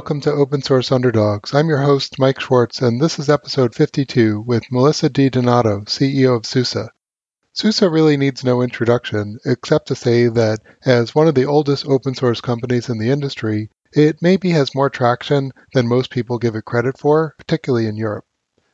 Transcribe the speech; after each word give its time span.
welcome 0.00 0.22
to 0.22 0.32
Open 0.32 0.62
Source 0.62 0.90
Underdogs. 0.92 1.52
I'm 1.52 1.68
your 1.68 1.82
host, 1.82 2.18
Mike 2.18 2.40
Schwartz, 2.40 2.80
and 2.80 2.98
this 2.98 3.18
is 3.18 3.28
episode 3.28 3.74
52 3.74 4.40
with 4.40 4.72
Melissa 4.72 5.10
Di 5.10 5.28
Donato, 5.28 5.80
CEO 5.80 6.34
of 6.34 6.46
SUSE. 6.46 6.88
SUSE 7.52 7.82
really 7.82 8.16
needs 8.16 8.42
no 8.42 8.62
introduction, 8.62 9.38
except 9.44 9.88
to 9.88 9.94
say 9.94 10.28
that 10.28 10.60
as 10.86 11.14
one 11.14 11.28
of 11.28 11.34
the 11.34 11.44
oldest 11.44 11.86
open 11.86 12.14
source 12.14 12.40
companies 12.40 12.88
in 12.88 12.96
the 12.96 13.10
industry, 13.10 13.68
it 13.92 14.22
maybe 14.22 14.48
has 14.48 14.74
more 14.74 14.88
traction 14.88 15.52
than 15.74 15.86
most 15.86 16.08
people 16.08 16.38
give 16.38 16.54
it 16.54 16.64
credit 16.64 16.98
for, 16.98 17.34
particularly 17.36 17.86
in 17.86 17.96
Europe. 17.98 18.24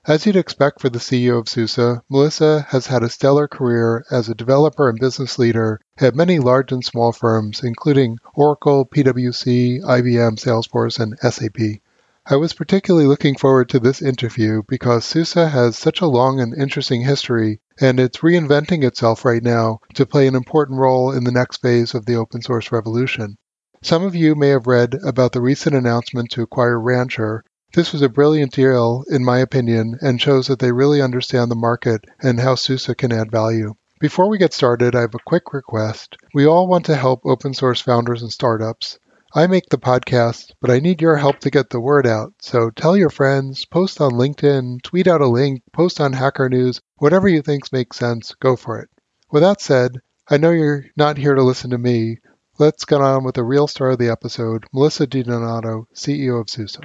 As 0.09 0.25
you'd 0.25 0.36
expect 0.36 0.80
for 0.80 0.88
the 0.88 1.00
CEO 1.00 1.36
of 1.36 1.48
SUSE, 1.48 2.00
Melissa 2.09 2.65
has 2.69 2.87
had 2.87 3.02
a 3.02 3.09
stellar 3.09 3.48
career 3.48 4.05
as 4.09 4.29
a 4.29 4.37
developer 4.37 4.88
and 4.88 5.01
business 5.01 5.37
leader 5.37 5.80
at 5.98 6.15
many 6.15 6.38
large 6.38 6.70
and 6.70 6.84
small 6.84 7.10
firms, 7.10 7.65
including 7.65 8.19
Oracle, 8.37 8.87
PwC, 8.87 9.82
IBM, 9.82 10.38
Salesforce, 10.38 11.01
and 11.01 11.19
SAP. 11.19 11.80
I 12.24 12.37
was 12.37 12.52
particularly 12.52 13.09
looking 13.09 13.34
forward 13.34 13.69
to 13.70 13.80
this 13.80 14.01
interview 14.01 14.62
because 14.69 15.05
SUSE 15.05 15.34
has 15.34 15.77
such 15.77 16.01
a 16.01 16.07
long 16.07 16.38
and 16.38 16.54
interesting 16.54 17.02
history, 17.02 17.60
and 17.80 17.98
it's 17.98 18.18
reinventing 18.18 18.84
itself 18.84 19.24
right 19.24 19.43
now 19.43 19.80
to 19.95 20.07
play 20.07 20.29
an 20.29 20.37
important 20.37 20.79
role 20.79 21.10
in 21.10 21.24
the 21.24 21.32
next 21.32 21.60
phase 21.62 21.95
of 21.95 22.07
the 22.07 22.15
open 22.15 22.43
source 22.43 22.70
revolution. 22.70 23.38
Some 23.82 24.04
of 24.04 24.15
you 24.15 24.37
may 24.37 24.51
have 24.51 24.68
read 24.68 24.95
about 25.04 25.32
the 25.32 25.41
recent 25.41 25.74
announcement 25.74 26.30
to 26.30 26.43
acquire 26.43 26.80
Rancher, 26.80 27.43
this 27.77 27.93
was 27.93 28.01
a 28.01 28.09
brilliant 28.09 28.55
deal, 28.55 29.05
in 29.11 29.23
my 29.23 29.39
opinion, 29.39 29.98
and 30.01 30.19
shows 30.19 30.47
that 30.47 30.59
they 30.59 30.73
really 30.73 31.03
understand 31.03 31.51
the 31.51 31.55
market 31.55 32.02
and 32.23 32.41
how 32.41 32.55
SUSE 32.55 32.89
can 32.97 33.12
add 33.12 33.30
value. 33.30 33.75
Before 34.01 34.30
we 34.30 34.39
get 34.39 34.55
started, 34.55 34.96
I 34.96 35.02
have 35.02 35.15
a 35.15 35.18
quick 35.27 35.52
request. 35.52 36.16
We 36.33 36.46
all 36.46 36.68
want 36.68 36.87
to 36.87 36.96
help 36.96 37.21
open 37.27 37.52
source 37.52 37.83
founders 37.83 38.23
and 38.23 38.33
startups. 38.33 38.99
I 39.35 39.46
make 39.46 39.68
the 39.68 39.77
podcast, 39.77 40.52
but 40.59 40.71
I 40.71 40.80
need 40.80 41.02
your 41.02 41.16
help 41.16 41.41
to 41.41 41.51
get 41.51 41.68
the 41.68 41.79
word 41.79 42.07
out. 42.07 42.33
So 42.41 42.71
tell 42.71 42.96
your 42.96 43.10
friends, 43.10 43.66
post 43.66 44.01
on 44.01 44.13
LinkedIn, 44.13 44.80
tweet 44.80 45.07
out 45.07 45.21
a 45.21 45.27
link, 45.27 45.61
post 45.74 46.01
on 46.01 46.15
Hacker 46.15 46.49
News, 46.49 46.80
whatever 46.96 47.29
you 47.29 47.43
think 47.43 47.71
makes 47.74 47.99
sense, 47.99 48.35
go 48.40 48.57
for 48.57 48.80
it. 48.80 48.88
With 49.30 49.43
that 49.43 49.61
said, 49.61 50.01
I 50.30 50.38
know 50.38 50.51
you're 50.51 50.87
not 50.96 51.18
here 51.18 51.35
to 51.35 51.43
listen 51.43 51.68
to 51.73 51.79
me. 51.79 52.21
Let's 52.59 52.87
get 52.87 53.02
on 53.02 53.23
with 53.23 53.35
the 53.35 53.45
real 53.45 53.66
star 53.66 53.90
of 53.90 53.99
the 53.99 54.09
episode, 54.09 54.65
Melissa 54.73 55.07
DiDonato, 55.07 55.85
CEO 55.95 56.40
of 56.40 56.49
SUSE. 56.49 56.79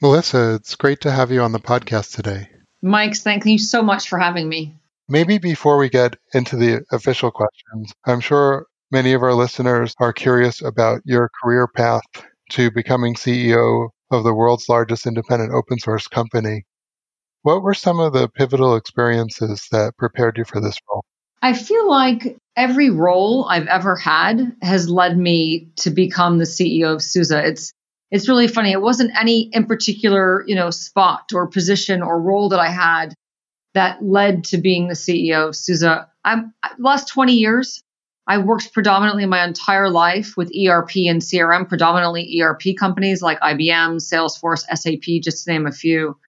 Melissa, 0.00 0.54
it's 0.54 0.76
great 0.76 1.00
to 1.00 1.10
have 1.10 1.32
you 1.32 1.40
on 1.40 1.50
the 1.50 1.58
podcast 1.58 2.14
today. 2.14 2.48
Mike, 2.82 3.16
thank 3.16 3.44
you 3.46 3.58
so 3.58 3.82
much 3.82 4.08
for 4.08 4.16
having 4.16 4.48
me. 4.48 4.76
Maybe 5.08 5.38
before 5.38 5.76
we 5.76 5.88
get 5.88 6.16
into 6.32 6.56
the 6.56 6.84
official 6.92 7.32
questions, 7.32 7.92
I'm 8.06 8.20
sure 8.20 8.66
many 8.92 9.12
of 9.14 9.24
our 9.24 9.34
listeners 9.34 9.94
are 9.98 10.12
curious 10.12 10.62
about 10.62 11.00
your 11.04 11.28
career 11.42 11.66
path 11.66 12.02
to 12.50 12.70
becoming 12.70 13.14
CEO 13.14 13.88
of 14.12 14.22
the 14.22 14.32
world's 14.32 14.68
largest 14.68 15.04
independent 15.04 15.52
open 15.52 15.80
source 15.80 16.06
company. 16.06 16.64
What 17.42 17.62
were 17.62 17.74
some 17.74 17.98
of 17.98 18.12
the 18.12 18.28
pivotal 18.28 18.76
experiences 18.76 19.66
that 19.72 19.96
prepared 19.96 20.38
you 20.38 20.44
for 20.44 20.60
this 20.60 20.78
role? 20.88 21.04
I 21.42 21.54
feel 21.54 21.88
like 21.88 22.36
every 22.56 22.90
role 22.90 23.46
I've 23.48 23.66
ever 23.66 23.96
had 23.96 24.56
has 24.62 24.88
led 24.88 25.18
me 25.18 25.70
to 25.76 25.90
become 25.90 26.38
the 26.38 26.44
CEO 26.44 26.94
of 26.94 27.02
SUSE. 27.02 27.30
It's 27.32 27.72
it's 28.10 28.28
really 28.28 28.48
funny. 28.48 28.72
It 28.72 28.80
wasn't 28.80 29.12
any 29.18 29.50
in 29.52 29.66
particular, 29.66 30.44
you 30.46 30.54
know, 30.54 30.70
spot 30.70 31.30
or 31.34 31.46
position 31.46 32.02
or 32.02 32.20
role 32.20 32.48
that 32.50 32.60
I 32.60 32.70
had 32.70 33.14
that 33.74 34.02
led 34.02 34.44
to 34.44 34.58
being 34.58 34.88
the 34.88 34.94
CEO 34.94 35.48
of 35.48 35.56
SUSE. 35.56 35.84
I'm 36.24 36.54
last 36.78 37.08
20 37.08 37.34
years, 37.34 37.82
I 38.28 38.38
worked 38.38 38.74
predominantly 38.74 39.24
my 39.24 39.42
entire 39.42 39.88
life 39.88 40.34
with 40.36 40.52
ERP 40.54 40.90
and 41.08 41.22
CRM, 41.22 41.66
predominantly 41.66 42.40
ERP 42.40 42.76
companies 42.78 43.22
like 43.22 43.40
IBM, 43.40 43.96
Salesforce, 43.96 44.64
SAP, 44.74 45.22
just 45.22 45.44
to 45.44 45.52
name 45.52 45.66
a 45.66 45.72
few. 45.72 46.18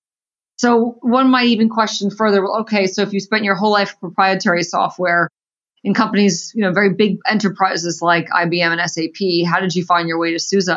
So 0.56 0.99
one 1.03 1.31
might 1.31 1.47
even 1.47 1.69
question 1.69 2.10
further, 2.10 2.43
well, 2.43 2.60
okay, 2.60 2.87
so 2.87 3.03
if 3.03 3.12
you 3.12 3.21
spent 3.21 3.44
your 3.44 3.55
whole 3.55 3.71
life 3.71 3.99
proprietary 4.00 4.62
software 4.62 5.28
in 5.84 5.93
companies, 5.93 6.53
you 6.55 6.62
know, 6.62 6.72
very 6.72 6.94
big 6.94 7.19
enterprises 7.28 8.00
like 8.00 8.28
IBM 8.28 8.78
and 8.78 8.91
SAP, 8.91 9.47
how 9.47 9.60
did 9.60 9.75
you 9.75 9.84
find 9.84 10.09
your 10.09 10.19
way 10.19 10.32
to 10.32 10.38
SUSE? 10.38 10.71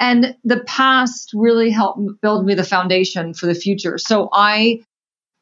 And 0.00 0.36
the 0.44 0.60
past 0.60 1.30
really 1.34 1.70
helped 1.70 2.00
build 2.22 2.46
me 2.46 2.54
the 2.54 2.64
foundation 2.64 3.34
for 3.34 3.46
the 3.46 3.54
future. 3.54 3.98
So 3.98 4.28
I 4.32 4.80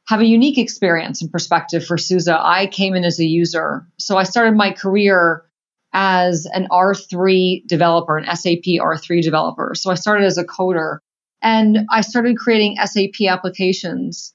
have 0.09 0.21
a 0.21 0.27
unique 0.27 0.57
experience 0.57 1.21
and 1.21 1.31
perspective 1.31 1.85
for 1.85 1.99
SUSE. 1.99 2.29
I 2.29 2.67
came 2.67 2.95
in 2.95 3.05
as 3.05 3.19
a 3.19 3.25
user. 3.25 3.87
So 3.99 4.17
I 4.17 4.23
started 4.23 4.57
my 4.57 4.73
career 4.73 5.45
as 5.93 6.47
an 6.47 6.69
R3 6.71 7.67
developer, 7.67 8.17
an 8.17 8.37
SAP 8.37 8.65
R3 8.81 9.23
developer. 9.23 9.73
So 9.75 9.91
I 9.91 9.95
started 9.95 10.27
as 10.27 10.39
a 10.39 10.45
coder 10.45 10.99
and 11.43 11.81
I 11.91 12.01
started 12.01 12.37
creating 12.39 12.77
SAP 12.85 13.27
applications 13.29 14.33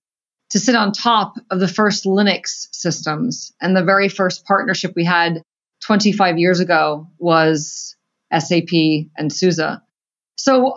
to 0.50 0.60
sit 0.60 0.76
on 0.76 0.92
top 0.92 1.36
of 1.50 1.60
the 1.60 1.68
first 1.68 2.06
Linux 2.06 2.68
systems. 2.72 3.54
And 3.62 3.76
the 3.76 3.84
very 3.84 4.10
first 4.10 4.46
partnership 4.46 4.94
we 4.96 5.06
had 5.06 5.42
25 5.82 6.38
years 6.38 6.60
ago 6.60 7.08
was 7.18 7.96
SAP 8.38 9.08
and 9.18 9.32
SUSE. 9.32 9.60
So, 10.42 10.74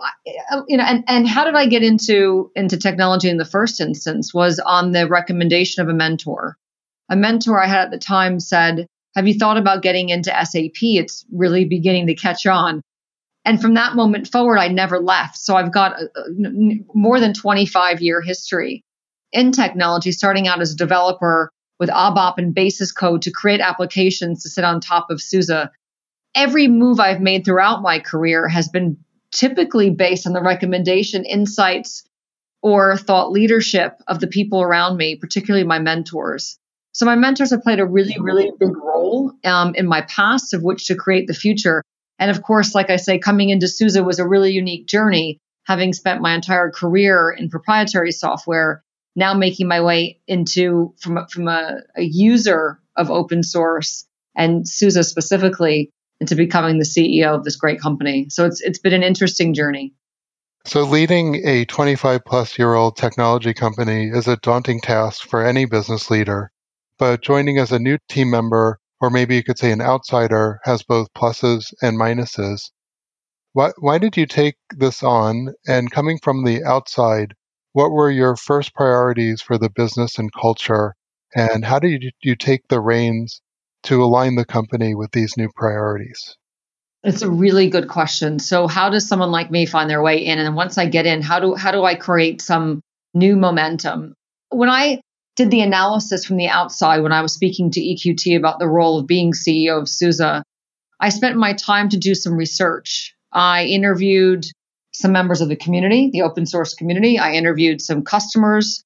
uh, 0.51 0.61
you 0.67 0.77
know, 0.77 0.83
and, 0.83 1.03
and 1.07 1.27
how 1.27 1.43
did 1.43 1.55
I 1.55 1.65
get 1.65 1.81
into 1.81 2.51
into 2.55 2.77
technology 2.77 3.29
in 3.29 3.37
the 3.37 3.45
first 3.45 3.81
instance 3.81 4.31
was 4.31 4.59
on 4.59 4.91
the 4.91 5.07
recommendation 5.07 5.81
of 5.81 5.89
a 5.89 5.93
mentor. 5.93 6.55
A 7.09 7.15
mentor 7.15 7.59
I 7.59 7.65
had 7.65 7.79
at 7.79 7.91
the 7.91 7.97
time 7.97 8.39
said, 8.39 8.85
"Have 9.15 9.27
you 9.27 9.33
thought 9.33 9.57
about 9.57 9.81
getting 9.81 10.09
into 10.09 10.29
SAP? 10.29 10.77
It's 10.83 11.25
really 11.31 11.65
beginning 11.65 12.05
to 12.07 12.13
catch 12.13 12.45
on." 12.45 12.83
And 13.43 13.59
from 13.59 13.73
that 13.73 13.95
moment 13.95 14.31
forward, 14.31 14.59
I 14.59 14.67
never 14.67 14.99
left. 14.99 15.37
So 15.37 15.55
I've 15.55 15.71
got 15.71 15.99
a, 15.99 16.05
a, 16.15 16.79
more 16.93 17.19
than 17.19 17.33
25 17.33 18.01
year 18.01 18.21
history 18.21 18.83
in 19.31 19.51
technology, 19.51 20.11
starting 20.11 20.47
out 20.47 20.61
as 20.61 20.73
a 20.73 20.77
developer 20.77 21.49
with 21.79 21.89
ABAP 21.89 22.35
and 22.37 22.53
basis 22.53 22.91
code 22.91 23.23
to 23.23 23.31
create 23.31 23.61
applications 23.61 24.43
to 24.43 24.49
sit 24.49 24.63
on 24.63 24.79
top 24.79 25.09
of 25.09 25.21
SUSE. 25.21 25.69
Every 26.35 26.67
move 26.67 26.99
I've 26.99 27.21
made 27.21 27.45
throughout 27.45 27.81
my 27.81 27.97
career 27.97 28.47
has 28.47 28.67
been 28.67 28.97
typically 29.35 29.89
based 29.89 30.25
on 30.25 30.33
the 30.33 30.41
recommendation, 30.41 31.25
insights, 31.25 32.07
or 32.63 32.97
thought 32.97 33.31
leadership 33.31 34.01
of 34.07 34.19
the 34.19 34.27
people 34.27 34.61
around 34.61 34.97
me, 34.97 35.15
particularly 35.15 35.65
my 35.65 35.77
mentors. 35.77 36.57
So 36.93 37.05
my 37.05 37.15
mentors 37.15 37.51
have 37.51 37.61
played 37.61 37.79
a 37.79 37.85
really, 37.85 38.15
really 38.19 38.51
big 38.57 38.75
role 38.75 39.33
um, 39.43 39.75
in 39.75 39.85
my 39.85 40.01
past 40.01 40.53
of 40.53 40.63
which 40.63 40.87
to 40.87 40.95
create 40.95 41.27
the 41.27 41.33
future. 41.33 41.83
And 42.17 42.31
of 42.31 42.41
course, 42.41 42.73
like 42.73 42.89
I 42.89 42.95
say, 42.95 43.19
coming 43.19 43.49
into 43.49 43.67
SUSE 43.67 43.99
was 43.99 44.19
a 44.19 44.27
really 44.27 44.51
unique 44.53 44.87
journey, 44.87 45.37
having 45.65 45.91
spent 45.91 46.21
my 46.21 46.33
entire 46.33 46.71
career 46.71 47.35
in 47.37 47.49
proprietary 47.49 48.13
software, 48.13 48.81
now 49.15 49.33
making 49.33 49.67
my 49.67 49.81
way 49.81 50.21
into 50.27 50.93
from, 50.99 51.27
from 51.27 51.49
a, 51.49 51.81
a 51.97 52.03
user 52.03 52.79
of 52.95 53.11
open 53.11 53.43
source 53.43 54.05
and 54.35 54.67
SUSE 54.67 55.09
specifically 55.09 55.91
into 56.19 56.35
becoming 56.35 56.77
the 56.77 56.85
CEO 56.85 57.35
of 57.35 57.43
this 57.43 57.55
great 57.55 57.79
company. 57.79 58.27
So 58.29 58.45
it's 58.45 58.61
it's 58.61 58.79
been 58.79 58.93
an 58.93 59.03
interesting 59.03 59.53
journey. 59.53 59.93
So 60.65 60.83
leading 60.83 61.45
a 61.45 61.65
25 61.65 62.25
plus 62.25 62.57
year 62.57 62.73
old 62.73 62.97
technology 62.97 63.53
company 63.53 64.07
is 64.07 64.27
a 64.27 64.37
daunting 64.37 64.81
task 64.81 65.27
for 65.27 65.45
any 65.45 65.65
business 65.65 66.09
leader, 66.09 66.51
but 66.97 67.21
joining 67.21 67.59
as 67.59 67.71
a 67.71 67.79
new 67.79 67.97
team 68.09 68.31
member 68.31 68.79
or 69.01 69.09
maybe 69.09 69.35
you 69.35 69.43
could 69.43 69.59
say 69.59 69.71
an 69.71 69.81
outsider 69.81 70.59
has 70.63 70.83
both 70.83 71.13
pluses 71.13 71.73
and 71.81 71.99
minuses. 71.99 72.71
Why, 73.53 73.71
why 73.77 73.97
did 73.97 74.17
you 74.17 74.25
take 74.25 74.55
this 74.71 75.03
on? 75.03 75.53
And 75.67 75.91
coming 75.91 76.19
from 76.23 76.43
the 76.43 76.63
outside, 76.63 77.35
what 77.73 77.91
were 77.91 78.09
your 78.09 78.35
first 78.35 78.73
priorities 78.73 79.41
for 79.41 79.57
the 79.57 79.69
business 79.69 80.17
and 80.17 80.31
culture? 80.33 80.95
And 81.35 81.65
how 81.65 81.79
did 81.79 82.03
you, 82.03 82.11
you 82.21 82.35
take 82.35 82.67
the 82.67 82.79
reins 82.79 83.41
to 83.85 84.03
align 84.03 84.35
the 84.35 84.45
company 84.45 84.95
with 84.95 85.11
these 85.11 85.37
new 85.37 85.49
priorities? 85.55 86.37
It's 87.03 87.21
a 87.21 87.29
really 87.29 87.69
good 87.69 87.87
question. 87.87 88.39
So 88.39 88.67
how 88.67 88.89
does 88.89 89.07
someone 89.07 89.31
like 89.31 89.51
me 89.51 89.65
find 89.65 89.89
their 89.89 90.01
way 90.01 90.25
in 90.25 90.39
and 90.39 90.55
once 90.55 90.77
I 90.77 90.87
get 90.87 91.05
in, 91.05 91.21
how 91.21 91.39
do 91.39 91.55
how 91.55 91.71
do 91.71 91.83
I 91.83 91.95
create 91.95 92.41
some 92.41 92.81
new 93.13 93.35
momentum? 93.35 94.15
When 94.49 94.69
I 94.69 95.01
did 95.35 95.51
the 95.51 95.61
analysis 95.61 96.25
from 96.25 96.37
the 96.37 96.47
outside 96.47 97.01
when 97.01 97.11
I 97.11 97.21
was 97.21 97.33
speaking 97.33 97.71
to 97.71 97.81
EQT 97.81 98.37
about 98.37 98.57
the 98.57 98.67
role 98.67 98.97
of 98.97 99.07
being 99.07 99.33
CEO 99.33 99.79
of 99.79 99.89
SUSE, 99.89 100.41
I 100.99 101.09
spent 101.09 101.35
my 101.35 101.53
time 101.53 101.89
to 101.89 101.97
do 101.97 102.15
some 102.15 102.33
research. 102.33 103.13
I 103.31 103.65
interviewed 103.65 104.45
some 104.93 105.11
members 105.11 105.41
of 105.41 105.49
the 105.49 105.57
community, 105.57 106.09
the 106.11 106.21
open 106.21 106.45
source 106.45 106.73
community. 106.73 107.19
I 107.19 107.33
interviewed 107.33 107.81
some 107.81 108.03
customers 108.03 108.84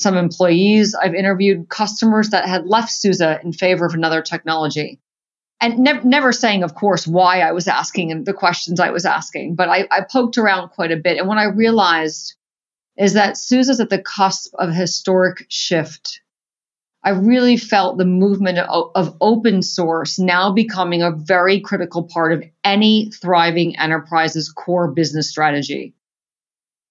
some 0.00 0.16
employees. 0.16 0.94
I've 0.94 1.14
interviewed 1.14 1.68
customers 1.68 2.30
that 2.30 2.48
had 2.48 2.66
left 2.66 2.90
SUSE 2.90 3.20
in 3.20 3.52
favor 3.52 3.84
of 3.84 3.94
another 3.94 4.22
technology. 4.22 4.98
And 5.60 5.78
ne- 5.80 6.02
never 6.04 6.32
saying, 6.32 6.62
of 6.62 6.74
course, 6.74 7.06
why 7.06 7.40
I 7.40 7.52
was 7.52 7.68
asking 7.68 8.10
and 8.10 8.24
the 8.24 8.32
questions 8.32 8.80
I 8.80 8.90
was 8.90 9.04
asking, 9.04 9.56
but 9.56 9.68
I, 9.68 9.86
I 9.90 10.00
poked 10.10 10.38
around 10.38 10.70
quite 10.70 10.90
a 10.90 10.96
bit. 10.96 11.18
And 11.18 11.28
what 11.28 11.36
I 11.36 11.44
realized 11.44 12.34
is 12.96 13.12
that 13.12 13.36
SUSE 13.36 13.68
is 13.68 13.80
at 13.80 13.90
the 13.90 14.00
cusp 14.00 14.54
of 14.54 14.70
a 14.70 14.74
historic 14.74 15.44
shift. 15.48 16.22
I 17.02 17.10
really 17.10 17.56
felt 17.56 17.96
the 17.96 18.04
movement 18.04 18.58
of, 18.58 18.90
of, 18.94 19.16
open 19.22 19.62
source 19.62 20.18
now 20.18 20.52
becoming 20.52 21.02
a 21.02 21.10
very 21.10 21.60
critical 21.60 22.02
part 22.02 22.32
of 22.32 22.44
any 22.62 23.10
thriving 23.10 23.78
enterprise's 23.78 24.50
core 24.50 24.88
business 24.88 25.30
strategy. 25.30 25.94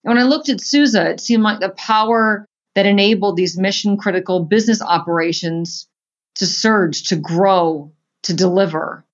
And 0.04 0.16
when 0.16 0.18
I 0.18 0.28
looked 0.28 0.50
at 0.50 0.62
SUSE, 0.62 0.96
it 0.96 1.20
seemed 1.20 1.44
like 1.44 1.60
the 1.60 1.70
power 1.70 2.48
that 2.80 2.86
enabled 2.86 3.36
these 3.36 3.58
mission 3.58 3.98
critical 3.98 4.46
business 4.46 4.82
operations 4.82 5.86
to 6.36 6.46
surge, 6.46 7.04
to 7.04 7.18
grow, 7.18 7.92
to 8.24 8.34
deliver. 8.34 9.06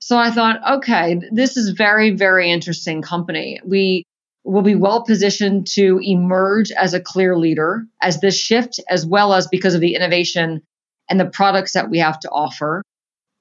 So 0.00 0.18
I 0.18 0.32
thought, 0.32 0.78
okay, 0.78 1.20
this 1.30 1.56
is 1.56 1.70
very, 1.70 2.10
very 2.10 2.50
interesting 2.50 3.00
company. 3.00 3.60
We 3.64 4.02
will 4.42 4.62
be 4.62 4.74
well 4.74 5.04
positioned 5.04 5.68
to 5.74 6.00
emerge 6.02 6.72
as 6.72 6.94
a 6.94 7.00
clear 7.00 7.36
leader 7.36 7.86
as 8.02 8.20
this 8.20 8.36
shift, 8.36 8.80
as 8.90 9.06
well 9.06 9.34
as 9.34 9.46
because 9.46 9.76
of 9.76 9.80
the 9.80 9.94
innovation 9.94 10.60
and 11.08 11.20
the 11.20 11.30
products 11.30 11.74
that 11.74 11.90
we 11.90 12.00
have 12.00 12.18
to 12.18 12.28
offer. 12.28 12.82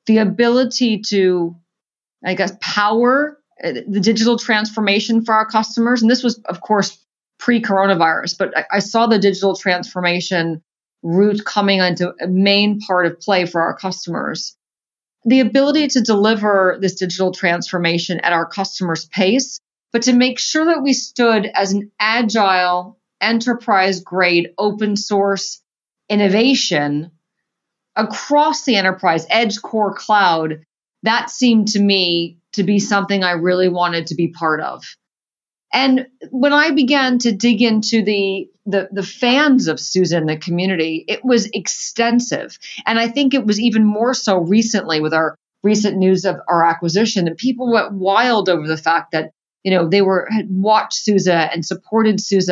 The 0.05 0.19
ability 0.19 1.01
to, 1.07 1.55
I 2.23 2.35
guess, 2.35 2.55
power 2.61 3.39
uh, 3.63 3.71
the 3.87 3.99
digital 3.99 4.37
transformation 4.37 5.25
for 5.25 5.33
our 5.33 5.47
customers. 5.47 6.03
And 6.03 6.11
this 6.11 6.21
was, 6.21 6.37
of 6.45 6.61
course, 6.61 7.03
pre 7.41 7.61
coronavirus, 7.61 8.37
but 8.37 8.57
I, 8.57 8.65
I 8.71 8.79
saw 8.79 9.07
the 9.07 9.19
digital 9.19 9.55
transformation 9.55 10.63
route 11.03 11.43
coming 11.43 11.79
into 11.79 12.13
a 12.21 12.27
main 12.27 12.79
part 12.79 13.05
of 13.05 13.19
play 13.19 13.45
for 13.45 13.59
our 13.61 13.75
customers. 13.75 14.55
The 15.25 15.41
ability 15.41 15.87
to 15.89 16.01
deliver 16.01 16.77
this 16.79 16.95
digital 16.95 17.33
transformation 17.33 18.21
at 18.21 18.31
our 18.31 18.45
customers' 18.45 19.05
pace 19.05 19.59
but 19.91 20.03
to 20.03 20.13
make 20.13 20.39
sure 20.39 20.65
that 20.65 20.81
we 20.81 20.93
stood 20.93 21.45
as 21.53 21.73
an 21.73 21.91
agile, 21.99 22.97
enterprise 23.19 23.99
grade, 23.99 24.53
open 24.57 24.95
source 24.95 25.61
innovation 26.09 27.11
across 27.95 28.63
the 28.63 28.77
enterprise, 28.77 29.25
edge 29.29 29.61
core 29.61 29.93
cloud, 29.93 30.61
that 31.03 31.29
seemed 31.29 31.69
to 31.69 31.79
me 31.79 32.37
to 32.53 32.63
be 32.63 32.79
something 32.79 33.23
I 33.23 33.31
really 33.31 33.69
wanted 33.69 34.07
to 34.07 34.15
be 34.15 34.29
part 34.29 34.61
of. 34.61 34.83
And 35.73 36.07
when 36.31 36.53
I 36.53 36.71
began 36.71 37.17
to 37.19 37.31
dig 37.31 37.61
into 37.61 38.03
the, 38.03 38.49
the, 38.65 38.89
the 38.91 39.03
fans 39.03 39.67
of 39.67 39.79
SUSE 39.79 40.11
in 40.11 40.25
the 40.25 40.35
community, 40.35 41.05
it 41.07 41.23
was 41.23 41.49
extensive. 41.53 42.57
And 42.85 42.99
I 42.99 43.07
think 43.07 43.33
it 43.33 43.45
was 43.45 43.59
even 43.59 43.85
more 43.85 44.13
so 44.13 44.37
recently 44.37 44.99
with 44.99 45.13
our 45.13 45.35
recent 45.63 45.97
news 45.97 46.25
of 46.25 46.37
our 46.47 46.65
acquisition 46.65 47.27
And 47.27 47.37
people 47.37 47.71
went 47.71 47.93
wild 47.93 48.49
over 48.49 48.67
the 48.67 48.77
fact 48.77 49.11
that 49.11 49.31
you 49.63 49.71
know, 49.71 49.87
they 49.87 50.01
were 50.01 50.27
had 50.29 50.47
watched 50.49 50.93
SUSE 50.93 51.27
and 51.27 51.65
supported 51.65 52.19
SUSE 52.19 52.49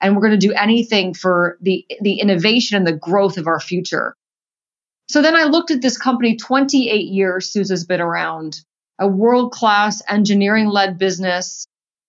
and 0.00 0.14
we're 0.14 0.22
going 0.22 0.38
to 0.38 0.46
do 0.46 0.52
anything 0.52 1.14
for 1.14 1.58
the 1.60 1.86
the 2.00 2.20
innovation 2.20 2.76
and 2.76 2.86
the 2.86 2.92
growth 2.92 3.38
of 3.38 3.46
our 3.46 3.60
future. 3.60 4.14
So 5.08 5.22
then 5.22 5.36
I 5.36 5.44
looked 5.44 5.70
at 5.70 5.82
this 5.82 5.98
company 5.98 6.36
28 6.36 7.06
years 7.06 7.52
SUSE's 7.52 7.84
been 7.84 8.00
around, 8.00 8.60
a 8.98 9.06
world-class 9.06 10.02
engineering-led 10.08 10.98
business 10.98 11.66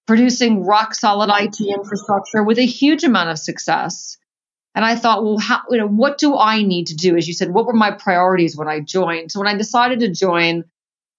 producing 0.08 0.64
rock 0.64 0.96
solid 0.96 1.30
IT 1.30 1.60
infrastructure 1.62 2.42
with 2.44 2.58
a 2.58 2.66
huge 2.66 3.04
amount 3.04 3.30
of 3.30 3.38
success. 3.38 4.18
And 4.74 4.86
I 4.86 4.96
thought, 4.96 5.24
well, 5.24 5.38
how, 5.38 5.62
you 5.70 5.78
know, 5.78 5.88
what 5.88 6.18
do 6.18 6.38
I 6.38 6.64
need 6.64 6.88
to 6.88 6.96
do? 6.96 7.18
As 7.18 7.28
you 7.28 7.34
said, 7.34 7.52
what 7.52 7.66
were 7.66 7.74
my 7.74 7.92
priorities 7.92 8.56
when 8.56 8.68
I 8.68 8.80
joined? 8.80 9.32
So 9.32 9.40
when 9.40 9.48
I 9.48 9.58
decided 9.58 10.00
to 10.00 10.12
join, 10.12 10.64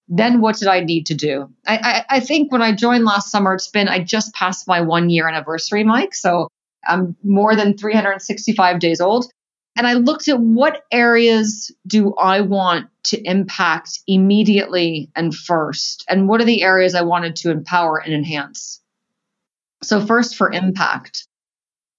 then 0.07 0.41
what 0.41 0.57
did 0.57 0.67
I 0.67 0.79
need 0.79 1.05
to 1.07 1.13
do? 1.13 1.49
I, 1.67 1.77
I, 1.77 2.17
I, 2.17 2.19
think 2.19 2.51
when 2.51 2.63
I 2.63 2.73
joined 2.73 3.05
last 3.05 3.29
summer, 3.29 3.53
it's 3.53 3.67
been, 3.67 3.87
I 3.87 3.99
just 4.03 4.33
passed 4.33 4.67
my 4.67 4.81
one 4.81 5.09
year 5.09 5.27
anniversary, 5.27 5.83
Mike. 5.83 6.15
So 6.15 6.47
I'm 6.87 7.15
more 7.23 7.55
than 7.55 7.77
365 7.77 8.79
days 8.79 9.01
old. 9.01 9.31
And 9.75 9.85
I 9.85 9.93
looked 9.93 10.27
at 10.27 10.39
what 10.39 10.83
areas 10.91 11.71
do 11.85 12.15
I 12.15 12.41
want 12.41 12.87
to 13.05 13.21
impact 13.21 13.99
immediately 14.07 15.09
and 15.15 15.33
first? 15.33 16.03
And 16.09 16.27
what 16.27 16.41
are 16.41 16.45
the 16.45 16.63
areas 16.63 16.95
I 16.95 17.03
wanted 17.03 17.35
to 17.37 17.51
empower 17.51 17.97
and 17.97 18.13
enhance? 18.13 18.78
So, 19.81 20.05
first 20.05 20.35
for 20.35 20.51
impact, 20.51 21.27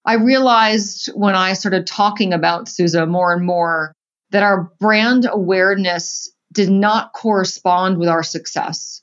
I 0.04 0.14
realized 0.14 1.10
when 1.14 1.34
I 1.34 1.54
started 1.54 1.86
talking 1.86 2.32
about 2.32 2.68
SUSE 2.68 2.94
more 3.06 3.32
and 3.32 3.44
more 3.44 3.94
that 4.30 4.42
our 4.42 4.70
brand 4.80 5.26
awareness 5.30 6.32
did 6.52 6.70
not 6.70 7.12
correspond 7.12 7.98
with 7.98 8.08
our 8.08 8.22
success. 8.22 9.02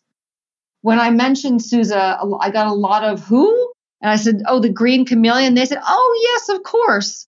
When 0.81 0.99
I 0.99 1.09
mentioned 1.09 1.63
SUSE, 1.63 1.91
I 1.91 2.49
got 2.51 2.67
a 2.67 2.73
lot 2.73 3.03
of 3.03 3.21
who? 3.21 3.73
And 4.01 4.11
I 4.11 4.15
said, 4.15 4.43
oh, 4.47 4.59
the 4.59 4.69
green 4.69 5.05
chameleon. 5.05 5.55
They 5.55 5.65
said, 5.65 5.81
oh, 5.83 6.19
yes, 6.31 6.55
of 6.55 6.63
course. 6.63 7.27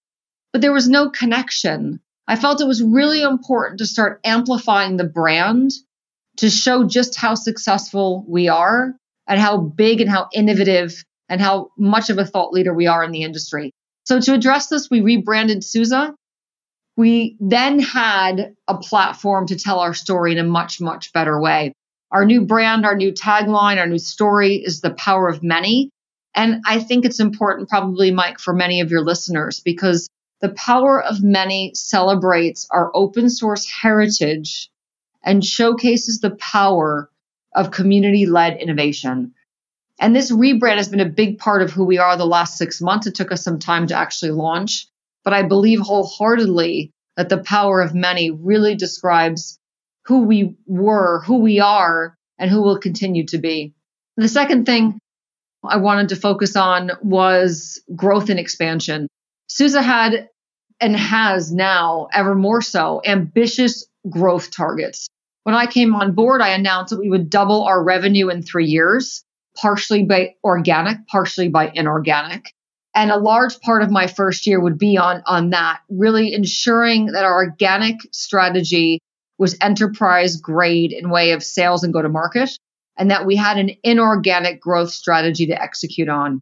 But 0.51 0.61
there 0.61 0.73
was 0.73 0.87
no 0.87 1.09
connection. 1.09 1.99
I 2.27 2.35
felt 2.35 2.61
it 2.61 2.67
was 2.67 2.83
really 2.83 3.21
important 3.21 3.79
to 3.79 3.87
start 3.87 4.21
amplifying 4.23 4.97
the 4.97 5.03
brand 5.03 5.71
to 6.37 6.49
show 6.49 6.85
just 6.85 7.15
how 7.15 7.35
successful 7.35 8.23
we 8.27 8.49
are 8.49 8.95
and 9.27 9.39
how 9.39 9.57
big 9.57 9.99
and 9.99 10.09
how 10.09 10.29
innovative 10.33 11.03
and 11.29 11.39
how 11.39 11.71
much 11.77 12.09
of 12.09 12.17
a 12.17 12.25
thought 12.25 12.51
leader 12.51 12.73
we 12.73 12.87
are 12.87 13.03
in 13.03 13.11
the 13.11 13.23
industry. 13.23 13.71
So 14.03 14.19
to 14.19 14.33
address 14.33 14.67
this, 14.67 14.89
we 14.89 15.01
rebranded 15.01 15.63
SUSE 15.63 15.93
we 16.99 17.37
then 17.39 17.79
had 17.79 18.57
a 18.67 18.77
platform 18.77 19.47
to 19.47 19.55
tell 19.57 19.79
our 19.79 19.93
story 19.93 20.33
in 20.33 20.37
a 20.37 20.43
much, 20.43 20.81
much 20.81 21.13
better 21.13 21.39
way. 21.39 21.71
Our 22.11 22.25
new 22.25 22.41
brand, 22.41 22.85
our 22.85 22.95
new 22.95 23.13
tagline, 23.13 23.77
our 23.77 23.87
new 23.87 23.99
story 23.99 24.55
is 24.55 24.81
the 24.81 24.93
power 24.93 25.29
of 25.29 25.41
many. 25.41 25.91
And 26.35 26.61
I 26.65 26.79
think 26.81 27.05
it's 27.05 27.21
important, 27.21 27.69
probably, 27.69 28.11
Mike, 28.11 28.37
for 28.37 28.53
many 28.53 28.81
of 28.81 28.91
your 28.91 28.99
listeners, 28.99 29.61
because 29.61 30.09
the 30.41 30.49
power 30.49 31.01
of 31.01 31.23
many 31.23 31.71
celebrates 31.73 32.67
our 32.69 32.91
open 32.93 33.29
source 33.29 33.65
heritage 33.65 34.69
and 35.23 35.43
showcases 35.43 36.19
the 36.19 36.35
power 36.35 37.09
of 37.55 37.71
community 37.71 38.25
led 38.25 38.57
innovation. 38.57 39.33
And 39.99 40.15
this 40.15 40.31
rebrand 40.31 40.77
has 40.77 40.87
been 40.87 41.01
a 41.01 41.09
big 41.09 41.39
part 41.39 41.61
of 41.61 41.71
who 41.71 41.83
we 41.83 41.97
are 41.97 42.15
the 42.15 42.25
last 42.25 42.57
six 42.57 42.81
months. 42.81 43.05
It 43.05 43.15
took 43.15 43.31
us 43.31 43.43
some 43.43 43.59
time 43.59 43.87
to 43.87 43.95
actually 43.95 44.31
launch. 44.31 44.87
But 45.25 45.33
I 45.33 45.43
believe 45.43 45.81
wholeheartedly 45.81 46.91
that 47.17 47.27
the 47.27 47.39
power 47.39 47.81
of 47.81 47.93
many 47.93 48.31
really 48.31 48.75
describes 48.75 49.59
who 50.05 50.21
we 50.21 50.55
were, 50.65 51.21
who 51.25 51.39
we 51.39 51.59
are, 51.59 52.15
and 52.37 52.49
who 52.49 52.61
will 52.61 52.79
continue 52.79 53.25
to 53.27 53.37
be. 53.37 53.73
The 54.15 54.29
second 54.29 54.65
thing 54.65 54.97
I 55.63 55.77
wanted 55.77 56.09
to 56.09 56.15
focus 56.15 56.55
on 56.55 56.91
was 57.01 57.81
growth 57.93 58.29
and 58.29 58.39
expansion. 58.39 59.07
SUSE 59.47 59.75
had 59.75 60.29
and 60.79 60.95
has 60.95 61.51
now, 61.51 62.07
ever 62.13 62.33
more 62.33 62.61
so, 62.61 63.01
ambitious 63.05 63.85
growth 64.09 64.49
targets. 64.49 65.09
When 65.43 65.55
I 65.55 65.65
came 65.65 65.93
on 65.93 66.13
board, 66.13 66.41
I 66.41 66.49
announced 66.49 66.91
that 66.91 66.99
we 66.99 67.09
would 67.09 67.29
double 67.29 67.63
our 67.63 67.83
revenue 67.83 68.29
in 68.29 68.43
three 68.43 68.67
years, 68.67 69.25
partially 69.57 70.03
by 70.03 70.35
organic, 70.43 71.07
partially 71.07 71.49
by 71.49 71.71
inorganic. 71.73 72.53
And 72.95 73.11
a 73.11 73.17
large 73.17 73.59
part 73.61 73.83
of 73.83 73.91
my 73.91 74.07
first 74.07 74.47
year 74.47 74.59
would 74.59 74.77
be 74.77 74.97
on, 74.97 75.21
on 75.25 75.51
that, 75.51 75.81
really 75.89 76.33
ensuring 76.33 77.07
that 77.07 77.23
our 77.23 77.35
organic 77.35 77.97
strategy 78.11 78.99
was 79.37 79.57
enterprise 79.61 80.37
grade 80.37 80.91
in 80.91 81.09
way 81.09 81.31
of 81.31 81.43
sales 81.43 81.83
and 81.83 81.93
go 81.93 82.01
to 82.01 82.09
market, 82.09 82.49
and 82.97 83.11
that 83.11 83.25
we 83.25 83.35
had 83.35 83.57
an 83.57 83.71
inorganic 83.83 84.59
growth 84.59 84.89
strategy 84.89 85.47
to 85.47 85.61
execute 85.61 86.09
on. 86.09 86.41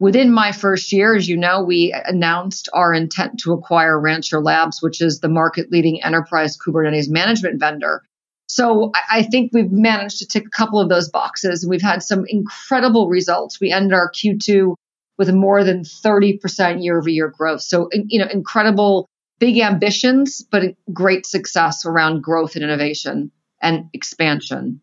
Within 0.00 0.30
my 0.30 0.52
first 0.52 0.92
year, 0.92 1.16
as 1.16 1.28
you 1.28 1.36
know, 1.36 1.64
we 1.64 1.92
announced 1.92 2.68
our 2.72 2.94
intent 2.94 3.40
to 3.40 3.52
acquire 3.52 3.98
Rancher 3.98 4.40
Labs, 4.40 4.80
which 4.80 5.00
is 5.00 5.18
the 5.18 5.28
market 5.28 5.72
leading 5.72 6.04
enterprise 6.04 6.56
Kubernetes 6.56 7.10
management 7.10 7.58
vendor. 7.58 8.02
So 8.48 8.92
I 9.10 9.22
think 9.22 9.50
we've 9.52 9.70
managed 9.70 10.18
to 10.18 10.26
tick 10.26 10.46
a 10.46 10.50
couple 10.50 10.80
of 10.80 10.88
those 10.88 11.08
boxes. 11.10 11.62
And 11.62 11.70
we've 11.70 11.82
had 11.82 12.02
some 12.02 12.24
incredible 12.28 13.08
results. 13.08 13.60
We 13.60 13.70
ended 13.70 13.92
our 13.92 14.10
Q2 14.10 14.74
with 15.18 15.32
more 15.32 15.64
than 15.64 15.82
30% 15.82 16.82
year 16.82 16.98
over 16.98 17.10
year 17.10 17.28
growth. 17.28 17.60
So, 17.60 17.90
you 17.92 18.18
know, 18.18 18.28
incredible 18.32 19.06
big 19.38 19.58
ambitions, 19.58 20.42
but 20.50 20.62
great 20.92 21.26
success 21.26 21.84
around 21.84 22.22
growth 22.22 22.54
and 22.54 22.64
innovation 22.64 23.30
and 23.60 23.90
expansion. 23.92 24.80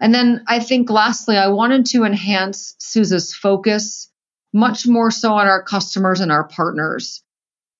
And 0.00 0.14
then 0.14 0.44
I 0.46 0.60
think 0.60 0.90
lastly, 0.90 1.36
I 1.36 1.48
wanted 1.48 1.86
to 1.86 2.04
enhance 2.04 2.74
SUSE's 2.78 3.34
focus 3.34 4.10
much 4.52 4.86
more 4.86 5.10
so 5.10 5.32
on 5.32 5.46
our 5.46 5.62
customers 5.62 6.20
and 6.20 6.30
our 6.30 6.44
partners. 6.44 7.22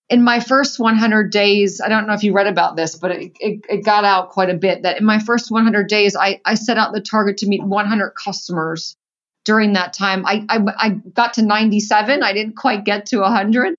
In 0.09 0.23
my 0.23 0.39
first 0.39 0.79
100 0.79 1.33
days, 1.33 1.81
I 1.81 1.89
don't 1.89 2.07
know 2.07 2.13
if 2.13 2.23
you 2.23 2.33
read 2.33 2.47
about 2.47 2.77
this, 2.77 2.95
but 2.95 3.11
it, 3.11 3.33
it, 3.41 3.61
it 3.69 3.85
got 3.85 4.05
out 4.05 4.31
quite 4.31 4.51
a 4.51 4.55
bit 4.55 4.83
that 4.83 4.99
in 4.99 5.05
my 5.05 5.19
first 5.19 5.51
100 5.51 5.89
days, 5.89 6.15
I, 6.15 6.41
I 6.45 6.55
set 6.55 6.79
out 6.79 6.93
the 6.93 7.01
target 7.01 7.39
to 7.39 7.49
meet 7.49 7.63
100 7.63 8.11
customers 8.13 8.97
during 9.45 9.73
that 9.73 9.93
time. 9.93 10.25
I, 10.25 10.45
I, 10.49 10.61
I 10.79 10.89
got 10.91 11.35
to 11.35 11.43
97. 11.43 12.23
I 12.23 12.33
didn't 12.33 12.57
quite 12.57 12.85
get 12.85 13.07
to 13.07 13.21
100. 13.21 13.75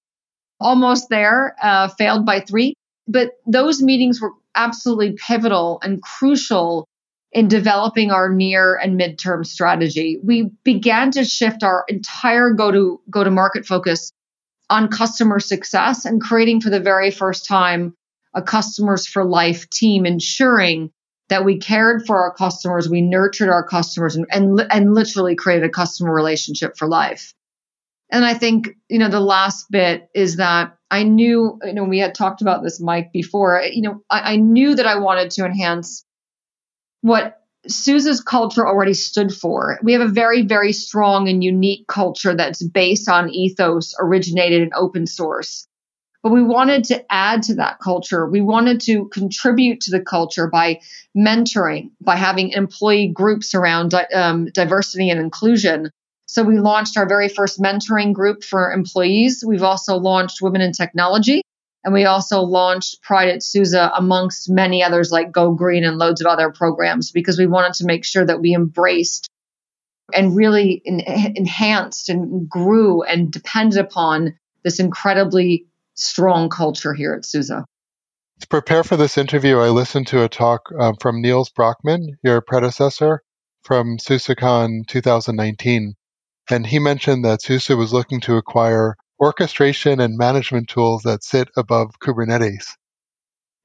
Almost 0.59 1.09
there, 1.09 1.55
uh, 1.61 1.87
failed 1.87 2.25
by 2.25 2.41
three. 2.41 2.73
But 3.07 3.33
those 3.45 3.81
meetings 3.81 4.19
were 4.19 4.31
absolutely 4.55 5.13
pivotal 5.13 5.79
and 5.81 6.01
crucial 6.01 6.87
in 7.31 7.47
developing 7.47 8.11
our 8.11 8.29
near 8.29 8.75
and 8.75 8.99
midterm 8.99 9.45
strategy. 9.45 10.19
We 10.23 10.49
began 10.63 11.11
to 11.11 11.23
shift 11.23 11.63
our 11.63 11.85
entire 11.87 12.51
go 12.51 12.71
to 12.71 13.01
go 13.09 13.23
to 13.23 13.29
market 13.29 13.65
focus 13.65 14.11
on 14.69 14.89
customer 14.89 15.39
success 15.39 16.05
and 16.05 16.21
creating 16.21 16.61
for 16.61 16.69
the 16.69 16.79
very 16.79 17.11
first 17.11 17.45
time 17.45 17.95
a 18.33 18.41
customers 18.41 19.07
for 19.07 19.23
life 19.23 19.69
team, 19.69 20.05
ensuring 20.05 20.91
that 21.29 21.43
we 21.43 21.57
cared 21.57 22.05
for 22.05 22.17
our 22.17 22.33
customers, 22.33 22.89
we 22.89 23.01
nurtured 23.01 23.49
our 23.49 23.65
customers, 23.65 24.15
and, 24.15 24.25
and, 24.31 24.65
and 24.71 24.93
literally 24.93 25.35
created 25.35 25.65
a 25.65 25.69
customer 25.69 26.13
relationship 26.13 26.77
for 26.77 26.87
life. 26.87 27.33
And 28.09 28.23
I 28.23 28.33
think, 28.33 28.69
you 28.87 28.99
know, 28.99 29.09
the 29.09 29.19
last 29.19 29.69
bit 29.69 30.09
is 30.13 30.37
that 30.37 30.77
I 30.89 31.03
knew, 31.03 31.59
you 31.63 31.73
know, 31.73 31.83
we 31.83 31.99
had 31.99 32.15
talked 32.15 32.41
about 32.41 32.63
this, 32.63 32.79
Mike, 32.79 33.11
before. 33.11 33.61
You 33.69 33.81
know, 33.81 34.01
I, 34.09 34.33
I 34.33 34.35
knew 34.37 34.75
that 34.75 34.85
I 34.85 34.99
wanted 34.99 35.31
to 35.31 35.45
enhance 35.45 36.05
what 37.01 37.41
SUSE's 37.69 38.21
culture 38.21 38.67
already 38.67 38.93
stood 38.93 39.33
for. 39.33 39.79
We 39.83 39.93
have 39.93 40.01
a 40.01 40.07
very, 40.07 40.43
very 40.43 40.73
strong 40.73 41.27
and 41.29 41.43
unique 41.43 41.87
culture 41.87 42.35
that's 42.35 42.63
based 42.63 43.09
on 43.09 43.29
ethos, 43.29 43.95
originated 43.99 44.63
in 44.63 44.69
open 44.75 45.07
source. 45.07 45.67
But 46.23 46.31
we 46.31 46.43
wanted 46.43 46.83
to 46.85 47.05
add 47.09 47.43
to 47.43 47.55
that 47.55 47.79
culture. 47.79 48.27
We 48.27 48.41
wanted 48.41 48.81
to 48.81 49.05
contribute 49.09 49.81
to 49.81 49.91
the 49.91 50.01
culture 50.01 50.49
by 50.49 50.81
mentoring, 51.15 51.91
by 52.01 52.15
having 52.15 52.49
employee 52.49 53.07
groups 53.13 53.55
around 53.55 53.93
um, 54.13 54.47
diversity 54.47 55.09
and 55.09 55.19
inclusion. 55.19 55.89
So 56.25 56.43
we 56.43 56.59
launched 56.59 56.97
our 56.97 57.07
very 57.07 57.29
first 57.29 57.61
mentoring 57.61 58.13
group 58.13 58.43
for 58.43 58.73
employees. 58.73 59.43
We've 59.47 59.63
also 59.63 59.95
launched 59.95 60.41
Women 60.41 60.61
in 60.61 60.73
Technology. 60.73 61.41
And 61.87 61.93
we 61.93 62.03
also 62.03 62.41
launched 62.41 63.01
Pride 63.01 63.29
at 63.29 63.41
SUSE 63.41 63.73
amongst 63.73 64.49
many 64.49 64.83
others 64.83 65.09
like 65.09 65.31
Go 65.31 65.53
Green 65.53 65.85
and 65.85 65.97
loads 65.97 66.19
of 66.19 66.27
other 66.27 66.51
programs 66.51 67.13
because 67.13 67.39
we 67.39 67.47
wanted 67.47 67.75
to 67.75 67.85
make 67.85 68.03
sure 68.03 68.25
that 68.25 68.41
we 68.41 68.53
embraced 68.53 69.29
and 70.13 70.35
really 70.35 70.81
enhanced 70.85 72.09
and 72.09 72.49
grew 72.49 73.03
and 73.03 73.31
depended 73.31 73.79
upon 73.79 74.37
this 74.65 74.81
incredibly 74.81 75.65
strong 75.93 76.49
culture 76.49 76.93
here 76.93 77.13
at 77.13 77.23
SUSE. 77.23 77.51
To 78.41 78.47
prepare 78.49 78.83
for 78.83 78.97
this 78.97 79.17
interview, 79.17 79.57
I 79.59 79.69
listened 79.69 80.07
to 80.07 80.25
a 80.25 80.27
talk 80.27 80.63
uh, 80.77 80.91
from 80.99 81.21
Nils 81.21 81.49
Brauckmann, 81.49 82.17
your 82.21 82.41
predecessor, 82.41 83.21
from 83.63 83.97
SUSECon 83.97 84.85
2019. 84.87 85.93
And 86.49 86.67
he 86.67 86.79
mentioned 86.79 87.23
that 87.23 87.41
SUSE 87.41 87.69
was 87.69 87.93
looking 87.93 88.19
to 88.19 88.35
acquire 88.35 88.97
orchestration 89.19 89.99
and 89.99 90.17
management 90.17 90.69
tools 90.69 91.03
that 91.03 91.23
sit 91.23 91.49
above 91.57 91.99
Kubernetes. 91.99 92.75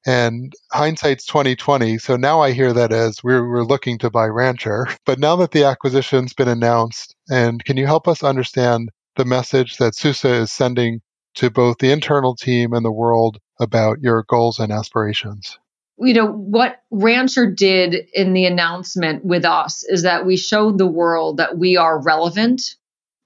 And 0.04 0.52
hindsight's 0.72 1.26
2020. 1.26 1.98
So 1.98 2.16
now 2.16 2.40
I 2.40 2.52
hear 2.52 2.72
that 2.72 2.92
as 2.92 3.22
we're, 3.22 3.48
we're 3.48 3.62
looking 3.62 3.98
to 3.98 4.10
buy 4.10 4.26
Rancher. 4.26 4.88
But 5.06 5.18
now 5.18 5.36
that 5.36 5.52
the 5.52 5.64
acquisition's 5.64 6.32
been 6.32 6.48
announced, 6.48 7.14
and 7.30 7.64
can 7.64 7.76
you 7.76 7.86
help 7.86 8.08
us 8.08 8.24
understand 8.24 8.90
the 9.16 9.24
message 9.24 9.76
that 9.76 9.94
SUSE 9.94 10.24
is 10.24 10.52
sending 10.52 11.02
to 11.34 11.50
both 11.50 11.78
the 11.78 11.92
internal 11.92 12.34
team 12.34 12.72
and 12.72 12.84
the 12.84 12.92
world 12.92 13.38
about 13.60 14.00
your 14.00 14.24
goals 14.28 14.58
and 14.58 14.72
aspirations? 14.72 15.58
You 15.98 16.14
know, 16.14 16.26
what 16.26 16.82
Rancher 16.90 17.50
did 17.52 17.94
in 18.12 18.32
the 18.32 18.46
announcement 18.46 19.24
with 19.24 19.44
us 19.44 19.84
is 19.84 20.02
that 20.02 20.26
we 20.26 20.36
showed 20.36 20.78
the 20.78 20.86
world 20.86 21.36
that 21.36 21.56
we 21.56 21.76
are 21.76 22.02
relevant, 22.02 22.62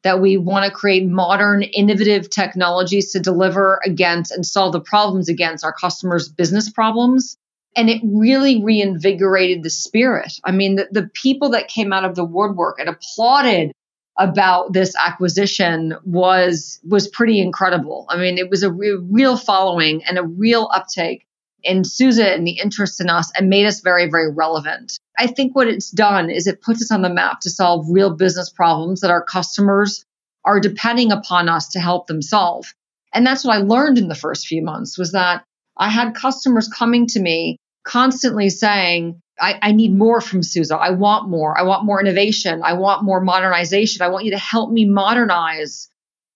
that 0.06 0.20
we 0.20 0.36
want 0.36 0.64
to 0.64 0.70
create 0.70 1.04
modern, 1.04 1.64
innovative 1.64 2.30
technologies 2.30 3.10
to 3.10 3.18
deliver 3.18 3.80
against 3.84 4.30
and 4.30 4.46
solve 4.46 4.72
the 4.72 4.80
problems 4.80 5.28
against 5.28 5.64
our 5.64 5.72
customers' 5.72 6.28
business 6.28 6.70
problems. 6.70 7.36
And 7.74 7.90
it 7.90 8.00
really 8.04 8.62
reinvigorated 8.62 9.64
the 9.64 9.68
spirit. 9.68 10.32
I 10.44 10.52
mean, 10.52 10.76
the, 10.76 10.86
the 10.92 11.10
people 11.12 11.50
that 11.50 11.66
came 11.66 11.92
out 11.92 12.04
of 12.04 12.14
the 12.14 12.24
woodwork 12.24 12.78
and 12.78 12.88
applauded 12.88 13.72
about 14.16 14.72
this 14.72 14.94
acquisition 14.94 15.94
was 16.04 16.78
was 16.84 17.08
pretty 17.08 17.40
incredible. 17.40 18.06
I 18.08 18.16
mean, 18.16 18.38
it 18.38 18.48
was 18.48 18.62
a 18.62 18.72
re- 18.72 19.02
real 19.10 19.36
following 19.36 20.04
and 20.04 20.18
a 20.18 20.22
real 20.22 20.70
uptake 20.72 21.25
in 21.66 21.84
SUSE 21.84 22.18
and 22.18 22.46
the 22.46 22.58
interest 22.62 23.00
in 23.00 23.10
us 23.10 23.30
and 23.36 23.50
made 23.50 23.66
us 23.66 23.80
very, 23.80 24.08
very 24.08 24.32
relevant. 24.32 24.98
I 25.18 25.26
think 25.26 25.54
what 25.54 25.68
it's 25.68 25.90
done 25.90 26.30
is 26.30 26.46
it 26.46 26.62
puts 26.62 26.80
us 26.80 26.90
on 26.90 27.02
the 27.02 27.10
map 27.10 27.40
to 27.40 27.50
solve 27.50 27.86
real 27.90 28.10
business 28.10 28.50
problems 28.50 29.00
that 29.00 29.10
our 29.10 29.24
customers 29.24 30.04
are 30.44 30.60
depending 30.60 31.12
upon 31.12 31.48
us 31.48 31.68
to 31.70 31.80
help 31.80 32.06
them 32.06 32.22
solve. 32.22 32.72
And 33.12 33.26
that's 33.26 33.44
what 33.44 33.56
I 33.56 33.60
learned 33.60 33.98
in 33.98 34.08
the 34.08 34.14
first 34.14 34.46
few 34.46 34.62
months 34.62 34.96
was 34.96 35.12
that 35.12 35.42
I 35.76 35.90
had 35.90 36.14
customers 36.14 36.68
coming 36.68 37.06
to 37.08 37.20
me 37.20 37.58
constantly 37.84 38.48
saying, 38.48 39.20
I, 39.38 39.58
I, 39.60 39.72
need 39.72 39.94
more 39.94 40.20
from 40.20 40.42
SUSE. 40.42 40.70
I 40.70 40.90
want 40.90 41.28
more. 41.28 41.58
I 41.58 41.62
want 41.62 41.84
more 41.84 42.00
innovation. 42.00 42.62
I 42.64 42.72
want 42.72 43.04
more 43.04 43.20
modernization. 43.20 44.02
I 44.02 44.08
want 44.08 44.24
you 44.24 44.30
to 44.30 44.38
help 44.38 44.70
me 44.70 44.86
modernize 44.86 45.88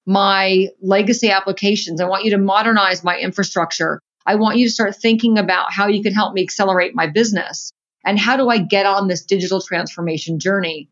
my 0.07 0.69
legacy 0.83 1.31
applications. 1.31 2.01
I 2.01 2.07
want 2.07 2.25
you 2.25 2.33
to 2.33 2.39
modernize 2.39 3.03
my 3.05 3.19
infrastructure. 3.19 4.01
I 4.31 4.37
want 4.37 4.59
you 4.59 4.67
to 4.67 4.73
start 4.73 4.95
thinking 4.95 5.39
about 5.39 5.73
how 5.73 5.89
you 5.89 6.05
can 6.05 6.13
help 6.13 6.35
me 6.35 6.43
accelerate 6.43 6.95
my 6.95 7.09
business. 7.09 7.73
And 8.05 8.17
how 8.17 8.37
do 8.37 8.49
I 8.49 8.59
get 8.59 8.87
on 8.87 9.09
this 9.09 9.25
digital 9.25 9.61
transformation 9.61 10.39
journey? 10.39 10.89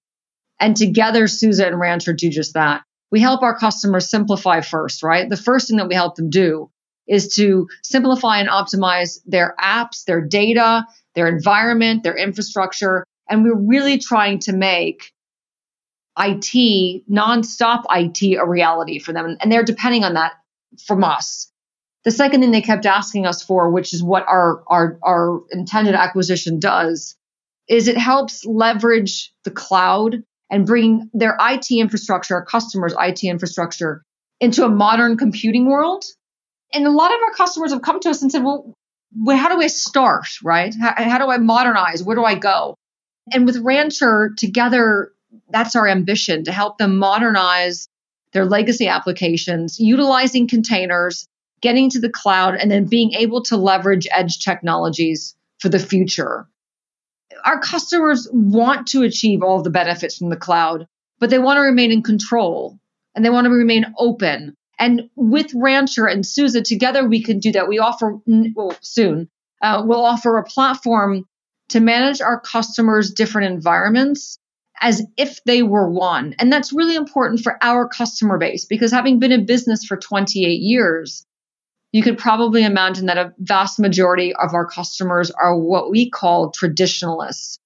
And 0.58 0.76
together, 0.76 1.28
SUSE 1.28 1.60
and 1.60 1.78
Rancher 1.78 2.12
do 2.12 2.30
just 2.30 2.54
that. 2.54 2.82
We 3.12 3.20
help 3.20 3.42
our 3.42 3.56
customers 3.56 4.10
simplify 4.10 4.60
first, 4.60 5.04
right? 5.04 5.30
The 5.30 5.36
first 5.36 5.68
thing 5.68 5.76
that 5.76 5.86
we 5.86 5.94
help 5.94 6.16
them 6.16 6.30
do 6.30 6.68
is 7.06 7.36
to 7.36 7.68
simplify 7.84 8.40
and 8.40 8.48
optimize 8.48 9.20
their 9.24 9.54
apps, 9.60 10.02
their 10.04 10.20
data, 10.20 10.84
their 11.14 11.28
environment, 11.28 12.02
their 12.02 12.16
infrastructure. 12.16 13.04
And 13.30 13.44
we're 13.44 13.54
really 13.54 13.98
trying 13.98 14.40
to 14.40 14.52
make 14.52 15.12
IT, 16.18 17.04
nonstop 17.08 17.84
IT, 17.88 18.36
a 18.36 18.44
reality 18.44 18.98
for 18.98 19.12
them. 19.12 19.36
And 19.40 19.52
they're 19.52 19.62
depending 19.62 20.02
on 20.02 20.14
that 20.14 20.32
from 20.84 21.04
us. 21.04 21.52
The 22.08 22.12
second 22.12 22.40
thing 22.40 22.52
they 22.52 22.62
kept 22.62 22.86
asking 22.86 23.26
us 23.26 23.42
for, 23.42 23.70
which 23.70 23.92
is 23.92 24.02
what 24.02 24.26
our, 24.26 24.62
our, 24.66 24.98
our 25.02 25.42
intended 25.50 25.94
acquisition 25.94 26.58
does, 26.58 27.14
is 27.68 27.86
it 27.86 27.98
helps 27.98 28.46
leverage 28.46 29.30
the 29.44 29.50
cloud 29.50 30.22
and 30.48 30.64
bring 30.64 31.10
their 31.12 31.36
IT 31.38 31.70
infrastructure, 31.70 32.36
our 32.36 32.46
customers' 32.46 32.94
IT 32.98 33.24
infrastructure, 33.24 34.02
into 34.40 34.64
a 34.64 34.70
modern 34.70 35.18
computing 35.18 35.66
world. 35.66 36.02
And 36.72 36.86
a 36.86 36.90
lot 36.90 37.12
of 37.12 37.20
our 37.20 37.34
customers 37.34 37.74
have 37.74 37.82
come 37.82 38.00
to 38.00 38.08
us 38.08 38.22
and 38.22 38.32
said, 38.32 38.42
well, 38.42 38.72
how 39.28 39.54
do 39.54 39.60
I 39.60 39.66
start, 39.66 40.28
right? 40.42 40.74
How, 40.80 40.94
how 40.96 41.18
do 41.18 41.30
I 41.30 41.36
modernize? 41.36 42.02
Where 42.02 42.16
do 42.16 42.24
I 42.24 42.36
go? 42.36 42.74
And 43.34 43.44
with 43.44 43.58
Rancher, 43.58 44.32
together, 44.34 45.12
that's 45.50 45.76
our 45.76 45.86
ambition 45.86 46.44
to 46.44 46.52
help 46.52 46.78
them 46.78 46.96
modernize 46.96 47.86
their 48.32 48.46
legacy 48.46 48.88
applications, 48.88 49.78
utilizing 49.78 50.48
containers, 50.48 51.28
getting 51.60 51.90
to 51.90 52.00
the 52.00 52.10
cloud, 52.10 52.54
and 52.54 52.70
then 52.70 52.86
being 52.86 53.12
able 53.12 53.42
to 53.44 53.56
leverage 53.56 54.06
edge 54.10 54.38
technologies 54.38 55.34
for 55.58 55.68
the 55.68 55.78
future. 55.78 56.46
Our 57.44 57.60
customers 57.60 58.28
want 58.32 58.88
to 58.88 59.02
achieve 59.02 59.42
all 59.42 59.62
the 59.62 59.70
benefits 59.70 60.18
from 60.18 60.30
the 60.30 60.36
cloud, 60.36 60.86
but 61.18 61.30
they 61.30 61.38
want 61.38 61.58
to 61.58 61.62
remain 61.62 61.92
in 61.92 62.02
control 62.02 62.78
and 63.14 63.24
they 63.24 63.30
want 63.30 63.46
to 63.46 63.50
remain 63.50 63.86
open. 63.98 64.56
And 64.78 65.10
with 65.16 65.52
Rancher 65.54 66.06
and 66.06 66.24
SUSE 66.24 66.62
together, 66.62 67.06
we 67.06 67.22
can 67.22 67.40
do 67.40 67.52
that. 67.52 67.68
We 67.68 67.80
offer, 67.80 68.18
well, 68.26 68.76
soon, 68.80 69.28
uh, 69.60 69.82
we'll 69.84 70.04
offer 70.04 70.38
a 70.38 70.44
platform 70.44 71.24
to 71.70 71.80
manage 71.80 72.20
our 72.20 72.40
customers' 72.40 73.12
different 73.12 73.52
environments 73.52 74.38
as 74.80 75.02
if 75.16 75.42
they 75.44 75.62
were 75.62 75.90
one. 75.90 76.34
And 76.38 76.52
that's 76.52 76.72
really 76.72 76.94
important 76.94 77.40
for 77.40 77.58
our 77.62 77.88
customer 77.88 78.38
base 78.38 78.64
because 78.64 78.92
having 78.92 79.18
been 79.18 79.32
in 79.32 79.46
business 79.46 79.84
for 79.84 79.96
28 79.96 80.60
years, 80.60 81.26
you 81.92 82.02
could 82.02 82.18
probably 82.18 82.64
imagine 82.64 83.06
that 83.06 83.18
a 83.18 83.32
vast 83.38 83.78
majority 83.78 84.34
of 84.34 84.54
our 84.54 84.66
customers 84.66 85.30
are 85.30 85.56
what 85.56 85.90
we 85.90 86.10
call 86.10 86.50
traditionalists. 86.50 87.58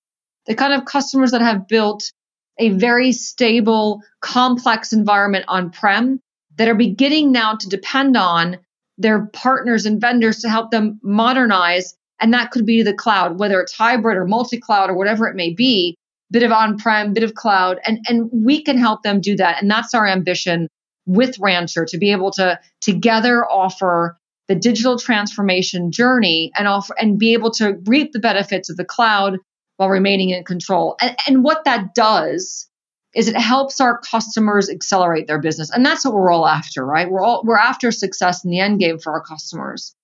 The 0.47 0.55
kind 0.55 0.73
of 0.73 0.85
customers 0.85 1.33
that 1.33 1.41
have 1.41 1.69
built 1.69 2.13
a 2.59 2.71
very 2.71 3.13
stable, 3.13 4.03
complex 4.21 4.93
environment 4.93 5.47
on 5.49 5.71
prem 5.71 6.21
that 6.57 6.69
are 6.69 6.75
beginning 6.75 7.33
now 7.33 7.57
to 7.57 7.69
depend 7.69 8.17
on 8.17 8.59
their 8.99 9.27
partners 9.27 9.87
and 9.87 10.01
vendors 10.01 10.41
to 10.41 10.51
help 10.51 10.71
them 10.71 11.01
modernize. 11.03 11.97
And 12.21 12.35
that 12.35 12.51
could 12.51 12.67
be 12.67 12.83
the 12.83 12.95
cloud, 12.95 13.39
whether 13.39 13.61
it's 13.61 13.73
hybrid 13.73 14.17
or 14.17 14.27
multi 14.27 14.61
cloud 14.61 14.91
or 14.91 14.97
whatever 14.97 15.27
it 15.27 15.35
may 15.35 15.53
be, 15.53 15.97
bit 16.31 16.43
of 16.43 16.53
on 16.53 16.79
prem, 16.79 17.13
bit 17.13 17.25
of 17.25 17.35
cloud. 17.35 17.81
And, 17.85 18.05
and 18.09 18.31
we 18.33 18.63
can 18.63 18.79
help 18.79 19.03
them 19.03 19.21
do 19.21 19.37
that. 19.37 19.61
And 19.61 19.71
that's 19.71 19.95
our 19.95 20.07
ambition 20.07 20.69
with 21.07 21.39
Rancher 21.39 21.85
to 21.87 21.99
be 21.99 22.13
able 22.13 22.31
to 22.33 22.59
together 22.81 23.45
offer 23.45 24.17
the 24.49 24.55
digital 24.55 24.99
transformation 24.99 25.91
journey 25.91 26.53
and 26.57 26.69
offer 26.69 26.95
and 26.99 27.19
be 27.19 27.33
able 27.33 27.51
to 27.53 27.79
reap 27.87 28.13
the 28.13 28.19
benefits 28.19 28.71
of 28.71 28.77
the 28.77 28.85
cloud 28.85 29.39
while 29.77 29.89
remaining 29.89 30.31
in 30.31 30.45
control. 30.45 30.97
And, 31.01 31.17
and 31.27 31.45
what 31.45 31.65
that 31.65 31.95
does 31.95 32.69
is 33.15 33.29
it 33.29 33.37
helps 33.37 33.81
our 33.81 33.99
customers 33.99 34.71
accelerate 34.71 35.27
their 35.27 35.41
business. 35.41 35.71
And 35.71 35.85
that's 35.85 36.05
what 36.05 36.15
we're 36.15 36.31
all 36.31 36.47
after, 36.47 36.85
right? 36.85 37.11
We're 37.11 37.23
all 37.23 37.43
we're 37.45 37.59
after 37.59 37.91
success 37.91 38.45
in 38.45 38.51
the 38.51 38.61
end 38.61 38.81
game 38.81 38.99
for 38.99 39.13
our 39.13 39.23
customers. 39.23 39.95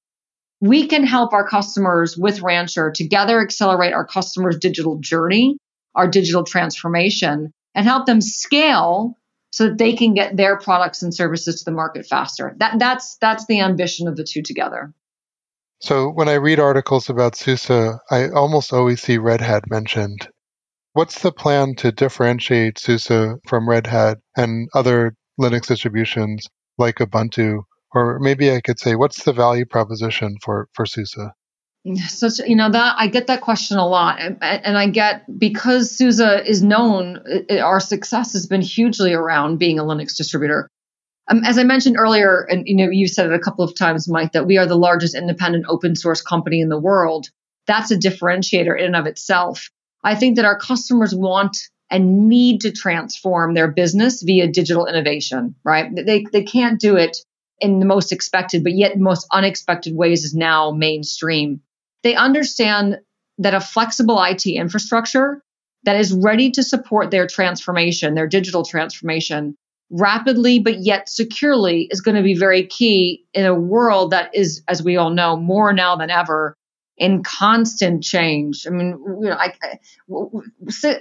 We 0.60 0.88
can 0.88 1.04
help 1.04 1.32
our 1.32 1.48
customers 1.48 2.16
with 2.18 2.42
Rancher 2.42 2.90
together 2.90 3.40
accelerate 3.40 3.92
our 3.92 4.04
customers' 4.04 4.58
digital 4.58 4.98
journey, 4.98 5.56
our 5.94 6.08
digital 6.08 6.42
transformation, 6.42 7.52
and 7.74 7.86
help 7.86 8.06
them 8.06 8.20
scale 8.20 9.16
so 9.58 9.64
that 9.64 9.76
they 9.76 9.92
can 9.92 10.14
get 10.14 10.36
their 10.36 10.56
products 10.56 11.02
and 11.02 11.12
services 11.12 11.58
to 11.58 11.64
the 11.64 11.74
market 11.74 12.06
faster. 12.06 12.54
That 12.58 12.78
that's 12.78 13.16
that's 13.16 13.44
the 13.46 13.58
ambition 13.58 14.06
of 14.06 14.16
the 14.16 14.22
two 14.22 14.40
together. 14.40 14.94
So 15.80 16.10
when 16.10 16.28
I 16.28 16.34
read 16.34 16.60
articles 16.60 17.10
about 17.10 17.34
SUSE, 17.34 17.98
I 18.08 18.28
almost 18.28 18.72
always 18.72 19.02
see 19.02 19.18
Red 19.18 19.40
Hat 19.40 19.64
mentioned. 19.68 20.28
What's 20.92 21.22
the 21.22 21.32
plan 21.32 21.74
to 21.78 21.90
differentiate 21.90 22.78
SUSE 22.78 23.40
from 23.48 23.68
Red 23.68 23.88
Hat 23.88 24.18
and 24.36 24.68
other 24.74 25.16
Linux 25.40 25.66
distributions 25.66 26.46
like 26.78 26.98
Ubuntu? 26.98 27.62
Or 27.92 28.20
maybe 28.20 28.52
I 28.52 28.60
could 28.60 28.78
say, 28.78 28.94
what's 28.94 29.24
the 29.24 29.32
value 29.32 29.66
proposition 29.66 30.36
for, 30.40 30.68
for 30.72 30.86
SUSE? 30.86 31.18
Such 31.96 32.38
you 32.40 32.56
know 32.56 32.70
that 32.70 32.96
I 32.98 33.06
get 33.06 33.26
that 33.28 33.40
question 33.40 33.78
a 33.78 33.86
lot, 33.86 34.20
and, 34.20 34.38
and 34.42 34.76
I 34.76 34.88
get 34.88 35.38
because 35.38 35.96
SUSE 35.96 36.20
is 36.46 36.62
known, 36.62 37.22
it, 37.26 37.60
our 37.60 37.80
success 37.80 38.32
has 38.32 38.46
been 38.46 38.62
hugely 38.62 39.12
around 39.12 39.58
being 39.58 39.78
a 39.78 39.84
Linux 39.84 40.16
distributor. 40.16 40.68
Um, 41.30 41.44
as 41.44 41.58
I 41.58 41.64
mentioned 41.64 41.96
earlier, 41.98 42.46
and 42.50 42.66
you 42.66 42.76
know, 42.76 42.90
you 42.90 43.06
said 43.06 43.26
it 43.26 43.32
a 43.32 43.38
couple 43.38 43.64
of 43.64 43.74
times, 43.74 44.08
Mike, 44.08 44.32
that 44.32 44.46
we 44.46 44.58
are 44.58 44.66
the 44.66 44.76
largest 44.76 45.14
independent 45.14 45.66
open 45.68 45.94
source 45.94 46.22
company 46.22 46.60
in 46.60 46.68
the 46.68 46.78
world. 46.78 47.28
That's 47.66 47.90
a 47.90 47.96
differentiator 47.98 48.78
in 48.78 48.86
and 48.86 48.96
of 48.96 49.06
itself. 49.06 49.68
I 50.02 50.14
think 50.14 50.36
that 50.36 50.44
our 50.44 50.58
customers 50.58 51.14
want 51.14 51.58
and 51.90 52.28
need 52.28 52.62
to 52.62 52.72
transform 52.72 53.54
their 53.54 53.68
business 53.68 54.22
via 54.22 54.48
digital 54.48 54.86
innovation, 54.86 55.54
right? 55.64 55.90
They, 55.94 56.24
they 56.32 56.42
can't 56.42 56.80
do 56.80 56.96
it 56.96 57.18
in 57.60 57.80
the 57.80 57.86
most 57.86 58.12
expected, 58.12 58.62
but 58.62 58.74
yet 58.74 58.98
most 58.98 59.26
unexpected 59.32 59.94
ways 59.96 60.24
is 60.24 60.34
now 60.34 60.70
mainstream. 60.70 61.60
They 62.02 62.14
understand 62.14 62.98
that 63.38 63.54
a 63.54 63.60
flexible 63.60 64.22
IT 64.22 64.46
infrastructure 64.46 65.42
that 65.84 65.96
is 65.96 66.12
ready 66.12 66.50
to 66.50 66.62
support 66.62 67.10
their 67.10 67.26
transformation, 67.26 68.14
their 68.14 68.26
digital 68.26 68.64
transformation, 68.64 69.56
rapidly 69.90 70.58
but 70.58 70.80
yet 70.80 71.08
securely 71.08 71.88
is 71.90 72.00
going 72.00 72.16
to 72.16 72.22
be 72.22 72.34
very 72.34 72.66
key 72.66 73.24
in 73.32 73.46
a 73.46 73.54
world 73.54 74.10
that 74.10 74.34
is, 74.34 74.62
as 74.68 74.82
we 74.82 74.96
all 74.96 75.10
know, 75.10 75.36
more 75.36 75.72
now 75.72 75.96
than 75.96 76.10
ever 76.10 76.54
in 76.96 77.22
constant 77.22 78.02
change. 78.02 78.66
I 78.66 78.70
mean, 78.70 78.98
you 79.22 79.30
know, 79.30 80.42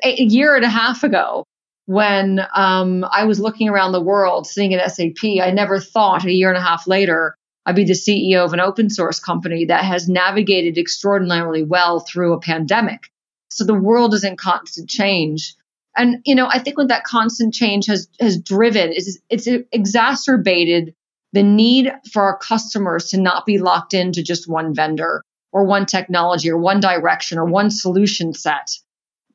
a 0.04 0.24
year 0.24 0.56
and 0.56 0.64
a 0.64 0.70
half 0.70 1.04
ago, 1.04 1.44
when 1.86 2.46
um, 2.54 3.06
I 3.12 3.24
was 3.26 3.40
looking 3.40 3.70
around 3.70 3.94
the 3.94 4.02
world, 4.02 4.46
sitting 4.46 4.74
at 4.74 4.92
SAP, 4.92 5.24
I 5.42 5.52
never 5.52 5.80
thought 5.80 6.26
a 6.26 6.32
year 6.32 6.50
and 6.50 6.58
a 6.58 6.62
half 6.62 6.86
later 6.86 7.36
I'd 7.68 7.76
be 7.76 7.84
the 7.84 7.92
CEO 7.92 8.46
of 8.46 8.54
an 8.54 8.62
open 8.62 8.90
source 8.90 9.20
company 9.20 9.66
that 9.66 9.84
has 9.84 10.08
navigated 10.08 10.78
extraordinarily 10.78 11.64
well 11.64 12.00
through 12.00 12.32
a 12.32 12.40
pandemic. 12.40 13.12
So 13.50 13.66
the 13.66 13.74
world 13.74 14.14
is 14.14 14.24
in 14.24 14.38
constant 14.38 14.90
change. 14.90 15.54
And 15.94 16.22
you 16.26 16.34
know, 16.34 16.48
I 16.50 16.60
think 16.60 16.78
what 16.78 16.88
that 16.88 17.04
constant 17.04 17.54
change 17.54 17.88
has 17.88 18.08
has 18.22 18.40
driven 18.40 18.94
is 18.94 19.20
it's 19.30 19.48
exacerbated 19.74 20.96
the 21.34 21.44
need 21.44 21.92
for 22.14 22.24
our 22.24 22.38
customers 22.38 23.10
to 23.10 23.20
not 23.20 23.46
be 23.46 23.58
locked 23.58 23.94
into 23.94 24.24
just 24.24 24.48
one 24.48 24.74
vendor 24.74 25.22
or 25.52 25.66
one 25.66 25.86
technology 25.86 26.50
or 26.50 26.58
one 26.58 26.80
direction 26.80 27.38
or 27.38 27.46
one 27.46 27.70
solution 27.70 28.34
set 28.34 28.70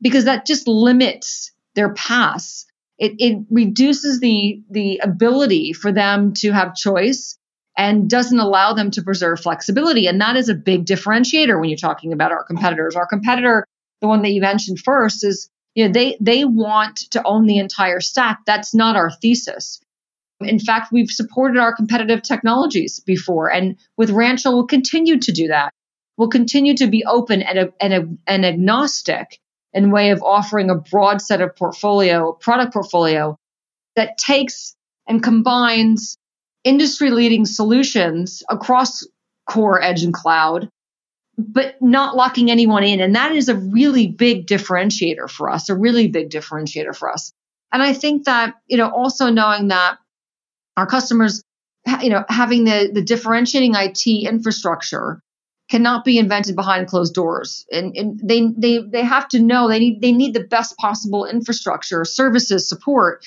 because 0.01 0.25
that 0.25 0.47
just 0.47 0.67
limits 0.67 1.53
their 1.75 1.93
paths. 1.93 2.65
It, 2.97 3.13
it 3.19 3.45
reduces 3.51 4.21
the 4.21 4.63
the 4.71 5.01
ability 5.03 5.75
for 5.75 5.93
them 5.93 6.33
to 6.39 6.53
have 6.53 6.75
choice 6.75 7.37
and 7.77 8.09
doesn't 8.09 8.39
allow 8.39 8.75
them 8.75 8.91
to 8.93 9.03
preserve 9.03 9.41
flexibility. 9.41 10.07
And 10.07 10.21
that 10.21 10.37
is 10.37 10.49
a 10.49 10.55
big 10.55 10.85
differentiator 10.85 11.59
when 11.59 11.71
you're 11.71 11.79
talking 11.79 12.13
about 12.13 12.33
our 12.33 12.45
competitors. 12.45 12.97
Our 12.97 13.07
competitor, 13.07 13.67
the 14.01 14.09
one 14.09 14.23
that 14.23 14.33
you 14.33 14.41
mentioned 14.41 14.79
first, 14.81 15.25
is 15.25 15.49
you 15.75 15.87
know 15.87 15.93
they 15.93 16.17
they 16.21 16.45
want 16.45 16.97
to 17.11 17.23
own 17.25 17.47
the 17.47 17.59
entire 17.59 18.01
stack 18.01 18.41
that's 18.47 18.75
not 18.75 18.97
our 18.97 19.11
thesis 19.11 19.81
in 20.41 20.59
fact 20.59 20.93
we've 20.93 21.11
supported 21.11 21.59
our 21.59 21.75
competitive 21.75 22.23
technologies 22.23 23.01
before 23.01 23.51
and 23.51 23.77
with 23.97 24.11
rancher 24.11 24.51
we'll 24.51 24.67
continue 24.67 25.19
to 25.19 25.33
do 25.33 25.49
that 25.49 25.73
we'll 26.17 26.29
continue 26.29 26.77
to 26.77 26.87
be 26.87 27.05
open 27.05 27.43
and, 27.43 27.59
a, 27.59 27.73
and, 27.81 28.19
and 28.27 28.45
agnostic 28.45 29.39
in 29.73 29.91
way 29.91 30.11
of 30.11 30.23
offering 30.23 30.71
a 30.71 30.75
broad 30.75 31.23
set 31.23 31.41
of 31.41 31.57
portfolio 31.57 32.33
product 32.33 32.73
portfolio 32.73 33.37
that 33.97 34.19
takes 34.19 34.75
and 35.09 35.23
combines 35.23 36.17
industry 36.65 37.11
leading 37.11 37.45
solutions 37.45 38.43
across 38.49 39.07
core 39.47 39.83
edge 39.83 40.03
and 40.03 40.15
cloud 40.15 40.69
but 41.39 41.81
not 41.81 42.17
locking 42.17 42.51
anyone 42.51 42.85
in. 42.85 43.01
And 43.01 43.15
that 43.15 43.33
is 43.33 43.49
a 43.49 43.57
really 43.57 44.07
big 44.07 44.47
differentiator 44.47 45.31
for 45.31 45.51
us, 45.51 45.69
a 45.69 45.75
really 45.75 46.09
big 46.09 46.31
differentiator 46.31 46.95
for 46.95 47.11
us. 47.11 47.33
And 47.73 47.83
I 47.83 47.95
think 47.95 48.25
that, 48.25 48.55
you 48.67 48.77
know, 48.77 48.91
also 48.91 49.31
knowing 49.31 49.69
that 49.69 49.97
our 50.77 50.87
customers, 50.87 51.43
you 52.03 52.11
know, 52.11 52.25
having 52.29 52.65
the, 52.65 52.91
the 52.93 53.03
differentiating 53.03 53.75
IT 53.75 54.07
infrastructure 54.07 55.23
cannot 55.71 56.05
be 56.05 56.19
invented 56.19 56.55
behind 56.55 56.87
closed 56.87 57.15
doors. 57.15 57.65
And, 57.73 57.97
and 57.97 58.21
they, 58.23 58.49
they, 58.49 58.79
they 58.79 59.03
have 59.03 59.27
to 59.29 59.41
know 59.41 59.69
they 59.69 59.79
need, 59.79 60.03
they 60.03 60.13
need 60.13 60.35
the 60.35 60.45
best 60.45 60.77
possible 60.77 61.25
infrastructure, 61.25 62.05
services, 62.05 62.69
support 62.69 63.25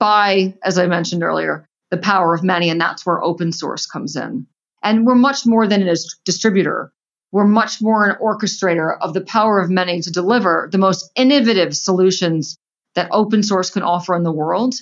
by, 0.00 0.54
as 0.64 0.78
I 0.78 0.86
mentioned 0.86 1.22
earlier, 1.22 1.68
the 1.90 1.98
power 1.98 2.34
of 2.34 2.42
many. 2.42 2.70
And 2.70 2.80
that's 2.80 3.06
where 3.06 3.22
open 3.22 3.52
source 3.52 3.86
comes 3.86 4.16
in. 4.16 4.46
And 4.82 5.06
we're 5.06 5.14
much 5.14 5.46
more 5.46 5.66
than 5.66 5.86
a 5.86 5.94
distributor 6.24 6.92
we're 7.32 7.46
much 7.46 7.82
more 7.82 8.08
an 8.08 8.16
orchestrator 8.16 8.96
of 9.00 9.12
the 9.12 9.20
power 9.20 9.60
of 9.60 9.68
many 9.68 10.00
to 10.00 10.10
deliver 10.10 10.68
the 10.72 10.78
most 10.78 11.10
innovative 11.16 11.76
solutions 11.76 12.56
that 12.94 13.08
open 13.10 13.42
source 13.42 13.68
can 13.68 13.82
offer 13.82 14.16
in 14.16 14.22
the 14.22 14.32
world. 14.32 14.74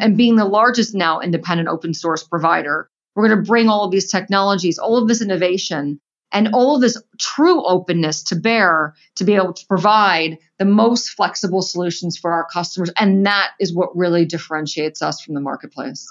And 0.00 0.16
being 0.16 0.36
the 0.36 0.44
largest 0.44 0.94
now 0.94 1.20
independent 1.20 1.68
open 1.68 1.94
source 1.94 2.22
provider, 2.22 2.88
we're 3.14 3.28
going 3.28 3.38
to 3.38 3.46
bring 3.46 3.68
all 3.68 3.84
of 3.84 3.90
these 3.90 4.10
technologies, 4.10 4.78
all 4.78 4.96
of 4.96 5.08
this 5.08 5.22
innovation, 5.22 6.00
and 6.32 6.48
all 6.54 6.76
of 6.76 6.80
this 6.80 7.00
true 7.18 7.64
openness 7.66 8.22
to 8.24 8.36
bear 8.36 8.94
to 9.16 9.24
be 9.24 9.34
able 9.34 9.52
to 9.52 9.66
provide 9.66 10.38
the 10.58 10.64
most 10.64 11.10
flexible 11.10 11.62
solutions 11.62 12.16
for 12.16 12.32
our 12.32 12.46
customers. 12.52 12.90
And 12.98 13.26
that 13.26 13.50
is 13.60 13.74
what 13.74 13.94
really 13.96 14.24
differentiates 14.24 15.02
us 15.02 15.20
from 15.20 15.34
the 15.34 15.40
marketplace. 15.40 16.06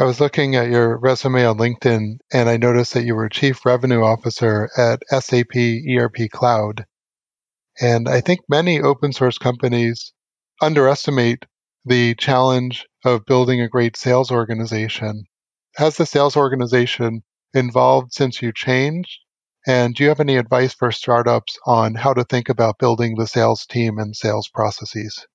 I 0.00 0.04
was 0.04 0.18
looking 0.18 0.56
at 0.56 0.70
your 0.70 0.96
resume 0.96 1.44
on 1.44 1.58
LinkedIn 1.58 2.20
and 2.32 2.48
I 2.48 2.56
noticed 2.56 2.94
that 2.94 3.04
you 3.04 3.14
were 3.14 3.28
Chief 3.28 3.66
Revenue 3.66 4.02
Officer 4.02 4.70
at 4.74 5.02
SAP 5.10 5.54
ERP 5.54 6.30
Cloud. 6.32 6.86
And 7.82 8.08
I 8.08 8.22
think 8.22 8.40
many 8.48 8.80
open 8.80 9.12
source 9.12 9.36
companies 9.36 10.14
underestimate 10.62 11.44
the 11.84 12.14
challenge 12.14 12.86
of 13.04 13.26
building 13.26 13.60
a 13.60 13.68
great 13.68 13.94
sales 13.94 14.30
organization. 14.30 15.24
Has 15.76 15.98
the 15.98 16.06
sales 16.06 16.34
organization 16.34 17.22
evolved 17.52 18.14
since 18.14 18.40
you 18.40 18.54
changed? 18.54 19.18
And 19.66 19.94
do 19.94 20.04
you 20.04 20.08
have 20.08 20.20
any 20.20 20.38
advice 20.38 20.72
for 20.72 20.92
startups 20.92 21.58
on 21.66 21.94
how 21.94 22.14
to 22.14 22.24
think 22.24 22.48
about 22.48 22.78
building 22.78 23.16
the 23.18 23.26
sales 23.26 23.66
team 23.66 23.98
and 23.98 24.16
sales 24.16 24.48
processes? 24.48 25.26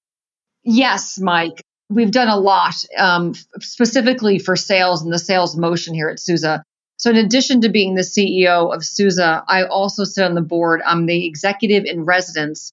Yes, 0.64 1.20
Mike 1.22 1.62
we've 1.90 2.12
done 2.12 2.28
a 2.28 2.38
lot 2.38 2.76
um, 2.98 3.34
specifically 3.60 4.40
for 4.40 4.56
sales 4.56 5.02
and 5.02 5.12
the 5.12 5.20
sales 5.20 5.56
motion 5.56 5.94
here 5.94 6.10
at 6.10 6.20
SUSE. 6.20 6.60
So, 6.98 7.10
in 7.10 7.18
addition 7.18 7.62
to 7.62 7.70
being 7.70 7.96
the 7.96 8.02
CEO 8.02 8.74
of 8.74 8.84
SUSE, 8.84 9.20
I 9.20 9.66
also 9.70 10.04
sit 10.06 10.24
on 10.24 10.34
the 10.34 10.42
board. 10.42 10.82
I'm 10.86 11.06
the 11.06 11.26
executive 11.26 11.84
in 11.86 12.06
residence 12.06 12.72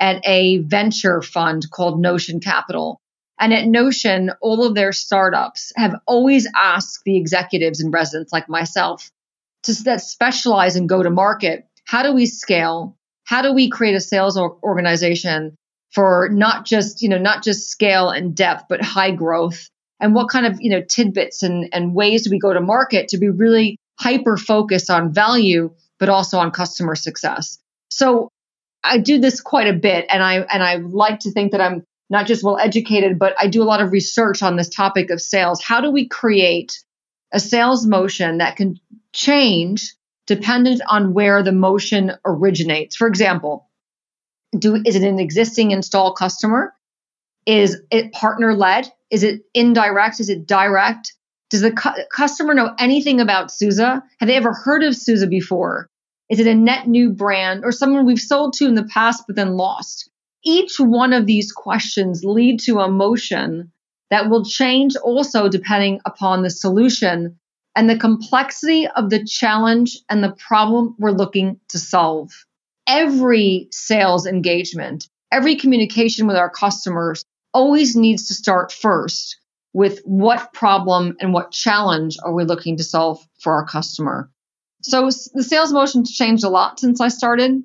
at 0.00 0.20
a 0.26 0.58
venture 0.58 1.22
fund 1.22 1.70
called 1.70 2.00
Notion 2.00 2.40
Capital. 2.40 3.00
And 3.38 3.54
at 3.54 3.66
Notion, 3.66 4.32
all 4.42 4.66
of 4.66 4.74
their 4.74 4.92
startups 4.92 5.72
have 5.76 5.94
always 6.06 6.46
asked 6.54 7.02
the 7.04 7.16
executives 7.16 7.80
in 7.80 7.90
residence, 7.90 8.32
like 8.32 8.48
myself, 8.48 9.10
to 9.62 9.84
that 9.84 10.02
specialize 10.02 10.76
in 10.76 10.86
go 10.86 11.02
to 11.02 11.10
market. 11.10 11.66
How 11.84 12.02
do 12.02 12.12
we 12.12 12.26
scale? 12.26 12.96
How 13.24 13.42
do 13.42 13.52
we 13.52 13.70
create 13.70 13.94
a 13.94 14.00
sales 14.00 14.36
organization 14.36 15.56
for 15.90 16.28
not 16.30 16.64
just, 16.64 17.02
you 17.02 17.08
know, 17.08 17.18
not 17.18 17.42
just 17.42 17.68
scale 17.68 18.10
and 18.10 18.34
depth, 18.34 18.64
but 18.68 18.82
high 18.82 19.10
growth? 19.10 19.68
And 20.00 20.14
what 20.14 20.28
kind 20.28 20.46
of, 20.46 20.60
you 20.60 20.70
know, 20.70 20.82
tidbits 20.82 21.42
and, 21.42 21.68
and 21.72 21.94
ways 21.94 22.28
we 22.30 22.38
go 22.38 22.52
to 22.52 22.60
market 22.60 23.08
to 23.08 23.18
be 23.18 23.28
really 23.28 23.76
hyper 23.98 24.36
focused 24.36 24.88
on 24.90 25.12
value, 25.12 25.74
but 25.98 26.08
also 26.08 26.38
on 26.38 26.50
customer 26.50 26.94
success? 26.94 27.58
So 27.90 28.30
I 28.82 28.98
do 28.98 29.18
this 29.18 29.40
quite 29.40 29.68
a 29.68 29.78
bit 29.78 30.06
and 30.08 30.22
I 30.22 30.36
and 30.36 30.62
I 30.62 30.76
like 30.76 31.20
to 31.20 31.32
think 31.32 31.52
that 31.52 31.60
I'm 31.60 31.84
not 32.08 32.26
just 32.26 32.42
well 32.42 32.58
educated, 32.58 33.18
but 33.18 33.34
I 33.38 33.46
do 33.46 33.62
a 33.62 33.64
lot 33.64 33.80
of 33.80 33.92
research 33.92 34.42
on 34.42 34.56
this 34.56 34.68
topic 34.68 35.10
of 35.10 35.20
sales. 35.20 35.62
How 35.62 35.80
do 35.80 35.90
we 35.90 36.08
create 36.08 36.82
a 37.32 37.38
sales 37.38 37.86
motion 37.86 38.38
that 38.38 38.56
can 38.56 38.80
change 39.12 39.94
dependent 40.26 40.82
on 40.88 41.14
where 41.14 41.42
the 41.42 41.52
motion 41.52 42.12
originates? 42.24 42.96
For 42.96 43.06
example, 43.06 43.69
do 44.58 44.82
is 44.84 44.96
it 44.96 45.02
an 45.02 45.18
existing 45.18 45.70
install 45.70 46.12
customer? 46.12 46.74
Is 47.46 47.80
it 47.90 48.12
partner 48.12 48.54
led? 48.54 48.90
Is 49.10 49.22
it 49.22 49.42
indirect? 49.54 50.20
Is 50.20 50.28
it 50.28 50.46
direct? 50.46 51.14
Does 51.50 51.62
the 51.62 51.72
cu- 51.72 52.04
customer 52.14 52.54
know 52.54 52.74
anything 52.78 53.20
about 53.20 53.50
SUSE? 53.50 53.78
Have 53.78 54.02
they 54.26 54.36
ever 54.36 54.52
heard 54.52 54.84
of 54.84 54.94
SUSE 54.94 55.26
before? 55.26 55.88
Is 56.28 56.38
it 56.38 56.46
a 56.46 56.54
net 56.54 56.86
new 56.86 57.10
brand 57.10 57.64
or 57.64 57.72
someone 57.72 58.06
we've 58.06 58.20
sold 58.20 58.52
to 58.54 58.66
in 58.66 58.76
the 58.76 58.84
past 58.84 59.24
but 59.26 59.34
then 59.34 59.56
lost? 59.56 60.08
Each 60.44 60.78
one 60.78 61.12
of 61.12 61.26
these 61.26 61.52
questions 61.52 62.24
lead 62.24 62.60
to 62.60 62.78
a 62.78 62.90
motion 62.90 63.72
that 64.10 64.30
will 64.30 64.44
change 64.44 64.94
also 64.96 65.48
depending 65.48 66.00
upon 66.04 66.42
the 66.42 66.50
solution 66.50 67.38
and 67.76 67.90
the 67.90 67.98
complexity 67.98 68.86
of 68.86 69.10
the 69.10 69.24
challenge 69.24 69.98
and 70.08 70.22
the 70.22 70.32
problem 70.32 70.94
we're 70.98 71.10
looking 71.10 71.58
to 71.68 71.78
solve. 71.78 72.30
Every 72.92 73.68
sales 73.70 74.26
engagement, 74.26 75.08
every 75.30 75.54
communication 75.54 76.26
with 76.26 76.36
our 76.36 76.50
customers 76.50 77.24
always 77.54 77.94
needs 77.94 78.26
to 78.26 78.34
start 78.34 78.72
first 78.72 79.38
with 79.72 80.00
what 80.04 80.52
problem 80.52 81.16
and 81.20 81.32
what 81.32 81.52
challenge 81.52 82.16
are 82.24 82.34
we 82.34 82.42
looking 82.42 82.78
to 82.78 82.82
solve 82.82 83.24
for 83.40 83.52
our 83.52 83.64
customer. 83.64 84.28
So 84.82 85.08
the 85.34 85.44
sales 85.44 85.72
motion's 85.72 86.10
changed 86.10 86.42
a 86.42 86.48
lot 86.48 86.80
since 86.80 87.00
I 87.00 87.08
started. 87.08 87.62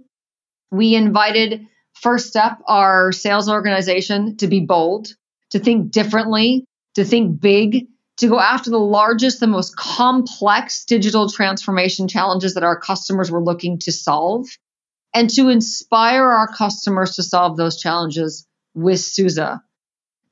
We 0.71 0.93
invited 0.93 1.65
first 1.93 2.27
step 2.27 2.59
our 2.67 3.11
sales 3.11 3.49
organization 3.49 4.37
to 4.37 4.47
be 4.47 4.59
bold, 4.59 5.07
to 5.49 5.57
think 5.57 5.91
differently, 5.91 6.65
to 6.93 7.03
think 7.03 7.41
big, 7.41 7.87
to 8.17 8.27
go 8.27 8.39
after 8.39 8.69
the 8.69 8.77
largest, 8.77 9.39
the 9.39 9.47
most 9.47 9.75
complex 9.75 10.85
digital 10.85 11.29
transformation 11.29 12.07
challenges 12.07 12.53
that 12.53 12.63
our 12.63 12.79
customers 12.79 13.31
were 13.31 13.43
looking 13.43 13.79
to 13.79 13.91
solve, 13.91 14.45
and 15.15 15.29
to 15.31 15.47
inspire 15.47 16.25
our 16.25 16.47
customers 16.47 17.15
to 17.15 17.23
solve 17.23 17.55
those 17.55 17.79
challenges 17.79 18.45
with 18.75 18.99
SUSE. 18.99 19.39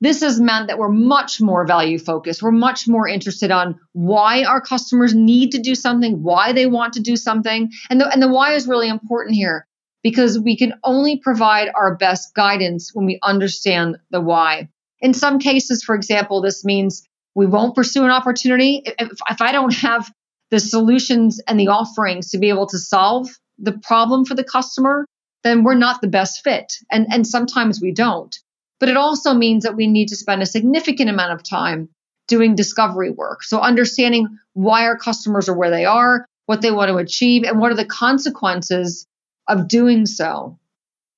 This 0.01 0.19
has 0.19 0.41
meant 0.41 0.67
that 0.67 0.77
we're 0.77 0.89
much 0.89 1.39
more 1.39 1.65
value 1.65 1.97
focused. 1.97 2.43
We're 2.43 2.51
much 2.51 2.89
more 2.89 3.07
interested 3.07 3.49
on 3.49 3.79
why 3.93 4.43
our 4.43 4.59
customers 4.59 5.15
need 5.15 5.53
to 5.53 5.59
do 5.59 5.73
something, 5.73 6.21
why 6.21 6.51
they 6.51 6.65
want 6.65 6.95
to 6.95 6.99
do 6.99 7.15
something. 7.15 7.71
And 7.89 8.01
the, 8.01 8.11
and 8.11 8.21
the 8.21 8.27
why 8.27 8.51
is 8.51 8.67
really 8.67 8.89
important 8.89 9.35
here 9.35 9.65
because 10.03 10.37
we 10.37 10.57
can 10.57 10.73
only 10.83 11.17
provide 11.17 11.69
our 11.73 11.95
best 11.95 12.35
guidance 12.35 12.91
when 12.93 13.05
we 13.05 13.19
understand 13.23 13.95
the 14.11 14.19
why. 14.19 14.67
In 14.99 15.13
some 15.13 15.39
cases, 15.39 15.81
for 15.81 15.95
example, 15.95 16.41
this 16.41 16.65
means 16.65 17.07
we 17.33 17.45
won't 17.45 17.73
pursue 17.73 18.03
an 18.03 18.11
opportunity 18.11 18.83
if, 18.85 19.17
if 19.29 19.41
I 19.41 19.53
don't 19.53 19.73
have 19.75 20.11
the 20.51 20.59
solutions 20.59 21.39
and 21.47 21.57
the 21.57 21.69
offerings 21.69 22.31
to 22.31 22.37
be 22.37 22.49
able 22.49 22.67
to 22.67 22.77
solve 22.77 23.29
the 23.57 23.73
problem 23.73 24.25
for 24.25 24.35
the 24.35 24.43
customer, 24.43 25.05
then 25.43 25.63
we're 25.63 25.75
not 25.75 26.01
the 26.01 26.07
best 26.07 26.43
fit. 26.43 26.73
And, 26.91 27.07
and 27.11 27.27
sometimes 27.27 27.81
we 27.81 27.91
don't. 27.91 28.35
But 28.79 28.89
it 28.89 28.97
also 28.97 29.33
means 29.33 29.63
that 29.63 29.75
we 29.75 29.87
need 29.87 30.09
to 30.09 30.15
spend 30.15 30.41
a 30.41 30.45
significant 30.45 31.09
amount 31.09 31.33
of 31.33 31.43
time 31.43 31.89
doing 32.27 32.55
discovery 32.55 33.11
work. 33.11 33.43
So 33.43 33.59
understanding 33.59 34.27
why 34.53 34.85
our 34.85 34.97
customers 34.97 35.49
are 35.49 35.57
where 35.57 35.69
they 35.69 35.85
are, 35.85 36.25
what 36.45 36.61
they 36.61 36.71
want 36.71 36.89
to 36.89 36.97
achieve, 36.97 37.43
and 37.43 37.59
what 37.59 37.71
are 37.71 37.75
the 37.75 37.85
consequences 37.85 39.07
of 39.47 39.67
doing 39.67 40.05
so. 40.05 40.57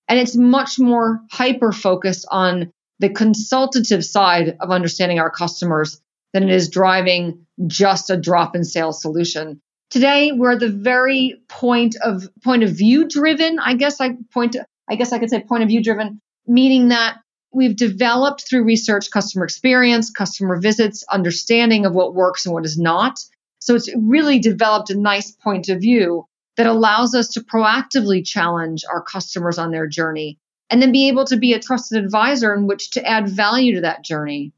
And 0.08 0.20
it's 0.20 0.36
much 0.36 0.80
more 0.80 1.22
hyper 1.32 1.72
focused 1.72 2.28
on 2.30 2.72
the 3.00 3.10
consultative 3.10 4.06
side 4.06 4.58
of 4.60 4.72
understanding 4.72 5.20
our 5.20 5.30
customers 5.30 6.02
than 6.34 6.44
it 6.44 6.52
is 6.52 6.70
driving 6.70 7.46
just 7.68 8.10
a 8.10 8.18
drop 8.18 8.56
in 8.56 8.64
sales 8.64 9.02
solution. 9.02 9.62
Today, 9.90 10.32
we're 10.32 10.54
at 10.54 10.60
the 10.60 10.70
very 10.70 11.42
point 11.48 11.96
of 12.02 12.28
point 12.44 12.64
of 12.64 12.72
view 12.72 13.08
driven. 13.08 13.60
I 13.60 13.76
guess 13.76 14.02
I 14.02 14.18
point, 14.34 14.56
I 14.90 14.96
guess 14.96 15.14
I 15.14 15.20
could 15.20 15.30
say 15.30 15.42
point 15.42 15.64
of 15.64 15.70
view 15.70 15.84
driven, 15.84 16.20
meaning 16.48 16.90
that 16.90 17.18
we've 17.54 17.76
developed 17.76 18.46
through 18.48 18.64
research 18.64 19.10
customer 19.12 19.46
experience, 19.46 20.12
customer 20.12 20.60
visits, 20.60 21.06
understanding 21.10 21.86
of 21.86 21.94
what 21.94 22.14
works 22.14 22.46
and 22.46 22.54
what 22.54 22.66
is 22.66 22.78
not. 22.78 23.20
So 23.60 23.76
it's 23.76 23.90
really 23.96 24.40
developed 24.40 24.90
a 24.90 25.00
nice 25.00 25.32
point 25.32 25.70
of 25.70 25.80
view 25.80 26.26
that 26.58 26.68
allows 26.68 27.16
us 27.16 27.30
to 27.30 27.42
proactively 27.42 28.26
challenge 28.26 28.84
our 28.92 29.02
customers 29.02 29.58
on 29.58 29.72
their 29.72 29.88
journey 29.88 30.40
and 30.70 30.82
then 30.82 30.92
be 30.92 31.08
able 31.08 31.26
to 31.26 31.38
be 31.38 31.54
a 31.54 31.60
trusted 31.60 32.04
advisor 32.04 32.54
in 32.54 32.68
which 32.68 32.92
to 32.92 33.06
add 33.06 33.30
value 33.30 33.76
to 33.76 33.82
that 33.82 34.04
journey. 34.04 34.52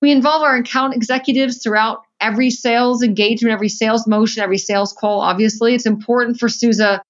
We 0.00 0.12
involve 0.12 0.42
our 0.42 0.56
account 0.56 0.94
executives 0.94 1.62
throughout 1.62 2.02
every 2.20 2.50
sales 2.50 3.02
engagement, 3.02 3.52
every 3.52 3.68
sales 3.68 4.06
motion, 4.06 4.42
every 4.42 4.58
sales 4.58 4.92
call. 4.92 5.20
Obviously, 5.20 5.74
it's 5.74 5.86
important 5.86 6.38
for 6.38 6.48
SUSE 6.48 7.00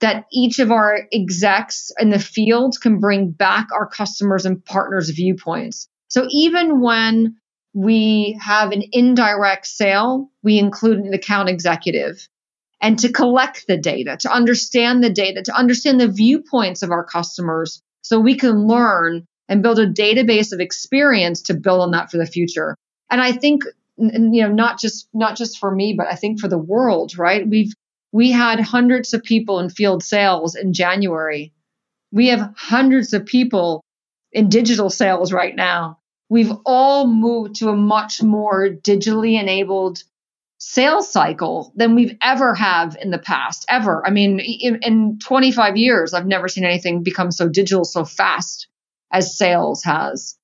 that 0.00 0.26
each 0.32 0.58
of 0.58 0.72
our 0.72 1.06
execs 1.12 1.92
in 1.98 2.10
the 2.10 2.18
field 2.18 2.76
can 2.80 2.98
bring 2.98 3.30
back 3.30 3.68
our 3.72 3.86
customers 3.86 4.44
and 4.44 4.64
partners' 4.64 5.10
viewpoints. 5.10 5.88
So 6.08 6.26
even 6.30 6.80
when 6.80 7.36
we 7.72 8.38
have 8.42 8.72
an 8.72 8.82
indirect 8.90 9.66
sale, 9.66 10.30
we 10.42 10.58
include 10.58 10.98
an 10.98 11.14
account 11.14 11.48
executive. 11.48 12.28
And 12.80 12.98
to 12.98 13.12
collect 13.12 13.66
the 13.68 13.76
data, 13.76 14.16
to 14.22 14.32
understand 14.32 15.04
the 15.04 15.10
data, 15.10 15.42
to 15.42 15.56
understand 15.56 16.00
the 16.00 16.08
viewpoints 16.08 16.82
of 16.82 16.90
our 16.90 17.04
customers 17.04 17.80
so 18.02 18.18
we 18.18 18.34
can 18.34 18.66
learn 18.66 19.24
and 19.48 19.62
build 19.62 19.78
a 19.78 19.86
database 19.90 20.52
of 20.52 20.60
experience 20.60 21.42
to 21.42 21.54
build 21.54 21.80
on 21.80 21.90
that 21.92 22.10
for 22.10 22.18
the 22.18 22.26
future. 22.26 22.76
And 23.10 23.20
I 23.20 23.32
think 23.32 23.64
you 23.98 24.42
know 24.42 24.52
not 24.52 24.80
just 24.80 25.08
not 25.12 25.36
just 25.36 25.58
for 25.58 25.72
me 25.72 25.94
but 25.96 26.06
I 26.06 26.14
think 26.14 26.40
for 26.40 26.48
the 26.48 26.58
world, 26.58 27.16
right? 27.18 27.46
We've 27.46 27.72
we 28.12 28.30
had 28.30 28.60
hundreds 28.60 29.14
of 29.14 29.22
people 29.22 29.58
in 29.58 29.70
field 29.70 30.02
sales 30.02 30.54
in 30.54 30.72
January. 30.72 31.52
We 32.10 32.28
have 32.28 32.52
hundreds 32.56 33.14
of 33.14 33.24
people 33.24 33.82
in 34.32 34.48
digital 34.48 34.90
sales 34.90 35.32
right 35.32 35.54
now. 35.54 35.98
We've 36.28 36.52
all 36.64 37.06
moved 37.06 37.56
to 37.56 37.68
a 37.68 37.76
much 37.76 38.22
more 38.22 38.68
digitally 38.68 39.40
enabled 39.40 40.02
sales 40.64 41.10
cycle 41.10 41.72
than 41.74 41.96
we've 41.96 42.16
ever 42.22 42.54
have 42.54 42.96
in 43.02 43.10
the 43.10 43.18
past 43.18 43.66
ever 43.68 44.06
i 44.06 44.10
mean 44.10 44.38
in, 44.38 44.78
in, 44.82 45.18
25 45.18 45.76
years 45.76 46.14
i've 46.14 46.24
never 46.24 46.46
seen 46.46 46.64
anything 46.64 47.02
become 47.02 47.32
so 47.32 47.48
digital 47.48 47.84
so 47.84 48.04
fast 48.04 48.68
as 49.12 49.36
sales 49.36 49.84
has 49.84 50.36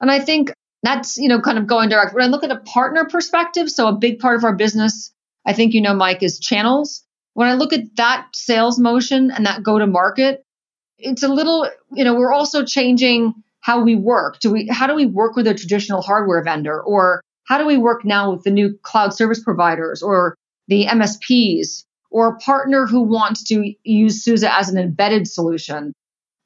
and 0.00 0.10
i 0.10 0.18
think 0.18 0.52
that's 0.82 1.16
you 1.16 1.28
know 1.28 1.40
kind 1.40 1.58
of 1.58 1.66
going 1.66 1.88
direct 1.88 2.14
when 2.14 2.24
i 2.24 2.28
look 2.28 2.44
at 2.44 2.50
a 2.50 2.60
partner 2.60 3.04
perspective 3.04 3.70
so 3.70 3.88
a 3.88 3.92
big 3.92 4.18
part 4.18 4.36
of 4.36 4.44
our 4.44 4.54
business 4.54 5.12
I 5.44 5.52
think 5.52 5.74
you 5.74 5.80
know, 5.80 5.94
Mike, 5.94 6.22
is 6.22 6.38
channels. 6.38 7.04
When 7.34 7.48
I 7.48 7.54
look 7.54 7.72
at 7.72 7.96
that 7.96 8.28
sales 8.34 8.78
motion 8.78 9.30
and 9.30 9.46
that 9.46 9.62
go 9.62 9.78
to 9.78 9.86
market, 9.86 10.44
it's 10.98 11.22
a 11.22 11.28
little, 11.28 11.68
you 11.92 12.04
know, 12.04 12.14
we're 12.14 12.32
also 12.32 12.64
changing 12.64 13.34
how 13.60 13.82
we 13.82 13.96
work. 13.96 14.38
Do 14.40 14.52
we 14.52 14.68
how 14.68 14.86
do 14.86 14.94
we 14.94 15.06
work 15.06 15.34
with 15.34 15.46
a 15.46 15.54
traditional 15.54 16.02
hardware 16.02 16.42
vendor 16.42 16.80
or 16.80 17.22
how 17.44 17.58
do 17.58 17.66
we 17.66 17.76
work 17.76 18.04
now 18.04 18.32
with 18.32 18.44
the 18.44 18.50
new 18.50 18.78
cloud 18.82 19.14
service 19.14 19.42
providers 19.42 20.02
or 20.02 20.36
the 20.68 20.86
MSPs 20.86 21.84
or 22.10 22.28
a 22.28 22.38
partner 22.38 22.86
who 22.86 23.02
wants 23.02 23.44
to 23.44 23.72
use 23.82 24.22
SUSE 24.22 24.44
as 24.44 24.68
an 24.68 24.78
embedded 24.78 25.26
solution? 25.26 25.92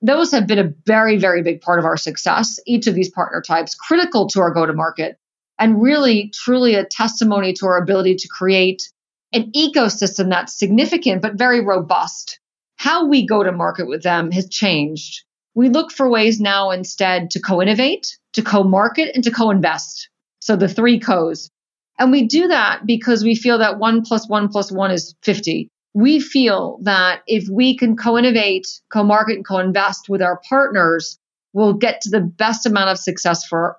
Those 0.07 0.31
have 0.31 0.47
been 0.47 0.61
a 0.61 0.73
very, 0.87 1.16
very 1.16 1.42
big 1.42 1.61
part 1.61 1.81
of 1.81 1.85
our 1.85 1.97
success, 1.97 2.61
each 2.64 2.87
of 2.87 2.95
these 2.95 3.11
partner 3.11 3.42
types, 3.42 3.75
critical 3.75 4.29
to 4.29 4.40
our 4.40 4.53
go 4.53 4.64
to 4.64 4.73
market 4.73 5.19
and 5.59 5.83
really 5.83 6.31
truly 6.33 6.77
a 6.77 6.85
testimony 6.85 7.53
to 7.55 7.66
our 7.66 7.77
ability 7.77 8.14
to 8.14 8.29
create 8.29 8.88
an 9.33 9.51
ecosystem 9.51 10.31
that's 10.31 10.57
significant 10.57 11.23
but 11.23 11.35
very 11.35 11.61
robust. 11.61 12.38
How 12.77 13.07
we 13.07 13.27
go 13.27 13.42
to 13.42 13.51
market 13.51 13.88
with 13.88 14.05
them 14.05 14.31
has 14.31 14.49
changed. 14.49 15.25
We 15.57 15.71
look 15.71 15.90
for 15.90 16.09
ways 16.09 16.38
now 16.38 16.71
instead 16.71 17.31
to 17.31 17.40
co 17.40 17.61
innovate, 17.61 18.16
to 18.35 18.42
co 18.42 18.62
market, 18.62 19.11
and 19.16 19.25
to 19.25 19.33
co 19.33 19.51
invest. 19.51 20.09
So 20.38 20.55
the 20.55 20.69
three 20.69 21.01
co's. 21.01 21.51
And 21.99 22.12
we 22.12 22.29
do 22.29 22.47
that 22.47 22.87
because 22.87 23.25
we 23.25 23.35
feel 23.35 23.59
that 23.59 23.81
one 23.81 24.03
plus 24.03 24.29
one 24.29 24.51
plus 24.51 24.71
one 24.71 24.92
is 24.92 25.16
50. 25.23 25.69
We 25.96 26.20
feel 26.20 26.78
that 26.82 27.22
if 27.26 27.48
we 27.48 27.74
can 27.78 27.96
co 27.96 28.18
innovate, 28.18 28.66
co 28.92 29.02
market, 29.02 29.37
and 29.37 29.46
co 29.46 29.59
invest 29.59 30.11
with 30.11 30.20
our 30.20 30.42
partners, 30.46 31.18
we'll 31.54 31.72
get 31.72 32.02
to 32.02 32.11
the 32.11 32.20
best 32.20 32.66
amount 32.66 32.90
of 32.90 32.98
success 32.98 33.46
for, 33.46 33.78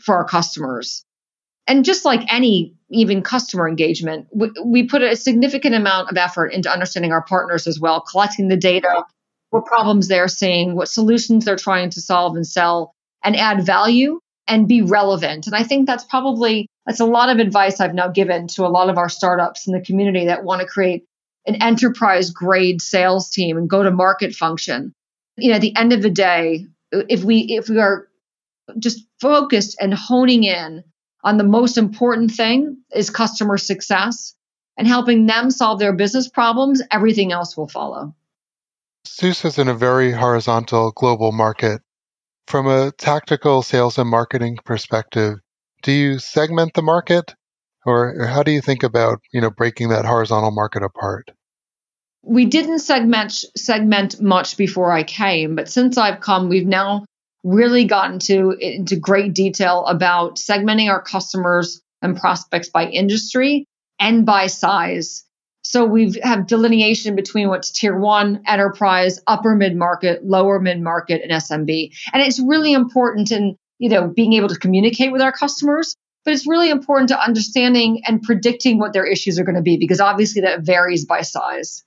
for 0.00 0.16
our 0.16 0.24
customers. 0.24 1.04
And 1.66 1.84
just 1.84 2.06
like 2.06 2.32
any 2.32 2.74
even 2.88 3.22
customer 3.22 3.68
engagement, 3.68 4.26
we, 4.32 4.50
we 4.64 4.82
put 4.84 5.02
a 5.02 5.14
significant 5.14 5.74
amount 5.74 6.10
of 6.10 6.16
effort 6.16 6.46
into 6.46 6.72
understanding 6.72 7.12
our 7.12 7.22
partners 7.22 7.66
as 7.66 7.78
well, 7.78 8.00
collecting 8.00 8.48
the 8.48 8.56
data, 8.56 9.04
what 9.50 9.66
problems 9.66 10.08
they're 10.08 10.28
seeing, 10.28 10.74
what 10.74 10.88
solutions 10.88 11.44
they're 11.44 11.56
trying 11.56 11.90
to 11.90 12.00
solve 12.00 12.36
and 12.36 12.46
sell, 12.46 12.94
and 13.22 13.36
add 13.36 13.66
value 13.66 14.18
and 14.48 14.66
be 14.66 14.80
relevant. 14.80 15.46
And 15.46 15.54
I 15.54 15.62
think 15.62 15.86
that's 15.86 16.04
probably 16.04 16.68
that's 16.86 17.00
a 17.00 17.04
lot 17.04 17.28
of 17.28 17.38
advice 17.38 17.80
I've 17.80 17.94
now 17.94 18.08
given 18.08 18.48
to 18.48 18.64
a 18.64 18.68
lot 18.68 18.88
of 18.88 18.96
our 18.96 19.10
startups 19.10 19.66
in 19.66 19.74
the 19.74 19.80
community 19.80 20.26
that 20.26 20.42
want 20.42 20.62
to 20.62 20.66
create 20.66 21.04
an 21.46 21.56
enterprise 21.56 22.30
grade 22.30 22.82
sales 22.82 23.30
team 23.30 23.56
and 23.56 23.68
go 23.68 23.82
to 23.82 23.90
market 23.90 24.34
function. 24.34 24.94
You 25.36 25.50
know, 25.50 25.56
at 25.56 25.62
the 25.62 25.76
end 25.76 25.92
of 25.92 26.02
the 26.02 26.10
day, 26.10 26.66
if 26.92 27.24
we 27.24 27.38
if 27.48 27.68
we 27.68 27.78
are 27.78 28.08
just 28.78 29.04
focused 29.20 29.76
and 29.80 29.92
honing 29.94 30.44
in 30.44 30.84
on 31.24 31.38
the 31.38 31.44
most 31.44 31.76
important 31.76 32.30
thing 32.30 32.78
is 32.94 33.10
customer 33.10 33.58
success 33.58 34.34
and 34.76 34.86
helping 34.86 35.26
them 35.26 35.50
solve 35.50 35.78
their 35.78 35.92
business 35.92 36.28
problems, 36.28 36.82
everything 36.90 37.32
else 37.32 37.56
will 37.56 37.68
follow. 37.68 38.14
SUSE 39.04 39.44
is 39.44 39.58
in 39.58 39.68
a 39.68 39.74
very 39.74 40.12
horizontal 40.12 40.92
global 40.92 41.32
market. 41.32 41.82
From 42.46 42.66
a 42.66 42.90
tactical 42.92 43.62
sales 43.62 43.98
and 43.98 44.08
marketing 44.08 44.58
perspective, 44.64 45.38
do 45.82 45.92
you 45.92 46.18
segment 46.18 46.74
the 46.74 46.82
market 46.82 47.34
or, 47.86 48.22
or 48.22 48.26
how 48.26 48.42
do 48.42 48.50
you 48.50 48.60
think 48.60 48.82
about, 48.82 49.20
you 49.32 49.40
know, 49.40 49.50
breaking 49.50 49.88
that 49.88 50.04
horizontal 50.04 50.50
market 50.50 50.82
apart? 50.82 51.30
We 52.22 52.44
didn't 52.44 52.80
segment 52.80 53.32
segment 53.56 54.20
much 54.20 54.56
before 54.56 54.92
I 54.92 55.02
came, 55.02 55.56
but 55.56 55.70
since 55.70 55.96
I've 55.96 56.20
come, 56.20 56.48
we've 56.48 56.66
now 56.66 57.06
really 57.42 57.84
gotten 57.84 58.18
to 58.18 58.50
into 58.60 58.96
great 58.96 59.34
detail 59.34 59.86
about 59.86 60.36
segmenting 60.36 60.90
our 60.90 61.00
customers 61.00 61.80
and 62.02 62.18
prospects 62.18 62.68
by 62.68 62.88
industry 62.88 63.66
and 63.98 64.26
by 64.26 64.46
size. 64.46 65.24
So 65.62 65.84
we 65.84 66.18
have 66.22 66.46
delineation 66.46 67.16
between 67.16 67.48
what's 67.48 67.70
tier 67.70 67.96
one, 67.96 68.42
enterprise, 68.46 69.20
upper 69.26 69.54
mid 69.54 69.76
market, 69.76 70.24
lower 70.24 70.58
mid 70.58 70.80
market, 70.80 71.22
and 71.22 71.30
SMB. 71.30 71.92
And 72.12 72.22
it's 72.22 72.40
really 72.40 72.72
important 72.72 73.30
in, 73.30 73.56
you 73.78 73.90
know, 73.90 74.08
being 74.08 74.32
able 74.32 74.48
to 74.48 74.58
communicate 74.58 75.12
with 75.12 75.20
our 75.20 75.32
customers, 75.32 75.96
but 76.24 76.34
it's 76.34 76.46
really 76.46 76.70
important 76.70 77.08
to 77.08 77.20
understanding 77.20 78.02
and 78.06 78.22
predicting 78.22 78.78
what 78.78 78.92
their 78.92 79.06
issues 79.06 79.38
are 79.38 79.44
going 79.44 79.56
to 79.56 79.62
be 79.62 79.76
because 79.76 80.00
obviously 80.00 80.42
that 80.42 80.60
varies 80.60 81.04
by 81.04 81.22
size. 81.22 81.84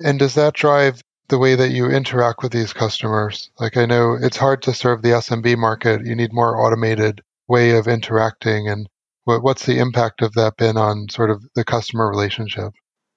And 0.00 0.18
does 0.18 0.34
that 0.34 0.54
drive 0.54 1.02
the 1.28 1.38
way 1.38 1.54
that 1.54 1.70
you 1.70 1.86
interact 1.86 2.42
with 2.42 2.52
these 2.52 2.72
customers? 2.72 3.50
Like 3.58 3.76
I 3.76 3.86
know 3.86 4.16
it's 4.20 4.36
hard 4.36 4.62
to 4.62 4.74
serve 4.74 5.02
the 5.02 5.10
SMB 5.10 5.56
market. 5.56 6.04
You 6.04 6.14
need 6.14 6.32
more 6.32 6.60
automated 6.60 7.20
way 7.48 7.72
of 7.76 7.88
interacting 7.88 8.68
and 8.68 8.88
what's 9.24 9.66
the 9.66 9.78
impact 9.78 10.22
of 10.22 10.32
that 10.34 10.56
been 10.56 10.76
on 10.76 11.08
sort 11.08 11.30
of 11.30 11.44
the 11.54 11.64
customer 11.64 12.08
relationship? 12.08 12.72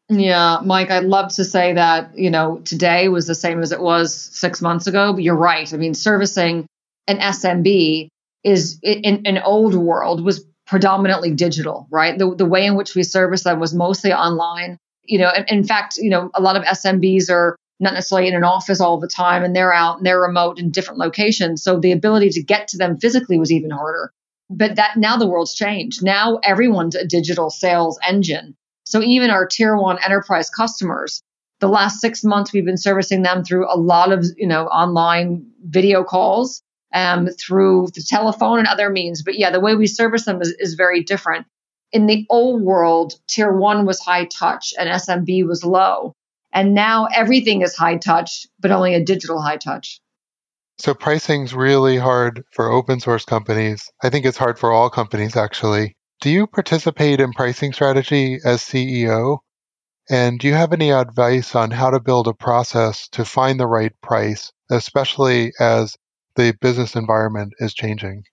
Yeah, 0.09 0.59
Mike, 0.63 0.91
I'd 0.91 1.05
love 1.05 1.33
to 1.35 1.45
say 1.45 1.73
that, 1.73 2.17
you 2.17 2.29
know, 2.29 2.59
today 2.65 3.07
was 3.07 3.25
the 3.25 3.35
same 3.35 3.61
as 3.61 3.71
it 3.71 3.79
was 3.79 4.13
six 4.13 4.61
months 4.61 4.85
ago, 4.85 5.13
but 5.13 5.23
you're 5.23 5.35
right. 5.35 5.73
I 5.73 5.77
mean, 5.77 5.93
servicing 5.93 6.67
an 7.07 7.17
SMB 7.17 8.09
is 8.43 8.79
in 8.83 9.25
an 9.25 9.37
old 9.39 9.73
world 9.73 10.23
was 10.23 10.45
predominantly 10.73 11.29
digital, 11.29 11.85
right? 11.91 12.17
The, 12.17 12.33
the 12.33 12.47
way 12.47 12.65
in 12.65 12.75
which 12.75 12.95
we 12.95 13.03
service 13.03 13.43
them 13.43 13.59
was 13.59 13.75
mostly 13.75 14.11
online. 14.11 14.79
You 15.03 15.19
know, 15.19 15.29
in, 15.29 15.45
in 15.47 15.63
fact, 15.63 15.97
you 15.97 16.09
know, 16.09 16.31
a 16.33 16.41
lot 16.41 16.55
of 16.55 16.63
SMBs 16.63 17.29
are 17.29 17.55
not 17.79 17.93
necessarily 17.93 18.27
in 18.27 18.33
an 18.33 18.43
office 18.43 18.81
all 18.81 18.99
the 18.99 19.07
time 19.07 19.43
and 19.43 19.55
they're 19.55 19.71
out 19.71 19.97
and 19.97 20.05
they're 20.07 20.19
remote 20.19 20.57
in 20.57 20.71
different 20.71 20.99
locations. 20.99 21.61
So 21.61 21.79
the 21.79 21.91
ability 21.91 22.31
to 22.31 22.41
get 22.41 22.69
to 22.69 22.77
them 22.79 22.97
physically 22.97 23.37
was 23.37 23.51
even 23.51 23.69
harder. 23.69 24.11
But 24.49 24.77
that 24.77 24.97
now 24.97 25.15
the 25.15 25.27
world's 25.27 25.53
changed. 25.53 26.03
Now 26.03 26.39
everyone's 26.43 26.95
a 26.95 27.05
digital 27.05 27.51
sales 27.51 27.99
engine. 28.03 28.55
So 28.83 29.03
even 29.03 29.29
our 29.29 29.45
tier 29.45 29.77
one 29.77 29.99
enterprise 30.03 30.49
customers, 30.49 31.21
the 31.59 31.67
last 31.67 32.01
six 32.01 32.23
months 32.23 32.51
we've 32.51 32.65
been 32.65 32.77
servicing 32.77 33.21
them 33.21 33.43
through 33.43 33.71
a 33.71 33.77
lot 33.77 34.11
of 34.11 34.25
you 34.37 34.47
know 34.47 34.65
online 34.65 35.45
video 35.63 36.03
calls, 36.03 36.63
um, 36.93 37.27
through 37.27 37.87
the 37.93 38.05
telephone 38.07 38.59
and 38.59 38.67
other 38.67 38.89
means. 38.89 39.23
But 39.23 39.37
yeah, 39.37 39.49
the 39.51 39.59
way 39.59 39.75
we 39.75 39.87
service 39.87 40.25
them 40.25 40.41
is, 40.41 40.55
is 40.59 40.75
very 40.75 41.03
different. 41.03 41.47
In 41.91 42.05
the 42.05 42.25
old 42.29 42.61
world, 42.61 43.15
tier 43.27 43.51
one 43.51 43.85
was 43.85 43.99
high 43.99 44.25
touch 44.25 44.73
and 44.79 44.89
SMB 44.89 45.47
was 45.47 45.63
low. 45.63 46.13
And 46.51 46.73
now 46.73 47.07
everything 47.13 47.63
is 47.63 47.75
high 47.75 47.97
touch, 47.97 48.45
but 48.59 48.71
only 48.71 48.93
a 48.93 49.03
digital 49.03 49.41
high 49.41 49.57
touch. 49.57 49.99
So 50.79 50.93
pricing's 50.93 51.53
really 51.53 51.97
hard 51.97 52.43
for 52.51 52.71
open 52.71 52.99
source 52.99 53.25
companies. 53.25 53.89
I 54.03 54.09
think 54.09 54.25
it's 54.25 54.37
hard 54.37 54.59
for 54.59 54.71
all 54.71 54.89
companies 54.89 55.35
actually. 55.35 55.95
Do 56.21 56.29
you 56.29 56.47
participate 56.47 57.19
in 57.19 57.33
pricing 57.33 57.73
strategy 57.73 58.39
as 58.45 58.61
CEO? 58.61 59.39
And 60.09 60.39
do 60.39 60.47
you 60.47 60.53
have 60.53 60.73
any 60.73 60.91
advice 60.91 61.55
on 61.55 61.71
how 61.71 61.89
to 61.89 61.99
build 61.99 62.27
a 62.27 62.33
process 62.33 63.07
to 63.09 63.23
find 63.23 63.59
the 63.59 63.67
right 63.67 63.93
price, 64.01 64.51
especially 64.69 65.53
as 65.59 65.95
the 66.35 66.55
business 66.61 66.95
environment 66.95 67.53
is 67.59 67.73
changing? 67.73 68.23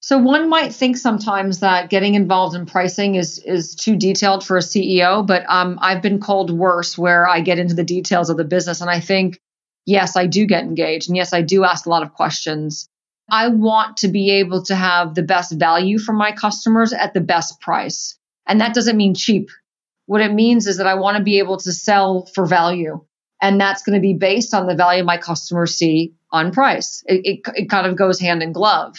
So 0.00 0.16
one 0.16 0.48
might 0.48 0.74
think 0.74 0.96
sometimes 0.96 1.60
that 1.60 1.90
getting 1.90 2.14
involved 2.14 2.56
in 2.56 2.64
pricing 2.64 3.16
is 3.16 3.38
is 3.38 3.74
too 3.74 3.96
detailed 3.96 4.44
for 4.44 4.56
a 4.56 4.60
CEO, 4.60 5.26
but 5.26 5.44
um, 5.46 5.78
I've 5.82 6.00
been 6.00 6.20
called 6.20 6.50
worse 6.50 6.96
where 6.96 7.28
I 7.28 7.40
get 7.40 7.58
into 7.58 7.74
the 7.74 7.84
details 7.84 8.30
of 8.30 8.38
the 8.38 8.44
business, 8.44 8.80
and 8.80 8.88
I 8.88 9.00
think 9.00 9.38
yes, 9.84 10.16
I 10.16 10.26
do 10.26 10.46
get 10.46 10.64
engaged, 10.64 11.08
and 11.08 11.16
yes, 11.16 11.34
I 11.34 11.42
do 11.42 11.64
ask 11.64 11.84
a 11.84 11.90
lot 11.90 12.02
of 12.02 12.14
questions. 12.14 12.88
I 13.30 13.48
want 13.48 13.98
to 13.98 14.08
be 14.08 14.30
able 14.30 14.64
to 14.64 14.74
have 14.74 15.14
the 15.14 15.22
best 15.22 15.52
value 15.52 15.98
for 15.98 16.12
my 16.12 16.32
customers 16.32 16.92
at 16.92 17.14
the 17.14 17.20
best 17.20 17.60
price. 17.60 18.18
And 18.46 18.60
that 18.60 18.74
doesn't 18.74 18.96
mean 18.96 19.14
cheap. 19.14 19.50
What 20.06 20.20
it 20.20 20.32
means 20.32 20.66
is 20.66 20.78
that 20.78 20.88
I 20.88 20.94
want 20.94 21.18
to 21.18 21.22
be 21.22 21.38
able 21.38 21.58
to 21.58 21.72
sell 21.72 22.26
for 22.26 22.44
value. 22.44 23.04
And 23.40 23.60
that's 23.60 23.82
going 23.82 23.94
to 23.94 24.02
be 24.02 24.14
based 24.14 24.52
on 24.52 24.66
the 24.66 24.74
value 24.74 25.02
my 25.02 25.16
customers 25.16 25.74
see 25.74 26.14
on 26.30 26.52
price. 26.52 27.02
It, 27.06 27.20
it, 27.24 27.40
it 27.54 27.70
kind 27.70 27.86
of 27.86 27.96
goes 27.96 28.20
hand 28.20 28.42
in 28.42 28.52
glove. 28.52 28.96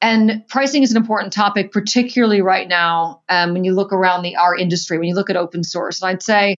And 0.00 0.44
pricing 0.48 0.82
is 0.82 0.90
an 0.90 0.96
important 0.96 1.32
topic, 1.32 1.70
particularly 1.70 2.42
right 2.42 2.66
now 2.66 3.22
um, 3.28 3.52
when 3.52 3.62
you 3.62 3.72
look 3.72 3.92
around 3.92 4.22
the 4.22 4.36
our 4.36 4.56
industry, 4.56 4.98
when 4.98 5.06
you 5.06 5.14
look 5.14 5.30
at 5.30 5.36
open 5.36 5.62
source. 5.62 6.02
And 6.02 6.10
I'd 6.10 6.22
say, 6.22 6.56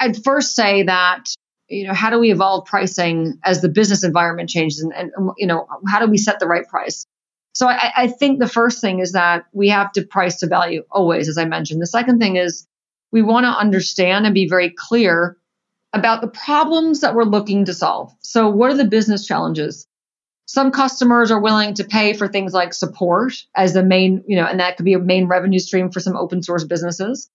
I'd 0.00 0.22
first 0.24 0.56
say 0.56 0.82
that 0.82 1.28
you 1.72 1.86
know, 1.86 1.94
how 1.94 2.10
do 2.10 2.18
we 2.18 2.30
evolve 2.30 2.66
pricing 2.66 3.38
as 3.44 3.62
the 3.62 3.68
business 3.68 4.04
environment 4.04 4.50
changes 4.50 4.80
and, 4.80 4.92
and 4.92 5.30
you 5.38 5.46
know, 5.46 5.66
how 5.88 6.04
do 6.04 6.10
we 6.10 6.18
set 6.18 6.38
the 6.38 6.46
right 6.46 6.68
price? 6.68 7.06
So 7.54 7.66
I, 7.66 7.92
I 7.96 8.06
think 8.08 8.38
the 8.38 8.48
first 8.48 8.80
thing 8.80 8.98
is 9.00 9.12
that 9.12 9.46
we 9.52 9.70
have 9.70 9.90
to 9.92 10.02
price 10.02 10.40
to 10.40 10.46
value 10.46 10.84
always, 10.90 11.28
as 11.28 11.38
I 11.38 11.46
mentioned. 11.46 11.80
The 11.80 11.86
second 11.86 12.18
thing 12.18 12.36
is 12.36 12.66
we 13.10 13.22
want 13.22 13.44
to 13.44 13.50
understand 13.50 14.26
and 14.26 14.34
be 14.34 14.48
very 14.48 14.70
clear 14.76 15.36
about 15.92 16.20
the 16.20 16.28
problems 16.28 17.00
that 17.00 17.14
we're 17.14 17.24
looking 17.24 17.66
to 17.66 17.74
solve. 17.74 18.14
So 18.20 18.48
what 18.48 18.70
are 18.70 18.76
the 18.76 18.84
business 18.84 19.26
challenges? 19.26 19.86
Some 20.46 20.70
customers 20.70 21.30
are 21.30 21.40
willing 21.40 21.74
to 21.74 21.84
pay 21.84 22.14
for 22.14 22.28
things 22.28 22.52
like 22.52 22.74
support 22.74 23.34
as 23.54 23.72
the 23.72 23.82
main, 23.82 24.24
you 24.26 24.36
know, 24.36 24.46
and 24.46 24.60
that 24.60 24.76
could 24.76 24.84
be 24.84 24.94
a 24.94 24.98
main 24.98 25.26
revenue 25.26 25.58
stream 25.58 25.90
for 25.90 26.00
some 26.00 26.16
open 26.16 26.42
source 26.42 26.64
businesses. 26.64 27.30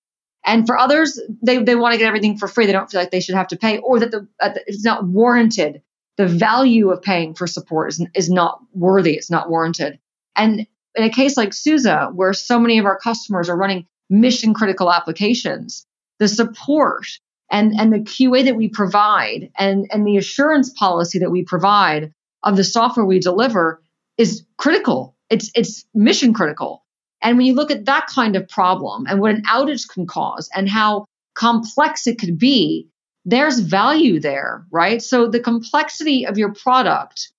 And 0.46 0.66
for 0.66 0.78
others, 0.78 1.20
they, 1.42 1.58
they 1.64 1.76
want 1.76 1.94
to 1.94 1.98
get 1.98 2.08
everything 2.08 2.38
for 2.38 2.48
free. 2.48 2.66
They 2.66 2.72
don't 2.72 2.90
feel 2.90 3.02
like 3.02 3.12
they 3.12 3.20
should 3.20 3.36
have 3.36 3.48
to 3.50 3.58
pay 3.58 3.80
or 3.80 4.00
that 4.00 4.12
the, 4.12 4.28
uh, 4.40 4.52
it's 4.66 4.84
not 4.84 5.06
warranted. 5.06 5.82
The 6.18 6.28
value 6.28 6.90
of 6.90 7.02
paying 7.02 7.36
for 7.36 7.48
support 7.48 7.90
is, 7.90 8.06
is 8.16 8.30
not 8.30 8.60
worthy. 8.74 9.14
It's 9.14 9.30
not 9.30 9.50
warranted. 9.50 10.00
And 10.36 10.66
in 10.96 11.04
a 11.04 11.10
case 11.10 11.38
like 11.38 11.54
SUSE, 11.54 11.88
where 12.14 12.34
so 12.34 12.60
many 12.60 12.80
of 12.80 12.86
our 12.86 12.98
customers 12.98 13.50
are 13.50 13.58
running 13.58 13.88
mission 14.10 14.54
critical 14.54 14.92
applications, 14.92 15.86
the 16.20 16.28
support 16.28 17.06
and, 17.52 17.74
and 17.80 17.94
the 17.94 18.00
QA 18.00 18.46
that 18.46 18.56
we 18.56 18.68
provide 18.68 19.52
and, 19.58 19.88
and 19.92 20.06
the 20.06 20.18
assurance 20.18 20.72
policy 20.72 21.20
that 21.20 21.32
we 21.32 21.44
provide 21.44 22.14
of 22.44 22.58
the 22.58 22.64
software 22.64 23.06
we 23.06 23.20
deliver 23.20 23.82
is 24.18 24.44
critical. 24.58 25.16
It's, 25.30 25.52
it's 25.56 25.86
mission 25.94 26.34
critical. 26.34 26.84
And 27.22 27.38
when 27.38 27.48
you 27.48 27.54
look 27.54 27.72
at 27.72 27.86
that 27.86 28.08
kind 28.08 28.36
of 28.36 28.48
problem 28.48 29.06
and 29.08 29.20
what 29.20 29.32
an 29.32 29.44
outage 29.44 29.88
can 29.88 30.06
cause 30.06 30.50
and 30.54 30.70
how 30.70 31.06
complex 31.36 32.08
it 32.08 32.20
could 32.20 32.38
be, 32.38 32.90
there's 33.26 33.60
value 33.60 34.20
there, 34.20 34.66
right? 34.72 35.02
So 35.02 35.28
the 35.28 35.40
complexity 35.40 36.26
of 36.26 36.38
your 36.38 36.54
product 36.54 37.32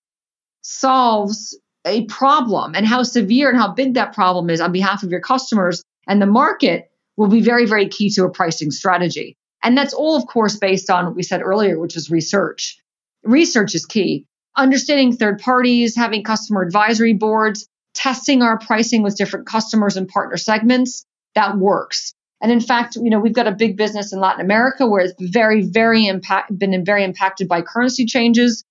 solves 0.61 1.57
a 1.85 2.05
problem 2.05 2.75
and 2.75 2.85
how 2.85 3.03
severe 3.03 3.49
and 3.49 3.57
how 3.57 3.73
big 3.73 3.93
that 3.93 4.13
problem 4.13 4.49
is 4.49 4.61
on 4.61 4.71
behalf 4.71 5.03
of 5.03 5.11
your 5.11 5.21
customers 5.21 5.83
and 6.07 6.21
the 6.21 6.27
market 6.27 6.91
will 7.17 7.27
be 7.27 7.41
very, 7.41 7.65
very 7.65 7.87
key 7.87 8.09
to 8.11 8.25
a 8.25 8.29
pricing 8.29 8.71
strategy. 8.71 9.35
And 9.63 9.77
that's 9.77 9.93
all, 9.93 10.15
of 10.15 10.25
course, 10.25 10.57
based 10.57 10.89
on 10.89 11.05
what 11.05 11.15
we 11.15 11.23
said 11.23 11.41
earlier, 11.41 11.79
which 11.79 11.97
is 11.97 12.09
research. 12.09 12.77
Research 13.23 13.75
is 13.75 13.85
key. 13.85 14.25
Understanding 14.55 15.13
third 15.13 15.39
parties, 15.39 15.95
having 15.95 16.23
customer 16.23 16.61
advisory 16.61 17.13
boards, 17.13 17.67
testing 17.93 18.41
our 18.41 18.57
pricing 18.57 19.03
with 19.03 19.17
different 19.17 19.47
customers 19.47 19.97
and 19.97 20.07
partner 20.07 20.37
segments, 20.37 21.05
that 21.35 21.57
works. 21.57 22.13
And 22.41 22.51
in 22.51 22.61
fact, 22.61 22.95
you 22.95 23.09
know, 23.09 23.19
we've 23.19 23.33
got 23.33 23.47
a 23.47 23.51
big 23.51 23.75
business 23.75 24.13
in 24.13 24.19
Latin 24.19 24.41
America 24.41 24.87
where 24.87 25.01
it's 25.01 25.13
very, 25.19 25.61
very 25.61 26.07
impact, 26.07 26.57
been 26.57 26.85
very 26.85 27.03
impacted 27.03 27.47
by 27.49 27.61
currency 27.61 28.05
changes. 28.05 28.63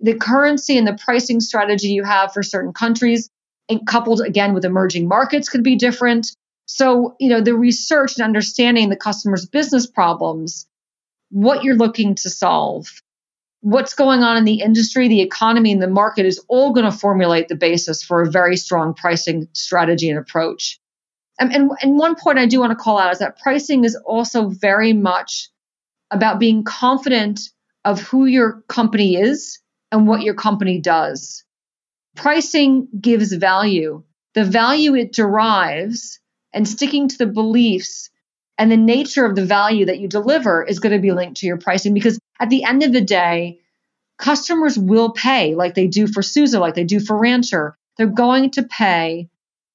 The 0.00 0.14
currency 0.14 0.76
and 0.76 0.86
the 0.86 0.98
pricing 1.02 1.40
strategy 1.40 1.88
you 1.88 2.04
have 2.04 2.32
for 2.34 2.42
certain 2.42 2.72
countries, 2.72 3.30
and 3.70 3.86
coupled 3.86 4.20
again 4.20 4.52
with 4.52 4.66
emerging 4.66 5.08
markets, 5.08 5.48
could 5.48 5.64
be 5.64 5.76
different. 5.76 6.36
So, 6.66 7.16
you 7.20 7.28
know, 7.28 7.40
the 7.40 7.54
research 7.54 8.16
and 8.16 8.24
understanding 8.24 8.88
the 8.88 8.96
customer's 8.96 9.46
business 9.46 9.86
problems, 9.86 10.66
what 11.30 11.64
you're 11.64 11.76
looking 11.76 12.14
to 12.16 12.30
solve, 12.30 12.86
what's 13.60 13.94
going 13.94 14.22
on 14.22 14.36
in 14.36 14.44
the 14.44 14.60
industry, 14.60 15.08
the 15.08 15.20
economy, 15.20 15.72
and 15.72 15.82
the 15.82 15.88
market 15.88 16.26
is 16.26 16.42
all 16.48 16.72
going 16.72 16.90
to 16.90 16.96
formulate 16.96 17.48
the 17.48 17.56
basis 17.56 18.02
for 18.02 18.22
a 18.22 18.30
very 18.30 18.56
strong 18.56 18.94
pricing 18.94 19.48
strategy 19.52 20.10
and 20.10 20.18
approach. 20.18 20.78
And, 21.38 21.52
and, 21.52 21.70
and 21.82 21.98
one 21.98 22.14
point 22.14 22.38
I 22.38 22.46
do 22.46 22.60
want 22.60 22.70
to 22.70 22.82
call 22.82 22.98
out 22.98 23.12
is 23.12 23.18
that 23.18 23.38
pricing 23.38 23.84
is 23.84 23.96
also 23.96 24.48
very 24.48 24.92
much 24.92 25.48
about 26.10 26.38
being 26.38 26.62
confident 26.62 27.40
of 27.84 28.00
who 28.00 28.26
your 28.26 28.62
company 28.68 29.16
is 29.16 29.58
and 29.90 30.06
what 30.06 30.22
your 30.22 30.34
company 30.34 30.80
does. 30.80 31.44
Pricing 32.16 32.88
gives 33.00 33.32
value. 33.32 34.04
The 34.34 34.44
value 34.44 34.94
it 34.94 35.12
derives 35.12 36.20
and 36.54 36.66
sticking 36.66 37.08
to 37.08 37.18
the 37.18 37.26
beliefs 37.26 38.10
and 38.56 38.70
the 38.70 38.76
nature 38.76 39.26
of 39.26 39.34
the 39.34 39.44
value 39.44 39.86
that 39.86 39.98
you 39.98 40.08
deliver 40.08 40.62
is 40.62 40.78
going 40.78 40.94
to 40.94 41.02
be 41.02 41.12
linked 41.12 41.38
to 41.38 41.46
your 41.46 41.58
pricing 41.58 41.92
because 41.92 42.18
at 42.40 42.48
the 42.48 42.64
end 42.64 42.82
of 42.82 42.92
the 42.92 43.00
day, 43.00 43.58
customers 44.16 44.78
will 44.78 45.10
pay 45.10 45.54
like 45.54 45.74
they 45.74 45.88
do 45.88 46.06
for 46.06 46.22
SUSE, 46.22 46.54
like 46.54 46.74
they 46.74 46.84
do 46.84 47.00
for 47.00 47.18
Rancher. 47.18 47.76
They're 47.98 48.06
going 48.06 48.52
to 48.52 48.62
pay 48.62 49.28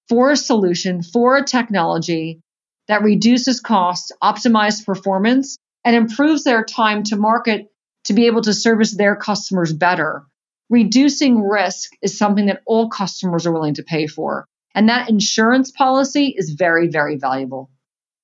for 0.08 0.32
a 0.32 0.38
solution, 0.38 1.04
for 1.04 1.38
a 1.38 1.44
technology 1.44 2.42
that 2.88 3.04
reduces 3.04 3.60
costs, 3.60 4.12
optimizes 4.24 4.86
performance, 4.86 5.58
and 5.84 5.96
improves 5.96 6.44
their 6.44 6.64
time 6.64 7.04
to 7.04 7.16
market 7.16 7.68
to 8.06 8.14
be 8.14 8.28
able 8.28 8.42
to 8.42 8.54
service 8.54 8.96
their 8.96 9.16
customers 9.16 9.74
better. 9.74 10.24
Reducing 10.70 11.42
risk 11.42 11.92
is 12.02 12.18
something 12.18 12.48
that 12.48 12.62
all 12.66 12.90
customers 12.90 13.46
are 13.46 13.52
willing 13.52 13.76
to 13.76 13.84
pay 13.84 14.08
for. 14.08 14.48
And 14.80 14.88
that 14.88 15.10
insurance 15.10 15.72
policy 15.72 16.34
is 16.38 16.52
very, 16.52 16.88
very 16.88 17.18
valuable. 17.18 17.70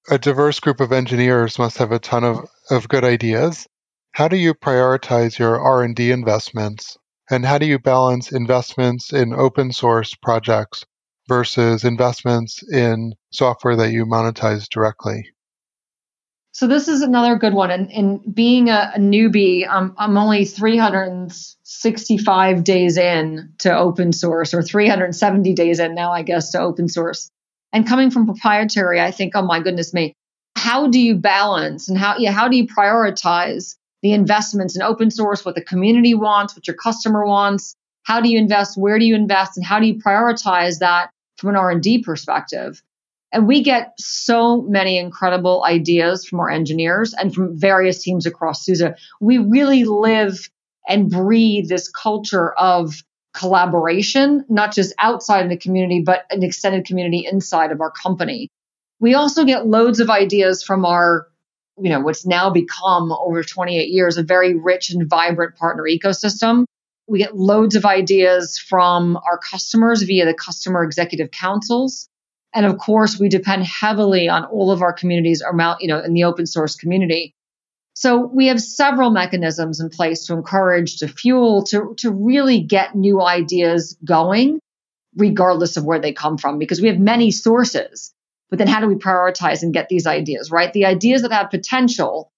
a 0.09 0.17
diverse 0.17 0.61
group 0.61 0.79
of 0.79 0.93
engineers 0.93 1.59
must 1.59 1.77
have 1.79 1.91
a 1.91 1.99
ton 1.99 2.23
of, 2.23 2.47
of 2.69 2.87
good 2.87 3.03
ideas. 3.03 3.67
How 4.13 4.29
do 4.29 4.37
you 4.37 4.53
prioritize 4.53 5.37
your 5.37 5.59
R&D 5.59 6.11
investments 6.11 6.97
and 7.29 7.45
how 7.45 7.57
do 7.57 7.65
you 7.65 7.77
balance 7.77 8.31
investments 8.31 9.11
in 9.11 9.33
open 9.33 9.73
source 9.73 10.15
projects 10.15 10.85
versus 11.27 11.83
investments 11.83 12.63
in 12.71 13.15
software 13.31 13.75
that 13.75 13.91
you 13.91 14.05
monetize 14.05 14.69
directly? 14.69 15.34
So 16.55 16.65
this 16.67 16.87
is 16.87 17.01
another 17.01 17.35
good 17.35 17.53
one. 17.53 17.69
And, 17.69 17.91
and 17.91 18.33
being 18.33 18.69
a, 18.69 18.93
a 18.95 18.97
newbie, 18.97 19.67
um, 19.67 19.93
I'm 19.97 20.17
only 20.17 20.45
365 20.45 22.63
days 22.63 22.95
in 22.95 23.51
to 23.57 23.77
open 23.77 24.13
source, 24.13 24.53
or 24.53 24.61
370 24.61 25.53
days 25.53 25.81
in 25.81 25.95
now, 25.95 26.13
I 26.13 26.21
guess, 26.21 26.51
to 26.51 26.61
open 26.61 26.87
source. 26.87 27.29
And 27.73 27.85
coming 27.85 28.09
from 28.09 28.25
proprietary, 28.25 29.01
I 29.01 29.11
think, 29.11 29.33
oh 29.35 29.41
my 29.41 29.59
goodness 29.59 29.93
me, 29.93 30.13
how 30.55 30.87
do 30.87 30.97
you 30.97 31.15
balance 31.15 31.89
and 31.89 31.97
how 31.97 32.19
yeah, 32.19 32.31
how 32.31 32.47
do 32.47 32.55
you 32.55 32.67
prioritize 32.67 33.75
the 34.01 34.13
investments 34.13 34.77
in 34.77 34.81
open 34.81 35.11
source, 35.11 35.43
what 35.43 35.55
the 35.55 35.61
community 35.61 36.13
wants, 36.13 36.55
what 36.55 36.67
your 36.67 36.77
customer 36.77 37.25
wants? 37.25 37.75
How 38.03 38.21
do 38.21 38.29
you 38.29 38.39
invest? 38.39 38.77
Where 38.77 38.97
do 38.97 39.03
you 39.03 39.15
invest? 39.15 39.57
And 39.57 39.65
how 39.65 39.81
do 39.81 39.87
you 39.87 39.95
prioritize 39.95 40.79
that 40.79 41.09
from 41.35 41.49
an 41.49 41.57
R&D 41.57 42.03
perspective? 42.03 42.81
And 43.35 43.49
we 43.49 43.63
get 43.63 43.95
so 43.99 44.61
many 44.61 44.97
incredible 44.97 45.65
ideas 45.65 46.25
from 46.25 46.39
our 46.39 46.49
engineers 46.49 47.13
and 47.13 47.35
from 47.35 47.59
various 47.59 48.01
teams 48.01 48.25
across 48.25 48.63
SUSE. 48.63 48.81
We 49.19 49.39
really 49.39 49.83
live 49.83 50.49
and 50.87 51.11
breathe 51.11 51.67
this 51.67 51.89
culture 51.89 52.53
of 52.53 52.95
collaboration, 53.33 54.45
not 54.47 54.73
just 54.73 54.93
outside 54.99 55.43
of 55.43 55.49
the 55.49 55.57
community, 55.57 56.01
but 56.01 56.23
an 56.29 56.43
extended 56.43 56.85
community 56.85 57.27
inside 57.29 57.73
of 57.73 57.81
our 57.81 57.91
company. 57.91 58.47
We 59.01 59.15
also 59.15 59.43
get 59.43 59.67
loads 59.67 59.99
of 59.99 60.09
ideas 60.09 60.63
from 60.63 60.85
our, 60.85 61.27
you 61.77 61.89
know, 61.89 61.99
what's 61.99 62.25
now 62.25 62.51
become 62.51 63.11
over 63.11 63.43
28 63.43 63.89
years, 63.89 64.15
a 64.15 64.23
very 64.23 64.55
rich 64.55 64.91
and 64.91 65.09
vibrant 65.09 65.57
partner 65.57 65.83
ecosystem. 65.83 66.63
We 67.05 67.19
get 67.19 67.35
loads 67.35 67.75
of 67.75 67.83
ideas 67.83 68.57
from 68.57 69.17
our 69.17 69.37
customers 69.37 70.03
via 70.03 70.23
the 70.25 70.33
customer 70.33 70.85
executive 70.85 71.31
councils. 71.31 72.07
And 72.55 72.65
of 72.65 72.77
course, 72.77 73.19
we 73.19 73.27
depend 73.27 73.65
heavily 73.65 74.29
on 74.29 74.45
all 74.45 74.71
of 74.71 74.81
our 74.81 74.93
communities 74.93 75.43
around, 75.45 75.79
you 75.81 75.89
know, 75.89 75.99
in 75.99 76.13
the 76.13 76.23
open 76.23 76.45
source 76.45 76.75
community. 76.75 77.35
So 77.93 78.25
we 78.25 78.47
have 78.47 78.61
several 78.61 79.09
mechanisms 79.09 79.79
in 79.79 79.89
place 79.89 80.25
to 80.25 80.33
encourage, 80.33 80.97
to 80.97 81.07
fuel, 81.07 81.63
to, 81.65 81.95
to 81.99 82.11
really 82.11 82.61
get 82.61 82.95
new 82.95 83.21
ideas 83.21 83.97
going, 84.03 84.59
regardless 85.15 85.77
of 85.77 85.85
where 85.85 85.99
they 85.99 86.13
come 86.13 86.37
from, 86.37 86.57
because 86.57 86.81
we 86.81 86.87
have 86.87 86.99
many 86.99 87.31
sources. 87.31 88.13
But 88.49 88.59
then 88.59 88.67
how 88.67 88.79
do 88.79 88.87
we 88.87 88.95
prioritize 88.95 89.63
and 89.63 89.73
get 89.73 89.89
these 89.89 90.07
ideas, 90.07 90.51
right? 90.51 90.71
The 90.71 90.85
ideas 90.85 91.23
that 91.23 91.31
have 91.31 91.49
potential 91.49 92.31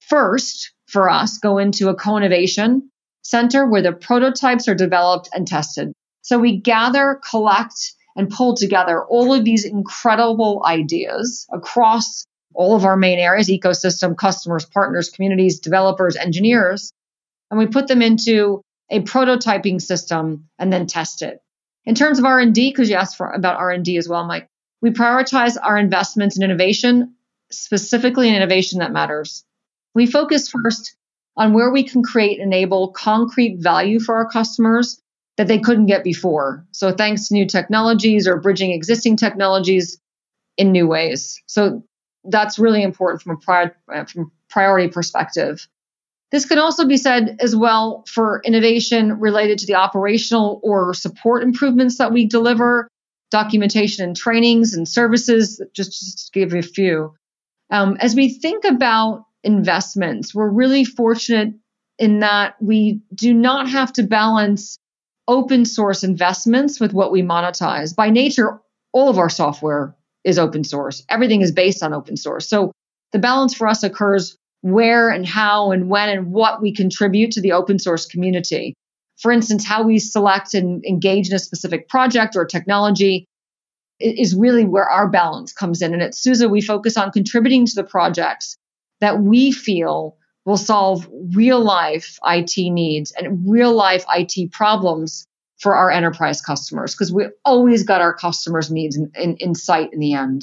first 0.00 0.72
for 0.86 1.08
us 1.10 1.38
go 1.38 1.58
into 1.58 1.88
a 1.88 1.94
co-innovation 1.94 2.90
center 3.22 3.66
where 3.66 3.82
the 3.82 3.92
prototypes 3.92 4.68
are 4.68 4.74
developed 4.74 5.30
and 5.32 5.46
tested. 5.48 5.92
So 6.22 6.38
we 6.38 6.58
gather, 6.58 7.20
collect, 7.28 7.94
and 8.16 8.30
pull 8.30 8.54
together 8.54 9.04
all 9.04 9.32
of 9.32 9.44
these 9.44 9.64
incredible 9.64 10.62
ideas 10.64 11.46
across 11.52 12.26
all 12.54 12.76
of 12.76 12.84
our 12.84 12.96
main 12.96 13.18
areas 13.18 13.48
ecosystem 13.48 14.16
customers 14.16 14.64
partners 14.64 15.10
communities 15.10 15.58
developers 15.58 16.16
engineers 16.16 16.92
and 17.50 17.58
we 17.58 17.66
put 17.66 17.88
them 17.88 18.02
into 18.02 18.62
a 18.90 19.00
prototyping 19.00 19.80
system 19.80 20.48
and 20.58 20.72
then 20.72 20.86
test 20.86 21.22
it. 21.22 21.40
In 21.84 21.94
terms 21.94 22.18
of 22.18 22.24
r&d 22.24 22.70
because 22.70 22.88
you 22.88 22.96
asked 22.96 23.16
for, 23.16 23.30
about 23.30 23.56
r&d 23.56 23.96
as 23.96 24.08
well 24.08 24.24
mike 24.24 24.48
we 24.80 24.90
prioritize 24.90 25.56
our 25.60 25.78
investments 25.78 26.36
in 26.36 26.44
innovation 26.44 27.14
specifically 27.50 28.28
in 28.28 28.34
innovation 28.34 28.80
that 28.80 28.92
matters. 28.92 29.44
We 29.94 30.06
focus 30.06 30.48
first 30.48 30.96
on 31.36 31.52
where 31.52 31.70
we 31.70 31.84
can 31.84 32.02
create 32.02 32.40
enable 32.40 32.92
concrete 32.92 33.58
value 33.58 34.00
for 34.00 34.16
our 34.16 34.28
customers 34.28 35.00
that 35.36 35.48
they 35.48 35.58
couldn't 35.58 35.86
get 35.86 36.04
before. 36.04 36.64
So 36.70 36.92
thanks 36.92 37.28
to 37.28 37.34
new 37.34 37.46
technologies 37.46 38.28
or 38.28 38.40
bridging 38.40 38.72
existing 38.72 39.16
technologies 39.16 39.98
in 40.56 40.70
new 40.72 40.86
ways. 40.86 41.40
So 41.46 41.82
that's 42.24 42.58
really 42.58 42.82
important 42.82 43.22
from 43.22 43.32
a 43.32 43.38
prior, 43.38 43.76
uh, 43.92 44.04
from 44.04 44.30
priority 44.48 44.88
perspective. 44.88 45.66
This 46.30 46.46
can 46.46 46.58
also 46.58 46.86
be 46.86 46.96
said 46.96 47.36
as 47.40 47.54
well 47.54 48.04
for 48.08 48.40
innovation 48.44 49.20
related 49.20 49.58
to 49.58 49.66
the 49.66 49.74
operational 49.74 50.60
or 50.62 50.94
support 50.94 51.42
improvements 51.42 51.98
that 51.98 52.12
we 52.12 52.26
deliver, 52.26 52.88
documentation 53.30 54.04
and 54.04 54.16
trainings 54.16 54.74
and 54.74 54.88
services, 54.88 55.60
just, 55.74 55.92
just 55.92 56.32
to 56.32 56.38
give 56.38 56.52
you 56.52 56.60
a 56.60 56.62
few. 56.62 57.14
Um, 57.70 57.96
as 58.00 58.14
we 58.14 58.30
think 58.30 58.64
about 58.64 59.24
investments, 59.42 60.34
we're 60.34 60.48
really 60.48 60.84
fortunate 60.84 61.54
in 61.98 62.20
that 62.20 62.54
we 62.60 63.00
do 63.14 63.34
not 63.34 63.68
have 63.68 63.92
to 63.94 64.02
balance 64.02 64.78
open 65.28 65.64
source 65.64 66.04
investments 66.04 66.80
with 66.80 66.92
what 66.92 67.12
we 67.12 67.22
monetize. 67.22 67.94
By 67.94 68.10
nature, 68.10 68.60
all 68.92 69.08
of 69.08 69.18
our 69.18 69.30
software 69.30 69.94
is 70.24 70.38
open 70.38 70.64
source. 70.64 71.04
Everything 71.08 71.40
is 71.40 71.52
based 71.52 71.82
on 71.82 71.92
open 71.92 72.16
source. 72.16 72.48
So 72.48 72.72
the 73.12 73.18
balance 73.18 73.54
for 73.54 73.66
us 73.66 73.82
occurs 73.82 74.36
where 74.62 75.10
and 75.10 75.26
how 75.26 75.72
and 75.72 75.88
when 75.88 76.08
and 76.08 76.32
what 76.32 76.62
we 76.62 76.72
contribute 76.72 77.32
to 77.32 77.40
the 77.40 77.52
open 77.52 77.78
source 77.78 78.06
community. 78.06 78.74
For 79.18 79.30
instance, 79.30 79.64
how 79.64 79.82
we 79.82 79.98
select 79.98 80.54
and 80.54 80.84
engage 80.84 81.28
in 81.28 81.34
a 81.34 81.38
specific 81.38 81.88
project 81.88 82.34
or 82.34 82.44
technology 82.44 83.26
is 84.00 84.34
really 84.34 84.64
where 84.64 84.88
our 84.88 85.08
balance 85.08 85.52
comes 85.52 85.82
in. 85.82 85.92
And 85.92 86.02
at 86.02 86.14
SUSE, 86.14 86.46
we 86.46 86.60
focus 86.60 86.96
on 86.96 87.12
contributing 87.12 87.66
to 87.66 87.74
the 87.74 87.84
projects 87.84 88.56
that 89.00 89.20
we 89.20 89.52
feel 89.52 90.16
will 90.44 90.56
solve 90.56 91.08
real 91.34 91.60
life 91.60 92.18
IT 92.24 92.56
needs 92.56 93.12
and 93.12 93.48
real 93.48 93.72
life 93.72 94.04
IT 94.14 94.52
problems 94.52 95.26
for 95.58 95.74
our 95.74 95.90
enterprise 95.90 96.40
customers 96.40 96.94
because 96.94 97.12
we 97.12 97.26
always 97.44 97.82
got 97.84 98.00
our 98.00 98.14
customers' 98.14 98.70
needs 98.70 98.96
in, 98.96 99.10
in, 99.14 99.36
in 99.38 99.54
sight 99.54 99.92
in 99.92 100.00
the 100.00 100.12
end. 100.12 100.42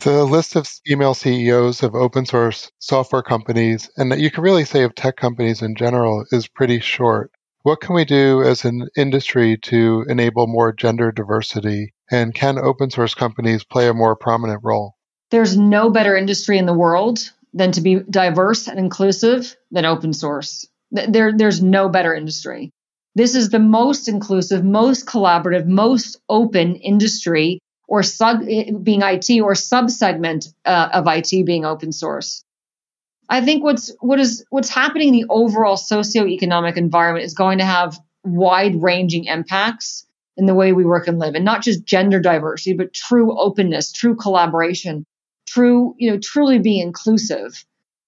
The 0.00 0.24
list 0.24 0.56
of 0.56 0.66
female 0.66 1.14
CEOs 1.14 1.82
of 1.82 1.94
open 1.94 2.26
source 2.26 2.70
software 2.78 3.22
companies, 3.22 3.90
and 3.96 4.10
that 4.10 4.18
you 4.18 4.30
can 4.30 4.42
really 4.42 4.64
say 4.64 4.82
of 4.82 4.94
tech 4.94 5.16
companies 5.16 5.62
in 5.62 5.76
general, 5.76 6.24
is 6.32 6.48
pretty 6.48 6.80
short. 6.80 7.30
What 7.62 7.80
can 7.80 7.94
we 7.94 8.04
do 8.04 8.42
as 8.42 8.64
an 8.64 8.88
industry 8.96 9.56
to 9.62 10.04
enable 10.08 10.46
more 10.46 10.72
gender 10.72 11.12
diversity? 11.12 11.94
And 12.10 12.34
can 12.34 12.58
open 12.58 12.90
source 12.90 13.14
companies 13.14 13.64
play 13.64 13.88
a 13.88 13.94
more 13.94 14.16
prominent 14.16 14.60
role? 14.62 14.96
There's 15.30 15.56
no 15.56 15.90
better 15.90 16.16
industry 16.16 16.58
in 16.58 16.66
the 16.66 16.74
world 16.74 17.30
than 17.54 17.72
to 17.72 17.80
be 17.80 18.00
diverse 18.10 18.68
and 18.68 18.78
inclusive 18.78 19.56
than 19.70 19.84
open 19.84 20.12
source. 20.12 20.66
There, 20.90 21.32
there's 21.36 21.62
no 21.62 21.88
better 21.88 22.14
industry. 22.14 22.72
This 23.14 23.36
is 23.36 23.48
the 23.48 23.60
most 23.60 24.08
inclusive, 24.08 24.64
most 24.64 25.06
collaborative, 25.06 25.66
most 25.66 26.20
open 26.28 26.74
industry, 26.76 27.60
or 27.86 28.02
sub 28.02 28.40
being 28.40 29.02
IT, 29.02 29.40
or 29.40 29.52
subsegment 29.52 30.52
uh, 30.64 30.88
of 30.92 31.06
IT 31.06 31.46
being 31.46 31.64
open 31.64 31.92
source. 31.92 32.44
I 33.28 33.40
think 33.40 33.62
what's 33.62 33.92
what 34.00 34.18
is 34.18 34.44
what's 34.50 34.68
happening 34.68 35.08
in 35.08 35.20
the 35.20 35.26
overall 35.30 35.76
socioeconomic 35.76 36.76
environment 36.76 37.24
is 37.24 37.34
going 37.34 37.58
to 37.58 37.64
have 37.64 37.98
wide-ranging 38.24 39.24
impacts 39.24 40.06
in 40.36 40.46
the 40.46 40.54
way 40.54 40.72
we 40.72 40.84
work 40.84 41.06
and 41.06 41.18
live, 41.18 41.34
and 41.34 41.44
not 41.44 41.62
just 41.62 41.84
gender 41.84 42.20
diversity, 42.20 42.74
but 42.74 42.92
true 42.92 43.38
openness, 43.38 43.92
true 43.92 44.16
collaboration, 44.16 45.06
true, 45.46 45.94
you 45.98 46.10
know, 46.10 46.18
truly 46.18 46.58
be 46.58 46.80
inclusive. 46.80 47.64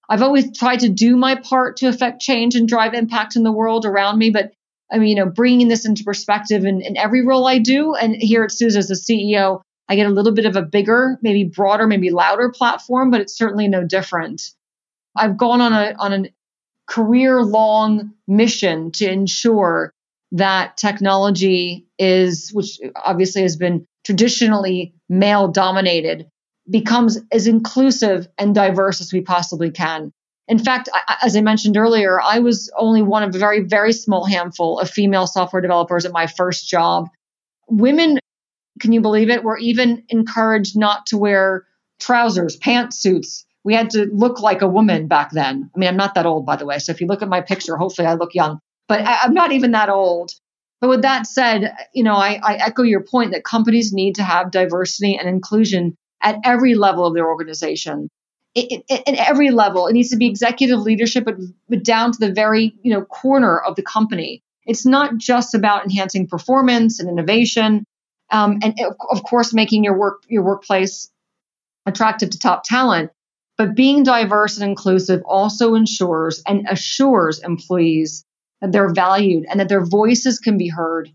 I've 0.09 0.23
always 0.23 0.57
tried 0.57 0.81
to 0.81 0.89
do 0.89 1.17
my 1.17 1.35
part 1.35 1.79
to 1.79 1.89
affect 1.89 2.21
change 2.21 2.55
and 2.55 2.69
drive 2.69 2.95
impact 2.95 3.37
in 3.37 3.43
the 3.43 3.53
world 3.53 3.85
around 3.85 4.19
me, 4.19 4.31
but 4.31 4.53
I 4.91 4.99
mean, 4.99 5.09
you 5.09 5.15
know, 5.17 5.31
bringing 5.31 5.69
this 5.69 5.85
into 5.85 6.05
perspective 6.05 6.65
in, 6.65 6.81
in 6.81 6.97
every 6.97 7.27
role 7.27 7.47
I 7.47 7.59
do, 7.59 7.95
and 7.95 8.15
here 8.15 8.45
at 8.45 8.53
SUSE 8.53 8.77
as 8.77 8.91
a 8.91 8.95
CEO, 8.95 9.61
I 9.89 9.97
get 9.97 10.07
a 10.07 10.11
little 10.11 10.33
bit 10.33 10.47
of 10.47 10.57
a 10.57 10.63
bigger, 10.63 11.19
maybe 11.23 11.45
broader, 11.45 11.87
maybe 11.87 12.11
louder 12.11 12.51
platform, 12.51 13.11
but 13.11 13.21
it's 13.21 13.37
certainly 13.37 13.69
no 13.69 13.85
different. 13.85 14.43
I've 15.17 15.37
gone 15.37 15.61
on 15.61 15.73
a 15.73 15.95
on 15.99 16.13
a 16.13 16.29
career 16.87 17.43
long 17.43 18.13
mission 18.29 18.93
to 18.93 19.11
ensure 19.11 19.93
that 20.33 20.77
technology 20.77 21.87
is, 21.99 22.51
which 22.53 22.79
obviously 22.97 23.43
has 23.43 23.57
been 23.57 23.87
traditionally 24.05 24.95
male 25.09 25.49
dominated, 25.49 26.29
becomes 26.69 27.19
as 27.33 27.47
inclusive 27.47 28.29
and 28.39 28.55
diverse 28.55 29.01
as 29.01 29.13
we 29.13 29.21
possibly 29.21 29.71
can. 29.71 30.13
In 30.49 30.59
fact, 30.59 30.89
as 31.23 31.37
I 31.37 31.41
mentioned 31.41 31.77
earlier, 31.77 32.21
I 32.21 32.39
was 32.39 32.71
only 32.79 33.03
one 33.03 33.25
of 33.25 33.35
a 33.35 33.39
very, 33.39 33.61
very 33.61 33.93
small 33.93 34.25
handful 34.25 34.79
of 34.79 34.89
female 34.89 35.27
software 35.27 35.63
developers 35.63 36.05
at 36.05 36.13
my 36.13 36.27
first 36.27 36.69
job. 36.69 37.09
Women, 37.69 38.21
can 38.81 38.93
you 38.93 39.01
believe 39.01 39.29
it, 39.29 39.43
were 39.43 39.59
even 39.59 40.05
encouraged 40.09 40.79
not 40.79 41.07
to 41.07 41.19
wear 41.19 41.67
trousers, 41.99 42.57
pantsuits. 42.59 43.45
We 43.65 43.75
had 43.75 43.91
to 43.91 44.09
look 44.13 44.41
like 44.41 44.63
a 44.63 44.69
woman 44.69 45.09
back 45.09 45.33
then. 45.33 45.71
I 45.75 45.79
mean, 45.79 45.89
I'm 45.89 45.97
not 45.97 46.15
that 46.15 46.27
old, 46.27 46.47
by 46.47 46.55
the 46.55 46.67
way. 46.67 46.79
So 46.79 46.93
if 46.93 47.01
you 47.01 47.09
look 47.09 47.23
at 47.23 47.29
my 47.29 47.41
picture, 47.41 47.77
hopefully 47.77 48.07
I 48.07 48.15
look 48.15 48.35
young, 48.35 48.61
but 48.87 49.01
I, 49.01 49.25
am 49.25 49.35
not 49.35 49.51
even 49.51 49.73
that 49.73 49.89
old. 49.89 50.31
But 50.81 50.91
with 50.91 51.03
that 51.03 51.27
said, 51.27 51.75
you 51.93 52.05
know, 52.05 52.15
I, 52.15 52.39
I 52.41 52.55
echo 52.55 52.83
your 52.83 53.03
point 53.03 53.33
that 53.33 53.43
companies 53.43 53.93
need 53.93 54.17
to 54.17 54.23
have 54.23 54.53
diversity 54.53 55.17
and 55.17 55.29
inclusion 55.29 55.97
at 56.27 56.41
every 56.45 56.75
level 56.75 57.07
of 57.07 57.15
their 57.15 57.29
organization. 57.29 58.11
At 58.57 59.15
every 59.15 59.51
level, 59.51 59.87
it 59.87 59.93
needs 59.93 60.11
to 60.11 60.17
be 60.17 60.27
executive 60.27 60.81
leadership, 60.81 61.25
but, 61.25 61.37
but 61.69 61.85
down 61.85 62.13
to 62.13 62.19
the 62.19 62.33
very 62.33 62.75
you 62.83 62.93
know 62.93 63.03
corner 63.03 63.59
of 63.59 63.77
the 63.77 63.83
company. 63.83 64.43
It's 64.65 64.85
not 64.85 65.19
just 65.19 65.55
about 65.55 65.85
enhancing 65.85 66.27
performance 66.27 66.99
and 66.99 67.09
innovation, 67.09 67.85
um, 68.33 68.59
and 68.63 68.75
of 69.11 69.23
course 69.23 69.55
making 69.55 69.85
your 69.85 69.97
work 69.97 70.25
your 70.27 70.43
workplace 70.43 71.11
attractive 71.85 72.31
to 72.31 72.39
top 72.39 72.65
talent. 72.65 73.13
But 73.59 73.77
being 73.77 74.03
diverse 74.03 74.59
and 74.59 74.69
inclusive 74.69 75.23
also 75.25 75.75
ensures 75.75 76.43
and 76.47 76.67
assures 76.69 77.39
employees 77.39 78.25
that 78.61 78.73
they're 78.73 78.93
valued 78.93 79.45
and 79.49 79.61
that 79.61 79.69
their 79.69 79.85
voices 79.85 80.41
can 80.41 80.59
be 80.59 80.69
heard. 80.69 81.11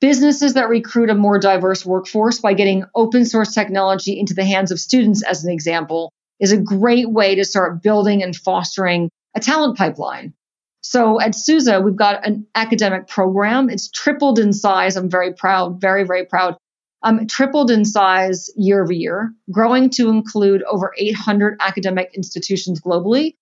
Businesses 0.00 0.54
that 0.54 0.68
recruit 0.68 1.10
a 1.10 1.14
more 1.14 1.38
diverse 1.38 1.84
workforce 1.84 2.40
by 2.40 2.54
getting 2.54 2.84
open 2.94 3.24
source 3.24 3.52
technology 3.52 4.18
into 4.18 4.34
the 4.34 4.44
hands 4.44 4.70
of 4.70 4.78
students, 4.78 5.24
as 5.24 5.44
an 5.44 5.52
example, 5.52 6.12
is 6.38 6.52
a 6.52 6.56
great 6.56 7.10
way 7.10 7.34
to 7.34 7.44
start 7.44 7.82
building 7.82 8.22
and 8.22 8.36
fostering 8.36 9.10
a 9.34 9.40
talent 9.40 9.76
pipeline. 9.76 10.34
So 10.82 11.20
at 11.20 11.34
SUSE, 11.34 11.82
we've 11.82 11.96
got 11.96 12.24
an 12.26 12.46
academic 12.54 13.08
program. 13.08 13.68
It's 13.68 13.90
tripled 13.90 14.38
in 14.38 14.52
size. 14.52 14.96
I'm 14.96 15.10
very 15.10 15.34
proud, 15.34 15.80
very, 15.80 16.04
very 16.04 16.24
proud 16.24 16.56
um, 17.02 17.26
tripled 17.26 17.70
in 17.70 17.84
size 17.84 18.50
year 18.56 18.82
over 18.82 18.92
year, 18.92 19.32
growing 19.50 19.90
to 19.90 20.08
include 20.08 20.62
over 20.64 20.92
800 20.96 21.58
academic 21.60 22.12
institutions 22.14 22.80
globally. 22.80 23.34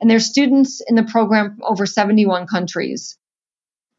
And 0.00 0.10
there's 0.10 0.26
students 0.26 0.82
in 0.86 0.94
the 0.94 1.04
program 1.04 1.56
from 1.56 1.62
over 1.64 1.86
71 1.86 2.46
countries. 2.46 3.16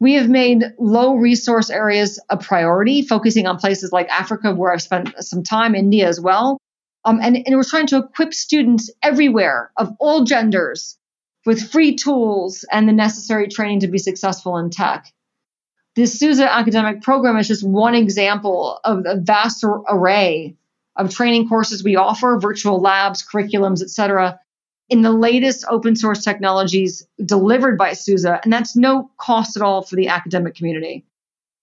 We 0.04 0.16
have 0.16 0.28
made 0.28 0.62
low 0.78 1.14
resource 1.14 1.70
areas 1.70 2.20
a 2.28 2.36
priority, 2.36 3.00
focusing 3.00 3.46
on 3.46 3.56
places 3.56 3.90
like 3.90 4.06
Africa, 4.10 4.54
where 4.54 4.70
I've 4.70 4.82
spent 4.82 5.14
some 5.24 5.42
time, 5.42 5.74
India 5.74 6.06
as 6.06 6.20
well. 6.20 6.58
Um, 7.06 7.20
and, 7.22 7.38
and 7.38 7.56
we're 7.56 7.64
trying 7.64 7.86
to 7.86 8.00
equip 8.00 8.34
students 8.34 8.90
everywhere 9.02 9.72
of 9.78 9.96
all 9.98 10.24
genders 10.24 10.98
with 11.46 11.72
free 11.72 11.96
tools 11.96 12.66
and 12.70 12.86
the 12.86 12.92
necessary 12.92 13.48
training 13.48 13.80
to 13.80 13.88
be 13.88 13.96
successful 13.96 14.58
in 14.58 14.68
tech. 14.68 15.10
The 15.96 16.06
SUSE 16.06 16.40
academic 16.40 17.00
program 17.00 17.38
is 17.38 17.48
just 17.48 17.66
one 17.66 17.94
example 17.94 18.80
of 18.84 19.04
the 19.04 19.22
vast 19.24 19.64
array 19.64 20.54
of 20.96 21.14
training 21.14 21.48
courses 21.48 21.82
we 21.82 21.96
offer, 21.96 22.38
virtual 22.38 22.78
labs, 22.78 23.26
curriculums, 23.26 23.80
etc., 23.80 24.38
in 24.88 25.02
the 25.02 25.12
latest 25.12 25.64
open 25.68 25.96
source 25.96 26.22
technologies 26.22 27.06
delivered 27.24 27.78
by 27.78 27.92
SUSE, 27.92 28.24
and 28.24 28.52
that's 28.52 28.76
no 28.76 29.10
cost 29.18 29.56
at 29.56 29.62
all 29.62 29.82
for 29.82 29.96
the 29.96 30.08
academic 30.08 30.54
community. 30.54 31.04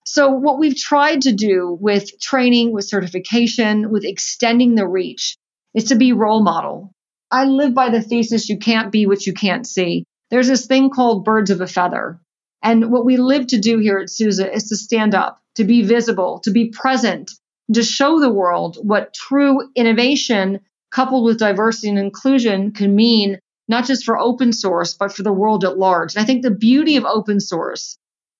So, 0.05 0.31
what 0.31 0.57
we've 0.57 0.75
tried 0.75 1.21
to 1.23 1.31
do 1.31 1.77
with 1.79 2.19
training, 2.19 2.71
with 2.71 2.85
certification, 2.85 3.91
with 3.91 4.03
extending 4.03 4.75
the 4.75 4.87
reach 4.87 5.37
is 5.75 5.85
to 5.85 5.95
be 5.95 6.13
role 6.13 6.43
model. 6.43 6.91
I 7.29 7.45
live 7.45 7.73
by 7.73 7.89
the 7.89 8.01
thesis 8.01 8.49
you 8.49 8.57
can't 8.57 8.91
be 8.91 9.05
what 9.05 9.25
you 9.25 9.33
can't 9.33 9.65
see. 9.65 10.03
There's 10.31 10.47
this 10.47 10.65
thing 10.65 10.89
called 10.89 11.23
birds 11.23 11.51
of 11.51 11.61
a 11.61 11.67
feather. 11.67 12.19
And 12.63 12.91
what 12.91 13.05
we 13.05 13.17
live 13.17 13.47
to 13.47 13.59
do 13.59 13.79
here 13.79 13.97
at 13.97 14.09
SUSE 14.09 14.39
is 14.39 14.69
to 14.69 14.75
stand 14.75 15.15
up, 15.15 15.41
to 15.55 15.63
be 15.63 15.83
visible, 15.83 16.39
to 16.43 16.51
be 16.51 16.69
present, 16.69 17.31
to 17.73 17.83
show 17.83 18.19
the 18.19 18.29
world 18.29 18.77
what 18.81 19.13
true 19.13 19.69
innovation 19.75 20.59
coupled 20.91 21.23
with 21.23 21.39
diversity 21.39 21.89
and 21.89 21.97
inclusion 21.97 22.71
can 22.71 22.95
mean, 22.95 23.39
not 23.67 23.85
just 23.85 24.03
for 24.03 24.19
open 24.19 24.53
source, 24.53 24.93
but 24.93 25.13
for 25.13 25.23
the 25.23 25.33
world 25.33 25.63
at 25.63 25.77
large. 25.77 26.15
And 26.15 26.21
I 26.21 26.25
think 26.25 26.43
the 26.43 26.51
beauty 26.51 26.97
of 26.97 27.05
open 27.05 27.39
source 27.39 27.97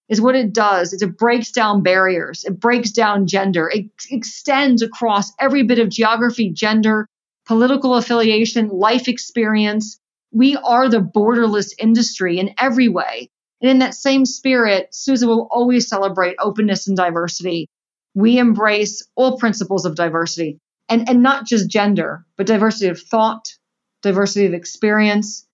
is 0.10 0.20
what 0.20 0.36
it 0.36 0.54
does 0.54 0.92
is 0.92 1.02
it 1.02 1.18
breaks 1.18 1.52
down 1.52 1.82
barriers, 1.82 2.44
it 2.44 2.60
breaks 2.60 2.92
down 2.92 3.28
gender, 3.28 3.70
it 3.74 3.86
extends 4.10 4.82
across 4.82 5.32
every 5.40 5.64
bit 5.64 5.80
of 5.80 5.90
geography, 5.90 6.52
gender, 6.52 7.08
political 7.48 7.96
affiliation, 7.96 8.68
life 8.68 9.08
experience. 9.08 9.98
We 10.34 10.58
are 10.58 10.90
the 10.90 11.00
borderless 11.00 11.74
industry 11.80 12.40
in 12.40 12.54
every 12.60 12.90
way. 12.90 13.30
And 13.62 13.72
in 13.72 13.80
that 13.80 13.96
same 13.96 14.26
spirit, 14.26 14.94
SUSE 14.94 15.24
will 15.24 15.48
always 15.50 15.88
celebrate 15.88 16.36
openness 16.40 16.88
and 16.88 16.98
diversity. 16.98 17.70
We 18.14 18.38
embrace 18.38 19.08
all 19.16 19.38
principles 19.38 19.86
of 19.86 19.96
diversity 19.96 20.60
and, 20.92 21.08
and 21.10 21.24
not 21.24 21.46
just 21.46 21.70
gender, 21.70 22.26
but 22.38 22.46
diversity 22.46 22.88
of 22.88 23.00
thought, 23.00 23.54
diversity 24.02 24.46
of 24.46 24.54
experience, 24.54 25.48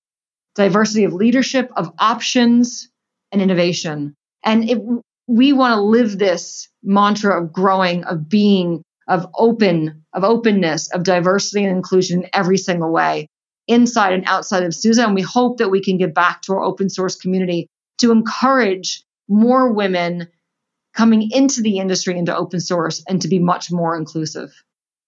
diversity 0.55 1.03
of 1.03 1.13
leadership, 1.13 1.71
of 1.77 1.93
options, 1.99 2.89
and 3.31 3.41
innovation. 3.41 4.15
And 4.43 5.03
we 5.27 5.53
want 5.53 5.75
to 5.75 5.81
live 5.81 6.17
this 6.17 6.69
mantra 6.83 7.41
of 7.41 7.53
growing, 7.53 8.03
of 8.05 8.27
being, 8.27 8.81
of 9.07 9.27
open, 9.37 10.03
of 10.13 10.23
openness, 10.23 10.91
of 10.91 11.03
diversity 11.03 11.63
and 11.63 11.75
inclusion 11.75 12.23
in 12.23 12.29
every 12.33 12.57
single 12.57 12.91
way, 12.91 13.27
inside 13.67 14.13
and 14.13 14.23
outside 14.25 14.63
of 14.63 14.73
SUSE. 14.73 14.97
And 14.97 15.13
we 15.13 15.21
hope 15.21 15.57
that 15.57 15.69
we 15.69 15.81
can 15.81 15.97
give 15.97 16.13
back 16.13 16.41
to 16.43 16.53
our 16.53 16.63
open 16.63 16.89
source 16.89 17.15
community 17.15 17.67
to 17.99 18.11
encourage 18.11 19.03
more 19.27 19.71
women 19.71 20.29
coming 20.95 21.29
into 21.31 21.61
the 21.61 21.77
industry 21.77 22.17
into 22.17 22.35
open 22.35 22.59
source 22.59 23.03
and 23.07 23.21
to 23.21 23.27
be 23.27 23.37
much 23.37 23.71
more 23.71 23.95
inclusive. 23.95 24.51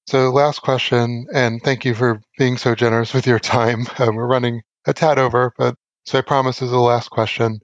So, 0.07 0.31
last 0.31 0.61
question, 0.61 1.27
and 1.33 1.61
thank 1.61 1.85
you 1.85 1.93
for 1.93 2.21
being 2.37 2.57
so 2.57 2.73
generous 2.73 3.13
with 3.13 3.27
your 3.27 3.39
time. 3.39 3.85
Um, 3.99 4.15
we're 4.15 4.27
running 4.27 4.61
a 4.87 4.93
tad 4.93 5.19
over, 5.19 5.53
but 5.57 5.75
so 6.05 6.17
I 6.17 6.21
promise 6.21 6.61
is 6.61 6.71
the 6.71 6.79
last 6.79 7.09
question. 7.09 7.59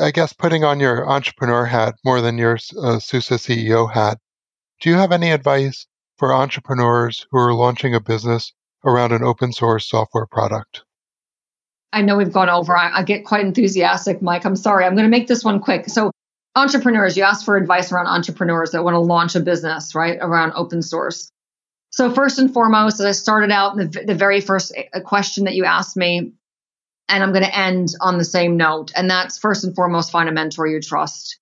I 0.00 0.10
guess 0.10 0.32
putting 0.32 0.64
on 0.64 0.80
your 0.80 1.08
entrepreneur 1.08 1.66
hat 1.66 1.94
more 2.04 2.20
than 2.20 2.38
your 2.38 2.54
uh, 2.82 2.98
SUSE 2.98 3.28
CEO 3.28 3.92
hat, 3.92 4.18
do 4.80 4.90
you 4.90 4.96
have 4.96 5.12
any 5.12 5.30
advice 5.30 5.86
for 6.16 6.32
entrepreneurs 6.32 7.26
who 7.30 7.38
are 7.38 7.52
launching 7.52 7.94
a 7.94 8.00
business 8.00 8.52
around 8.84 9.12
an 9.12 9.22
open 9.22 9.52
source 9.52 9.88
software 9.88 10.26
product? 10.26 10.82
I 11.92 12.02
know 12.02 12.16
we've 12.16 12.32
gone 12.32 12.48
over. 12.48 12.76
I, 12.76 13.00
I 13.00 13.02
get 13.02 13.24
quite 13.24 13.44
enthusiastic, 13.44 14.22
Mike. 14.22 14.44
I'm 14.44 14.56
sorry. 14.56 14.84
I'm 14.84 14.94
going 14.94 15.04
to 15.04 15.10
make 15.10 15.28
this 15.28 15.44
one 15.44 15.60
quick. 15.60 15.88
So, 15.88 16.10
entrepreneurs, 16.56 17.16
you 17.16 17.24
asked 17.24 17.44
for 17.44 17.56
advice 17.56 17.92
around 17.92 18.06
entrepreneurs 18.06 18.70
that 18.70 18.84
want 18.84 18.94
to 18.94 19.00
launch 19.00 19.34
a 19.34 19.40
business, 19.40 19.94
right, 19.94 20.18
around 20.20 20.52
open 20.54 20.82
source. 20.82 21.30
So, 21.92 22.12
first 22.12 22.38
and 22.38 22.52
foremost, 22.52 23.00
as 23.00 23.06
I 23.06 23.12
started 23.12 23.50
out, 23.50 23.76
the, 23.76 24.04
the 24.06 24.14
very 24.14 24.40
first 24.40 24.72
uh, 24.76 25.00
question 25.00 25.44
that 25.44 25.54
you 25.54 25.64
asked 25.64 25.96
me, 25.96 26.32
and 27.08 27.22
I'm 27.22 27.32
going 27.32 27.44
to 27.44 27.56
end 27.56 27.88
on 28.00 28.18
the 28.18 28.24
same 28.24 28.56
note, 28.56 28.92
and 28.96 29.10
that's 29.10 29.38
first 29.38 29.64
and 29.64 29.74
foremost, 29.74 30.10
find 30.10 30.28
a 30.28 30.32
mentor 30.32 30.66
you 30.66 30.80
trust 30.80 31.38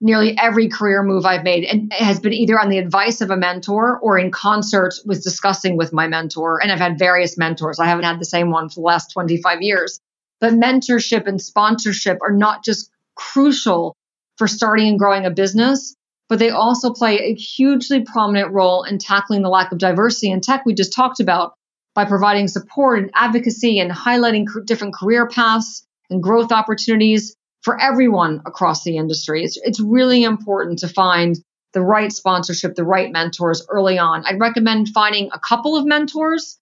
nearly 0.00 0.36
every 0.38 0.68
career 0.68 1.02
move 1.02 1.26
I've 1.26 1.44
made 1.44 1.64
and 1.64 1.92
has 1.92 2.20
been 2.20 2.32
either 2.32 2.58
on 2.58 2.70
the 2.70 2.78
advice 2.78 3.20
of 3.20 3.30
a 3.30 3.36
mentor 3.36 3.98
or 3.98 4.18
in 4.18 4.30
concert 4.30 4.94
with 5.04 5.22
discussing 5.22 5.76
with 5.76 5.92
my 5.92 6.08
mentor. 6.08 6.62
And 6.62 6.72
I've 6.72 6.78
had 6.78 6.98
various 6.98 7.36
mentors. 7.36 7.78
I 7.78 7.86
haven't 7.86 8.04
had 8.04 8.18
the 8.18 8.24
same 8.24 8.50
one 8.50 8.68
for 8.68 8.76
the 8.76 8.86
last 8.86 9.12
25 9.12 9.60
years. 9.60 10.00
But 10.40 10.54
mentorship 10.54 11.26
and 11.26 11.40
sponsorship 11.40 12.18
are 12.22 12.32
not 12.32 12.64
just 12.64 12.90
crucial 13.14 13.94
for 14.38 14.48
starting 14.48 14.88
and 14.88 14.98
growing 14.98 15.26
a 15.26 15.30
business, 15.30 15.94
but 16.30 16.38
they 16.38 16.48
also 16.48 16.92
play 16.92 17.18
a 17.18 17.34
hugely 17.34 18.02
prominent 18.02 18.52
role 18.52 18.84
in 18.84 18.98
tackling 18.98 19.42
the 19.42 19.48
lack 19.48 19.72
of 19.72 19.78
diversity 19.78 20.30
in 20.30 20.40
tech 20.40 20.64
we 20.64 20.72
just 20.72 20.92
talked 20.92 21.18
about 21.18 21.54
by 21.94 22.04
providing 22.04 22.46
support 22.46 23.00
and 23.00 23.10
advocacy 23.14 23.80
and 23.80 23.90
highlighting 23.90 24.46
different 24.64 24.94
career 24.94 25.26
paths 25.26 25.84
and 26.08 26.22
growth 26.22 26.52
opportunities 26.52 27.36
for 27.62 27.78
everyone 27.80 28.40
across 28.46 28.84
the 28.84 28.96
industry. 28.96 29.42
It's, 29.44 29.58
it's 29.62 29.80
really 29.80 30.22
important 30.22 30.78
to 30.78 30.88
find 30.88 31.36
the 31.72 31.82
right 31.82 32.12
sponsorship, 32.12 32.76
the 32.76 32.84
right 32.84 33.10
mentors 33.10 33.66
early 33.68 33.98
on. 33.98 34.24
I'd 34.24 34.40
recommend 34.40 34.88
finding 34.90 35.30
a 35.32 35.38
couple 35.38 35.76
of 35.76 35.84
mentors, 35.84 36.58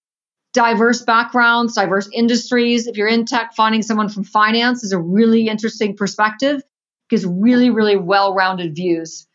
diverse 0.54 1.02
backgrounds, 1.02 1.74
diverse 1.74 2.08
industries. 2.12 2.86
If 2.86 2.96
you're 2.96 3.06
in 3.06 3.26
tech, 3.26 3.54
finding 3.54 3.82
someone 3.82 4.08
from 4.08 4.24
finance 4.24 4.82
is 4.82 4.92
a 4.92 4.98
really 4.98 5.46
interesting 5.46 5.94
perspective, 5.94 6.62
gives 7.10 7.26
really, 7.26 7.68
really 7.68 7.96
well 7.96 8.34
rounded 8.34 8.74
views. 8.74 9.27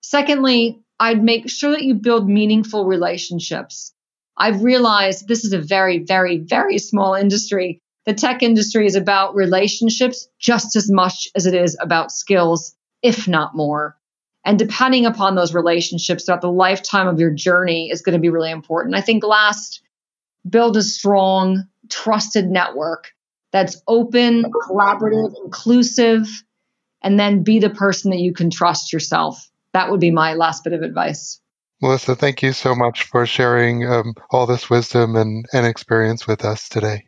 Secondly, 0.00 0.80
I'd 0.98 1.22
make 1.22 1.48
sure 1.48 1.70
that 1.70 1.82
you 1.82 1.94
build 1.94 2.28
meaningful 2.28 2.84
relationships. 2.84 3.92
I've 4.36 4.62
realized 4.62 5.28
this 5.28 5.44
is 5.44 5.52
a 5.52 5.60
very, 5.60 5.98
very, 5.98 6.38
very 6.38 6.78
small 6.78 7.14
industry 7.14 7.80
the 8.06 8.14
tech 8.14 8.42
industry 8.42 8.86
is 8.86 8.96
about 8.96 9.34
relationships 9.34 10.28
just 10.38 10.74
as 10.76 10.90
much 10.90 11.28
as 11.34 11.46
it 11.46 11.54
is 11.54 11.76
about 11.80 12.12
skills, 12.12 12.74
if 13.02 13.28
not 13.28 13.54
more. 13.54 13.96
And 14.44 14.58
depending 14.58 15.04
upon 15.04 15.34
those 15.34 15.52
relationships 15.52 16.24
throughout 16.24 16.40
the 16.40 16.50
lifetime 16.50 17.08
of 17.08 17.20
your 17.20 17.30
journey 17.30 17.90
is 17.90 18.00
going 18.00 18.14
to 18.14 18.20
be 18.20 18.30
really 18.30 18.50
important. 18.50 18.94
I 18.94 19.02
think 19.02 19.22
last, 19.22 19.82
build 20.48 20.78
a 20.78 20.82
strong, 20.82 21.64
trusted 21.90 22.46
network 22.46 23.12
that's 23.52 23.82
open, 23.86 24.44
collaborative, 24.68 25.34
inclusive, 25.44 26.26
and 27.02 27.20
then 27.20 27.42
be 27.42 27.58
the 27.58 27.70
person 27.70 28.10
that 28.12 28.20
you 28.20 28.32
can 28.32 28.48
trust 28.48 28.92
yourself. 28.94 29.49
That 29.72 29.90
would 29.90 30.00
be 30.00 30.10
my 30.10 30.34
last 30.34 30.64
bit 30.64 30.72
of 30.72 30.82
advice. 30.82 31.40
Melissa, 31.82 32.14
thank 32.14 32.42
you 32.42 32.52
so 32.52 32.74
much 32.74 33.04
for 33.04 33.24
sharing 33.24 33.86
um, 33.86 34.14
all 34.30 34.46
this 34.46 34.68
wisdom 34.68 35.16
and, 35.16 35.46
and 35.52 35.66
experience 35.66 36.26
with 36.26 36.44
us 36.44 36.68
today. 36.68 37.06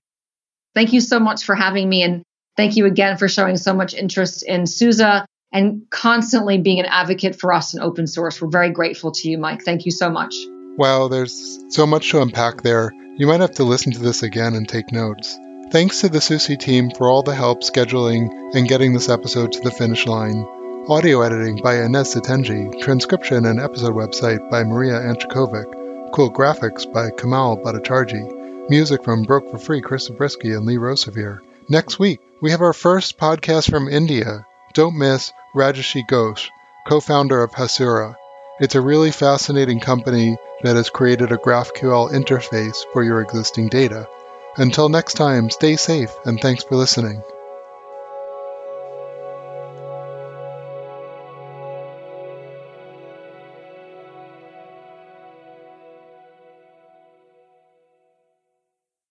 Thank 0.75 0.93
you 0.95 1.01
so 1.01 1.21
much 1.21 1.45
for 1.45 1.55
having 1.55 1.89
me. 1.89 2.03
And 2.03 2.23
thank 2.57 2.77
you 2.77 2.87
again 2.87 3.19
for 3.19 3.29
showing 3.29 3.59
so 3.59 3.75
much 3.75 3.93
interest 3.93 4.43
in 4.43 4.67
SUSE 4.67 5.27
and 5.53 5.83
constantly 5.91 6.57
being 6.57 6.81
an 6.81 6.87
advocate 6.87 7.39
for 7.39 7.53
us 7.53 7.75
in 7.75 7.83
open 7.83 8.07
source. 8.07 8.41
We're 8.41 8.49
very 8.49 8.71
grateful 8.71 9.13
to 9.13 9.29
you, 9.29 9.37
Mike. 9.37 9.63
Thank 9.63 9.85
you 9.85 9.91
so 9.91 10.09
much. 10.09 10.35
Wow, 10.79 11.09
there's 11.09 11.59
so 11.69 11.87
much 11.87 12.11
to 12.11 12.23
unpack 12.23 12.63
there. 12.63 12.91
You 13.19 13.27
might 13.27 13.41
have 13.41 13.53
to 13.57 13.65
listen 13.65 13.93
to 13.93 13.99
this 13.99 14.23
again 14.23 14.55
and 14.55 14.67
take 14.67 14.91
notes. 14.91 15.39
Thanks 15.71 16.01
to 16.01 16.09
the 16.09 16.21
SUSE 16.23 16.57
team 16.57 16.91
for 16.91 17.11
all 17.11 17.23
the 17.23 17.35
help 17.35 17.61
scheduling 17.61 18.31
and 18.55 18.69
getting 18.69 18.95
this 18.95 19.11
episode 19.11 19.53
to 19.53 19.61
the 19.61 19.71
finish 19.71 20.07
line. 20.07 20.47
Audio 20.89 21.23
editing 21.23 21.63
by 21.63 21.77
Inez 21.77 22.13
Satenji, 22.13 22.81
transcription 22.81 23.47
and 23.47 23.61
episode 23.61 23.95
website 23.95 24.51
by 24.51 24.65
Maria 24.65 24.95
Anchikovic, 24.95 26.11
cool 26.11 26.29
graphics 26.29 26.93
by 26.93 27.09
Kamal 27.11 27.57
Bhattacharjee, 27.57 28.69
music 28.69 29.05
from 29.05 29.23
Broke 29.23 29.49
for 29.49 29.59
Free, 29.59 29.81
Chris 29.81 30.07
Zabriskie, 30.07 30.55
and 30.55 30.67
Lee 30.67 30.79
Rosevere. 30.79 31.41
Next 31.69 32.01
week, 32.01 32.19
we 32.41 32.51
have 32.51 32.63
our 32.63 32.73
first 32.73 33.17
podcast 33.17 33.71
from 33.71 33.89
India. 33.89 34.45
Don't 34.73 34.99
miss 34.99 35.33
Rajoshi 35.55 36.03
Ghosh, 36.05 36.49
co-founder 36.89 37.45
of 37.45 37.53
Hasura. 37.53 38.17
It's 38.59 38.75
a 38.75 38.81
really 38.81 39.13
fascinating 39.13 39.79
company 39.79 40.37
that 40.65 40.75
has 40.75 40.91
created 40.91 41.31
a 41.31 41.37
GraphQL 41.37 42.11
interface 42.11 42.79
for 42.93 43.05
your 43.05 43.21
existing 43.21 43.69
data. 43.69 44.09
Until 44.57 44.89
next 44.89 45.15
time, 45.15 45.49
stay 45.49 45.77
safe 45.77 46.13
and 46.25 46.41
thanks 46.41 46.65
for 46.65 46.75
listening. 46.75 47.23